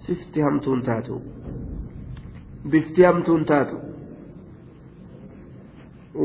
sifti 0.10 0.42
hamtuun 0.48 0.82
taatu 0.90 1.22
bifti 2.72 3.10
hamtuun 3.10 3.46
taatu 3.46 3.82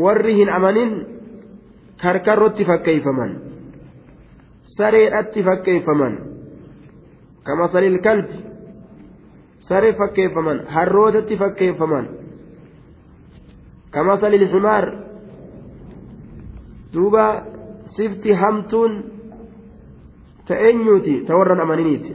warri 0.05 0.37
hin 0.43 0.53
amanin 0.59 0.95
karkarrotti 2.03 2.65
fakkeeyfaman 2.71 3.35
sareedhatti 4.77 5.43
fakkeeyfaman 5.51 6.15
kama 7.45 7.69
salil 7.69 8.01
kalbi. 8.01 8.41
Saree 9.69 9.93
fakkeeffaman. 9.93 10.67
Harrootatti 10.69 11.37
fakkeeffaman. 11.37 12.09
Kama 13.91 14.17
salil 14.17 14.49
himaar. 14.49 14.85
Duuba 16.93 17.45
sifti 17.97 18.33
hamtuun 18.33 18.93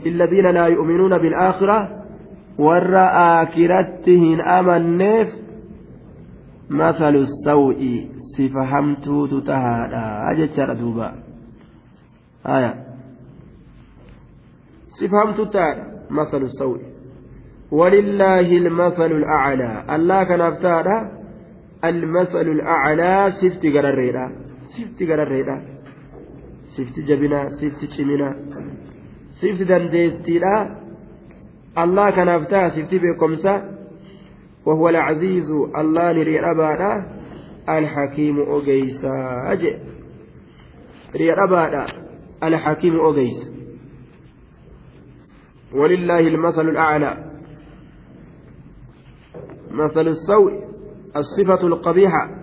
illadiina 0.04 0.52
laa 0.52 0.68
yu'minuuna 0.68 1.18
bilaakhira 1.18 1.78
warra 2.66 3.04
aakiratti 3.22 4.18
hin 4.24 4.42
amanneef 4.58 5.32
masalu 6.82 7.26
saw'i 7.44 7.94
sifa 8.36 8.66
hamtuutu 8.72 9.40
tahaadha 9.50 10.36
jechaadha 10.42 10.78
duuba 10.82 11.08
haya 12.44 12.70
sifa 15.00 15.16
hamtuu 15.24 15.46
tahaadha 15.46 15.84
masalu 16.20 16.48
saw'i 16.60 16.90
ولله 17.70 18.48
المثل 18.62 19.12
الأعلى 19.12 19.84
الله 19.94 20.24
كان 20.24 20.40
أفتادا 20.40 20.96
المثل 21.84 22.46
الأعلى 22.56 23.30
سفت 23.30 23.66
قرريدا 23.66 24.26
سفت 24.74 25.02
قرريدا 25.10 25.56
sifti 26.80 27.02
jabinaa 27.08 27.48
sifti 27.60 27.86
ciminaa 27.96 28.34
sifti 29.40 29.64
dandeettiidha. 29.68 30.54
Allah 31.82 32.06
kanaaf 32.16 32.48
ta'a 32.48 32.70
sifti 32.70 32.98
beekomsa 32.98 33.54
وهو 34.66 34.88
العزيز 34.88 35.50
الله 35.76 36.12
نريربادا 36.12 36.92
الحكيم 37.68 38.38
أوجيسا 38.40 39.42
أجي 39.52 39.78
ريربادا 41.16 41.84
الحكيم 42.42 43.00
أوجيس 43.00 43.50
ولله 45.74 46.20
المثل 46.20 46.68
الأعلى 46.68 47.12
مثل 49.70 50.06
السوء 50.08 50.52
الصفة 51.16 51.66
القبيحة 51.66 52.39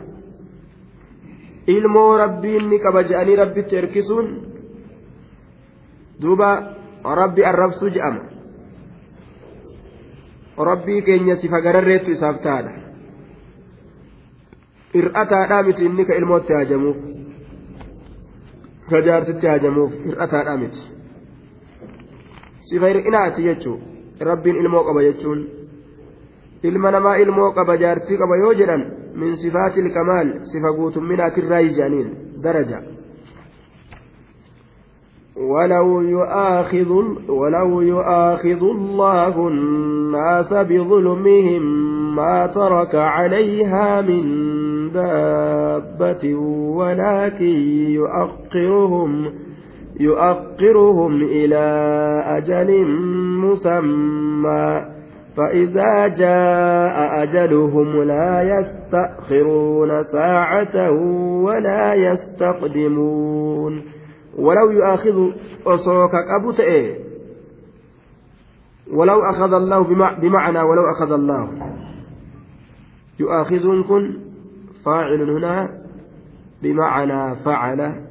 ilmoo 1.67 2.17
rabbiin 2.17 2.69
ni 2.69 2.79
qaba 2.79 3.03
je'anii 3.03 3.35
rabbitti 3.35 3.75
erkisuun 3.81 4.27
duuba 6.21 6.49
rabbi 7.21 7.45
arrabsuu 7.45 7.89
je'ama. 7.95 8.21
Rabbii 10.69 11.01
keenya 11.05 11.35
sifa 11.35 11.61
gararreettu 11.61 12.11
isaaf 12.11 12.41
taadha 12.41 12.71
hir'ataadhaa 14.93 15.63
miti 15.63 15.85
inni 15.85 16.05
ka 16.05 16.13
ilmootti 16.15 16.53
haajamuuf. 16.53 16.97
Ka 18.89 19.01
jaartitti 19.05 19.47
haajamuuf 19.47 19.91
hir'ataadhaa 20.05 20.57
miti. 20.57 20.81
Sifa 22.69 22.87
hir'inaati 22.87 23.43
jechuu 23.43 23.77
rabbiin 24.29 24.55
ilmoo 24.55 24.83
qaba 24.83 25.01
jechuun 25.03 25.39
ilma 26.63 26.91
namaa 26.91 27.15
ilmoo 27.23 27.51
qaba 27.53 27.77
jaartii 27.77 28.17
qaba 28.17 28.35
yoo 28.43 28.53
jedhan 28.53 28.83
من 29.17 29.35
صفات 29.35 29.77
الكمال 29.77 30.33
صفة 30.41 31.01
من 31.01 31.19
الراي 31.37 31.67
جانين 31.67 32.13
درجة. 32.43 32.81
ولو 35.37 36.01
يؤاخذ 36.01 36.91
ولو 37.29 37.81
يؤاخذ 37.81 38.63
الله 38.63 39.47
الناس 39.47 40.53
بظلمهم 40.53 41.61
ما 42.15 42.47
ترك 42.47 42.95
عليها 42.95 44.01
من 44.01 44.23
دابة 44.91 46.35
ولكن 46.75 47.55
يؤخرهم 47.89 49.33
يؤخرهم 49.99 51.23
إلى 51.23 51.65
أجل 52.25 52.85
مسمى. 53.45 54.96
فإذا 55.37 56.07
جاء 56.07 57.23
أجلهم 57.23 58.03
لا 58.03 58.41
يستأخرون 58.41 60.03
ساعة 60.03 60.91
ولا 61.43 61.93
يستقدمون. 61.93 63.83
ولو 64.37 64.71
يؤاخذ 64.71 65.31
أصوك 65.67 66.11
أبو 66.39 66.51
تأي 66.51 66.99
ولو 68.93 69.19
أخذ 69.21 69.53
الله 69.53 69.83
بمعنى 70.21 70.61
ولو 70.61 70.81
أخذ 70.97 71.11
الله. 71.11 71.49
يؤاخذكم 73.19 74.13
فاعل 74.85 75.29
هنا 75.29 75.69
بمعنى 76.63 77.35
فعل 77.35 78.07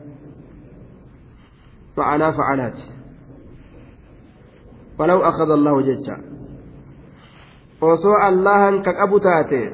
فعلا 1.97 2.33
فعلات. 2.33 2.79
ولو 4.99 5.19
أخذ 5.19 5.51
الله 5.51 5.83
ججا 7.83 7.87
وسوء 7.87 8.29
الله 8.29 8.83
كأبو 8.83 9.19
تاتي 9.19 9.71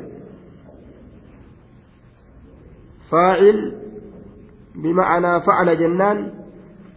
فاعل 3.10 3.72
بمعنى 4.74 5.40
فعل 5.40 5.78
جنان 5.78 6.32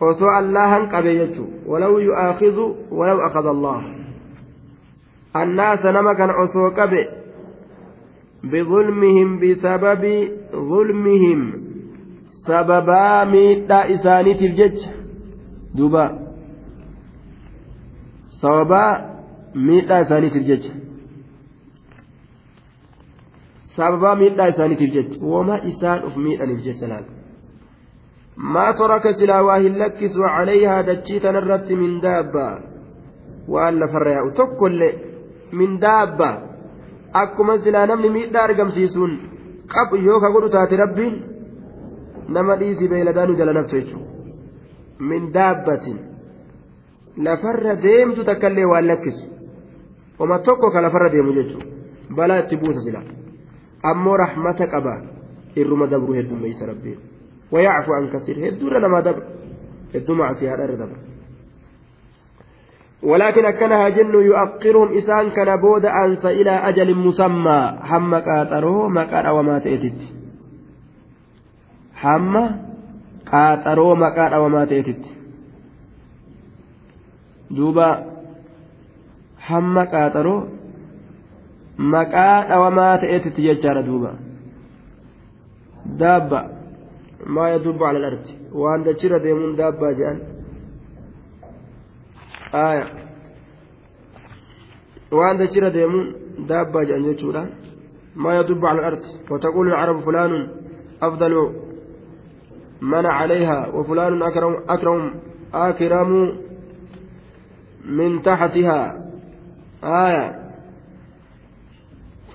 وسوء 0.01 0.39
الله 0.39 0.85
كبيجو 0.85 1.45
ولو 1.65 1.99
يؤاخذ 1.99 2.59
ولو 2.91 3.17
أخذ 3.27 3.45
الله 3.47 3.95
الناس 5.35 5.85
نما 5.85 6.13
كان 6.13 6.29
أسوء 6.29 6.69
كبي 6.69 7.09
بظلمهم 8.43 9.39
بسبب 9.39 10.29
ظلمهم 10.51 11.53
سببا 12.47 13.23
ميتا 13.23 13.93
إساني 13.93 14.33
تلجج 14.33 15.05
duuba. 15.75 16.13
Sababaa 18.41 18.91
miidhaa 19.55 19.99
isaaniitiif 19.99 20.45
jecha. 20.47 20.73
sababaa 23.77 24.15
miidhaa 24.21 24.47
isaaniitiif 24.53 24.93
jecha 24.97 25.19
wama 25.33 25.55
isaan 25.71 26.03
uf 26.07 26.15
miidhaniif 26.25 26.61
jecha 26.67 26.87
laal? 26.91 27.05
Maa 28.53 28.73
toraka 28.79 29.13
silaa 29.19 29.43
waa 29.47 29.59
hin 29.65 29.79
lakkisu 29.79 30.19
calayhaa 30.23 30.81
dachii 30.89 31.19
tanarratti 31.25 31.75
min 31.83 32.01
daabbaa 32.07 32.53
waan 33.53 33.79
lafarra 33.83 34.11
yaa'u 34.17 34.31
tokkollee 34.39 34.93
min 35.61 35.79
daabba 35.85 36.29
akkuma 37.23 37.57
silaa 37.67 37.85
namni 37.91 38.09
miidhaa 38.17 38.43
argamsiisuun 38.49 39.13
qabu 39.75 39.95
yoo 40.07 40.19
ka 40.23 40.31
godhu 40.35 40.49
taate 40.57 40.75
rabbiin 40.83 41.15
nama 42.37 42.59
dhiisii 42.59 42.87
beeladaanu 42.93 43.37
jala 43.39 43.53
naftu 43.53 43.75
jechuudha. 43.75 44.09
Min 45.09 45.31
daabbatin 45.33 45.97
lafarra 47.27 47.75
deemtu 47.87 48.23
takka 48.29 48.47
illee 48.53 48.65
waan 48.73 48.87
lakkisu. 48.87 49.23
Oma 50.19 50.39
tokko 50.39 50.71
ka 50.71 50.81
lafarra 50.81 51.09
deemu 51.15 51.33
jechuudha. 51.39 51.67
Balaa 52.15 52.39
itti 52.43 52.57
buusa 52.57 52.81
silaa. 52.87 53.05
Ammoo 53.91 54.17
rahmata 54.17 54.67
qaba 54.67 55.01
irruma 55.55 55.87
dabru 55.87 56.13
heddummeeysa 56.13 56.65
rabbiin 56.71 56.99
ويعفو 57.51 57.91
عن 57.93 58.09
كثير 58.09 58.35
هدور 58.47 58.73
لما 58.81 58.99
دبر 59.05 59.23
هدو 59.95 60.13
مع 60.13 60.31
سيادة 60.31 60.65
دبر. 60.65 60.97
ولكن 63.03 63.45
أكنها 63.45 63.89
جن 63.89 64.13
يؤخرهم 64.13 64.97
إسان 64.97 65.29
كان 65.29 65.61
بود 65.61 65.85
أنس 65.85 66.25
إلى 66.25 66.51
أجل 66.51 66.89
مسمى. 66.95 67.61
هم 67.85 68.15
قاترو 68.15 68.89
مقار 68.89 69.25
وما 69.29 69.59
تأتت 69.59 70.01
هم 72.03 72.33
qaaxaroo 73.29 73.95
maqaa 74.03 74.29
dhawamaa 74.33 74.65
ta'etitti 74.71 75.11
duuba 77.57 77.87
hamma 79.47 79.85
qaaxaroo 79.93 80.39
maqaa 81.77 82.47
dhawamaa 82.49 82.97
ta'etitti 82.97 83.41
jechaadha 83.47 83.83
duuba 83.83 84.11
daabba 85.99 86.39
maa 87.25 87.49
yadubbu 87.49 87.85
ala 87.85 87.99
alardi 87.99 88.31
waan 88.61 88.83
dachirra 88.83 89.19
deemuun 89.19 89.57
daabbaa 89.61 89.93
jedhan 89.99 90.19
aya 92.53 92.85
waan 95.11 95.37
dachirra 95.37 95.69
deemuun 95.77 96.07
daabbaa 96.49 96.85
jedhan 96.85 97.05
jechuudha 97.09 97.43
maa 98.15 98.33
yadubbu 98.39 98.67
ala 98.67 98.81
alardi 98.87 99.11
وتقول 99.31 99.67
العرب 99.67 99.99
فلان 99.99 100.47
أفضل 101.01 101.33
من 102.81 103.05
عليها 103.05 103.67
وفلان 103.75 104.21
أكرم 104.23 104.53
أكرم 104.69 105.13
أكرم 105.53 106.11
من 107.85 108.21
تحتها 108.21 108.79
آية 109.83 110.44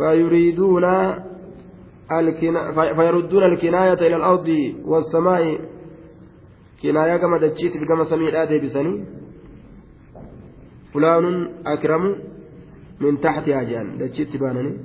فيريدون 0.01 0.84
الكنا 2.18 2.94
فيردون 2.94 3.44
الكناية 3.44 4.01
إلى 4.07 4.16
الأرض 4.16 4.48
والسماء. 4.84 5.61
كناية 6.82 7.16
كما 7.16 7.38
دجيت 7.38 7.72
بكما 7.76 8.05
سميع 8.05 8.42
آدي 8.42 8.59
بسني. 8.59 9.05
فلان 10.94 11.24
أكرم 11.66 12.16
من 13.01 13.20
تحتها 13.20 13.62
جان 13.62 13.98
دجيت 13.98 14.36
بانني. 14.36 14.78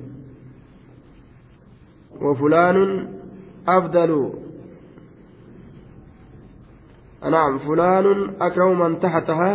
وفلان 2.21 3.07
أفضل. 3.67 4.33
نعم 7.31 7.57
فلان 7.57 8.35
أكرم 8.41 8.79
من 8.79 8.99
تحتها. 8.99 9.51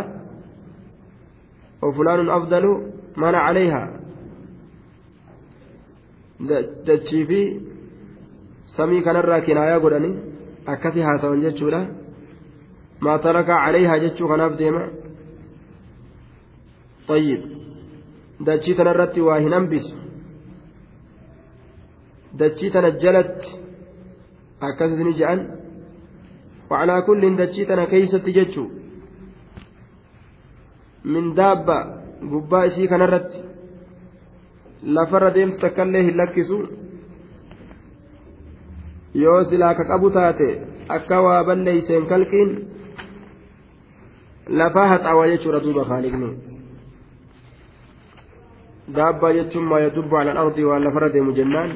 وفلان 1.82 2.30
أفضل 2.30 2.92
من 3.16 3.34
عليها. 3.34 3.99
dachii 6.48 7.24
fi 7.26 7.40
samii 8.76 9.02
kanarraa 9.02 9.40
kinaayaa 9.46 9.80
godhanii 9.84 10.14
akkasii 10.72 11.02
haasawan 11.08 11.42
jechuudha. 11.46 11.80
Maa 13.00 13.18
tarakaa 13.18 13.58
caleeyhaa 13.64 13.98
jechuu 14.04 14.28
kanaaf 14.28 14.58
deema. 14.58 14.82
Ayyib 17.14 17.42
dachii 18.46 18.74
tanarratti 18.74 19.20
waa 19.28 19.38
hin 19.44 19.52
hambisu. 19.52 19.94
Dachii 22.38 22.70
tana 22.70 22.90
jalatti 23.04 23.48
akkas 24.60 24.92
isini 24.92 25.14
je'an. 25.20 25.40
Wacalaa 26.70 27.02
kulliin 27.02 27.36
dachii 27.36 27.66
tana 27.66 27.86
keeysatti 27.86 28.32
jechuu. 28.38 28.68
Min 31.04 31.34
daabba 31.34 31.76
gubbaa 32.32 32.64
isii 32.66 32.88
kanarratti 32.88 33.49
lafarra 34.82 35.30
deemtu 35.34 35.58
takkaallee 35.60 36.02
hin 36.02 36.16
lakkisu. 36.16 36.58
Yoo 39.14 39.44
silaa 39.44 39.74
ka 39.74 39.84
qabu 39.84 40.10
taate 40.10 40.48
akka 40.88 41.22
waa 41.22 41.44
balleeyseen 41.44 42.06
kalqiin 42.06 42.50
lafaa 44.48 44.88
haxaawaa 44.92 45.26
jechuudha 45.32 45.60
duuba 45.64 45.84
khaalikni 45.84 46.30
daabbaa 48.96 49.32
jechuun 49.38 49.64
maa 49.72 49.80
yadubbu 49.86 50.16
ala 50.16 50.32
ardii 50.42 50.64
waan 50.70 50.84
lafarra 50.84 51.12
deemu 51.12 51.32
jennaan. 51.32 51.70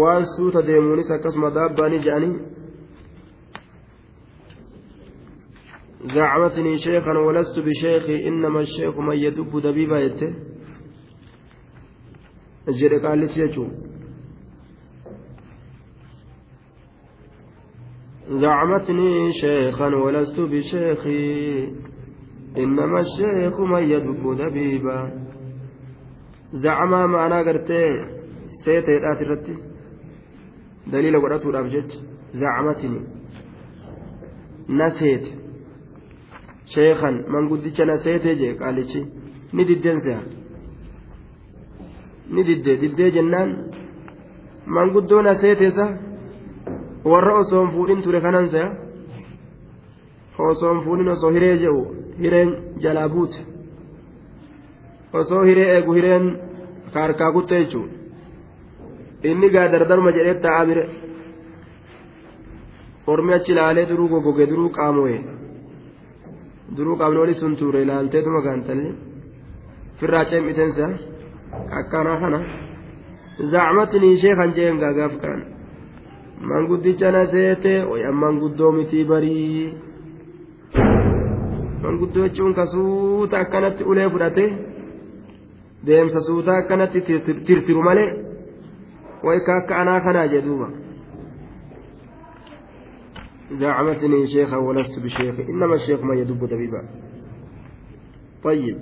Waan 0.00 0.24
suuta 0.36 0.62
deemuunis 0.66 1.10
akkasuma 1.10 1.50
daabbaa 1.50 1.88
ni 1.88 1.98
je'anii 2.06 2.34
زعمتني 6.04 6.78
شيخا 6.78 7.18
ولست 7.18 7.58
بشيخي 7.58 8.28
إنما 8.28 8.60
الشيخ 8.60 8.98
من 8.98 9.16
يدب 9.16 9.60
دبيبا 9.60 9.98
يته 10.00 10.34
قال 13.02 13.18
لي 13.18 13.28
زعمتني 18.28 19.32
شيخا 19.32 19.86
ولست 19.86 20.40
بشيخي 20.40 21.68
إنما 22.58 23.00
الشيخ 23.00 23.60
من 23.60 23.82
يدب 23.82 24.36
دبيبا. 24.36 25.24
زعما 26.52 27.06
معنا 27.06 27.38
قرتي 27.38 27.88
سيتي 28.64 28.96
الآتي 28.96 29.56
daliila 30.86 31.18
godhatuudhaaf 31.18 31.68
jecha 31.74 31.98
zacmatini 32.40 33.00
naseete 34.68 35.43
sheekan 36.72 37.16
manguddicha 37.32 37.84
naseetee 37.90 38.34
jee 38.40 38.54
qaalichi 38.60 39.00
ni 39.54 39.62
diddeen 39.68 40.00
se'a 40.04 40.20
ni 42.34 42.42
diddee 42.48 42.76
diddee 42.82 43.10
jennaan 43.16 43.50
manguddoo 44.76 45.22
naseeteesa 45.28 45.86
warra 47.10 47.34
osoon 47.42 47.68
fuudhin 47.74 48.00
ture 48.04 48.20
kanan 48.26 48.48
se'a 48.54 48.68
osoon 50.48 50.78
fuudhin 50.84 51.08
osoo 51.14 51.30
hiree 51.36 51.56
je'u 51.62 51.80
hireen 52.22 52.50
jalaa 52.84 53.08
buute 53.14 53.40
osoo 55.20 55.42
hiree 55.48 55.68
eegu 55.74 55.92
hireen 55.98 56.26
kaarkaa 56.94 57.30
kutte 57.36 57.54
jechuudha 57.60 57.94
inni 59.30 59.48
gaa 59.54 59.68
dardaruma 59.72 60.10
jedhee 60.16 60.34
taa'aa 60.44 60.66
bire 60.68 60.84
ormi 63.12 63.32
achi 63.36 63.52
ilaalee 63.52 63.86
duruu 63.90 64.08
gogoge 64.12 64.46
duruu 64.50 64.70
qaamoye 64.78 65.18
duruu 66.76 66.96
qaamni 67.00 67.18
oli 67.24 67.34
sun 67.40 67.56
tuure 67.56 67.82
ilaalteetuma 67.82 68.40
gaantalli 68.46 68.90
firraa 70.00 70.24
ceemitensa 70.30 70.86
akkanaa 71.80 72.18
kana 72.22 72.38
zacmatnii 73.52 74.16
sheekan 74.22 74.50
jeen 74.56 74.78
gaagaaf 74.82 75.14
kaan 75.22 75.40
manguddicha 76.50 77.10
na 77.16 77.22
seete 77.32 77.72
wayaan 77.90 78.16
manguddoo 78.22 78.72
mitii 78.78 79.04
barii 79.10 79.64
manguddoo 81.82 82.24
jechuun 82.28 82.54
ka 82.58 82.64
suuta 82.74 83.36
akkanatti 83.44 83.84
ulee 83.90 84.08
fudhate 84.14 84.44
deemsa 85.86 86.20
suuta 86.28 86.52
akkanatti 86.60 87.00
tirtiru 87.46 87.82
malee 87.88 88.08
way 89.26 89.38
ka 89.46 89.52
akka 89.60 89.74
anaa 89.82 90.00
kanaa 90.06 90.26
jedhuuba 90.34 90.68
زعمتني 93.52 94.26
شيخا 94.26 94.56
ولست 94.56 94.98
بشيخ 94.98 95.34
إنما 95.48 95.74
الشيخ 95.74 96.00
من 96.00 96.18
يدب 96.18 96.44
دبيبا. 96.44 96.84
طيب. 98.44 98.78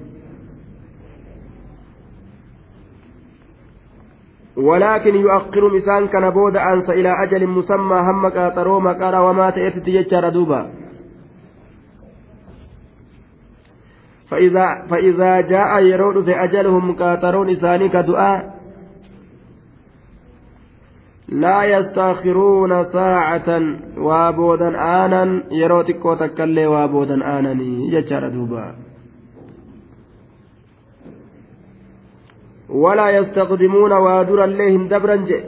ولكن 4.56 5.14
يؤخر 5.14 5.74
مسان 5.74 6.08
كان 6.08 6.30
بود 6.30 6.56
أنس 6.56 6.90
إلى 6.90 7.22
أجل 7.22 7.46
مسمى 7.46 7.96
هم 7.96 8.26
قاطرو 8.26 8.80
مقارا 8.80 9.18
وما 9.18 9.50
تأتي 9.50 9.90
يجار 9.90 10.28
دوبا 10.28 10.70
فإذا, 14.30 14.86
فإذا 14.90 15.40
جاء 15.40 15.82
يرود 15.82 16.28
أجلهم 16.28 16.96
قاطرون 16.96 17.50
إساني 17.50 17.88
كدعاء 17.88 18.61
لا 21.32 21.64
يستأخرون 21.64 22.84
ساعة 22.84 23.48
وابودا 23.98 24.68
آنا 25.04 25.42
يروتك 25.50 26.04
وتكلي 26.04 26.66
وابودا 26.66 27.38
آنني 27.38 27.92
يجار 27.92 28.28
دوبا. 28.28 28.74
ولا 32.68 33.10
يستقدمون 33.10 33.92
وادر 33.92 34.44
الليهم 34.44 34.88
دبرا 34.88 35.16
جئ 35.16 35.44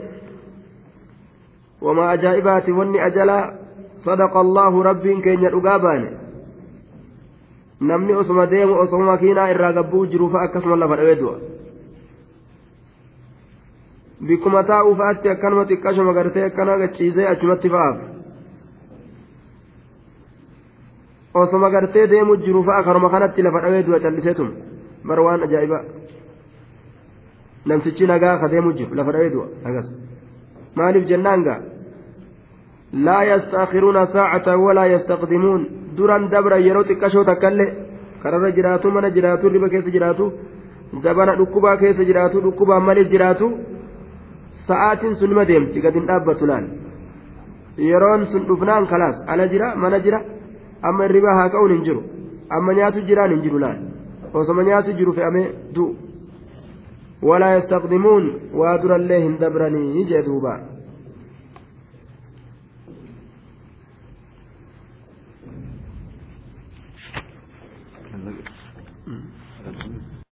وما 1.81 2.13
أجائبات 2.13 2.69
وني 2.69 3.05
أجلا 3.05 3.53
صدق 4.05 4.37
الله 4.37 4.83
رب 4.83 5.07
كين 5.23 5.39
يرقابان. 5.43 6.25
osuma 7.81 9.05
makiinaa 9.05 9.49
irraa 9.49 9.73
gabbuu 9.73 10.05
jiru 10.05 10.29
fa'a 10.29 10.43
akkasuma 10.43 10.75
lafa 10.75 10.95
dhawee 10.95 11.15
du'a 11.15 11.37
bikkuma 14.21 14.63
taa'uu 14.63 14.95
fa'aatti 14.95 15.29
akkanuma 15.29 15.65
xiqqashuma 15.69 16.13
gartee 16.13 16.43
akkana 16.49 16.77
gachiisee 16.77 17.27
achumatti 17.27 17.69
fa'aaf 17.69 17.97
osuma 21.33 21.69
gartee 21.69 22.07
deemu 22.07 22.37
jiru 22.37 22.63
fa'a 22.63 22.83
karuma 22.83 23.09
kanatti 23.09 23.41
lafa 23.41 23.59
dhawee 23.61 23.83
du'a 23.83 23.99
calliseetum 23.99 24.49
bar 25.07 25.19
waan 25.19 25.43
ajaa'ibaa 25.43 25.83
namtichi 27.65 28.07
nagaa 28.07 28.37
ka 28.41 28.47
deemu 28.47 28.73
jiru 28.77 28.95
lafa 28.95 29.11
dhawee 29.11 29.29
du'a 29.35 29.47
agas 29.69 29.87
maaliif 30.75 31.05
jennaan 31.09 31.43
gaa 31.43 31.59
laa 33.05 33.23
yastaakiruuna 33.31 34.05
saacatan 34.15 34.59
walaa 34.65 34.87
yastaqdimuun 34.95 35.61
duran 35.97 36.29
dabra 36.31 36.57
yeroo 36.67 36.83
xiqqashoo 36.89 37.23
takkaillee 37.29 37.71
kararra 38.23 38.51
jiraatu 38.57 38.91
mana 38.91 39.09
jiraatu 39.15 39.49
riba 39.49 39.69
keessa 39.69 39.91
jiraatu 39.95 40.25
zabana 41.03 41.35
dhukkubaa 41.39 41.77
keessa 41.77 42.03
jiraatu 42.09 42.41
dhukkubaan 42.45 42.83
maliif 42.87 43.09
jiraatu 43.13 43.47
sa'aatiin 44.67 45.15
sun 45.19 45.29
nima 45.29 45.45
deemti 45.49 45.81
gad 45.85 45.93
hin 45.99 46.05
dhaabbatu 46.09 46.45
laal 46.51 46.65
yeroon 47.89 48.25
sun 48.31 48.43
dhufnaan 48.49 48.85
kalaas 48.91 49.17
ala 49.31 49.47
jira 49.53 49.67
mana 49.83 49.99
jira 50.05 50.19
amma 50.89 51.07
riba 51.15 51.31
haa 51.37 51.49
ka'uun 51.53 51.71
hin 51.75 51.83
jiru 51.87 52.01
amma 52.57 52.73
nyaatu 52.79 53.05
jiraan 53.09 53.31
hin 53.35 53.41
jiru 53.45 53.59
laal 53.65 53.79
osoma 54.33 54.63
nyaatu 54.69 54.97
jiru 54.99 55.13
fe'amee 55.19 55.47
du'u 55.75 55.93
ولا 57.29 57.49
يستقدمون 57.57 58.23
وادر 58.53 58.95
الله 58.95 59.23
دبرني 59.41 60.03
جدوبا 60.09 60.55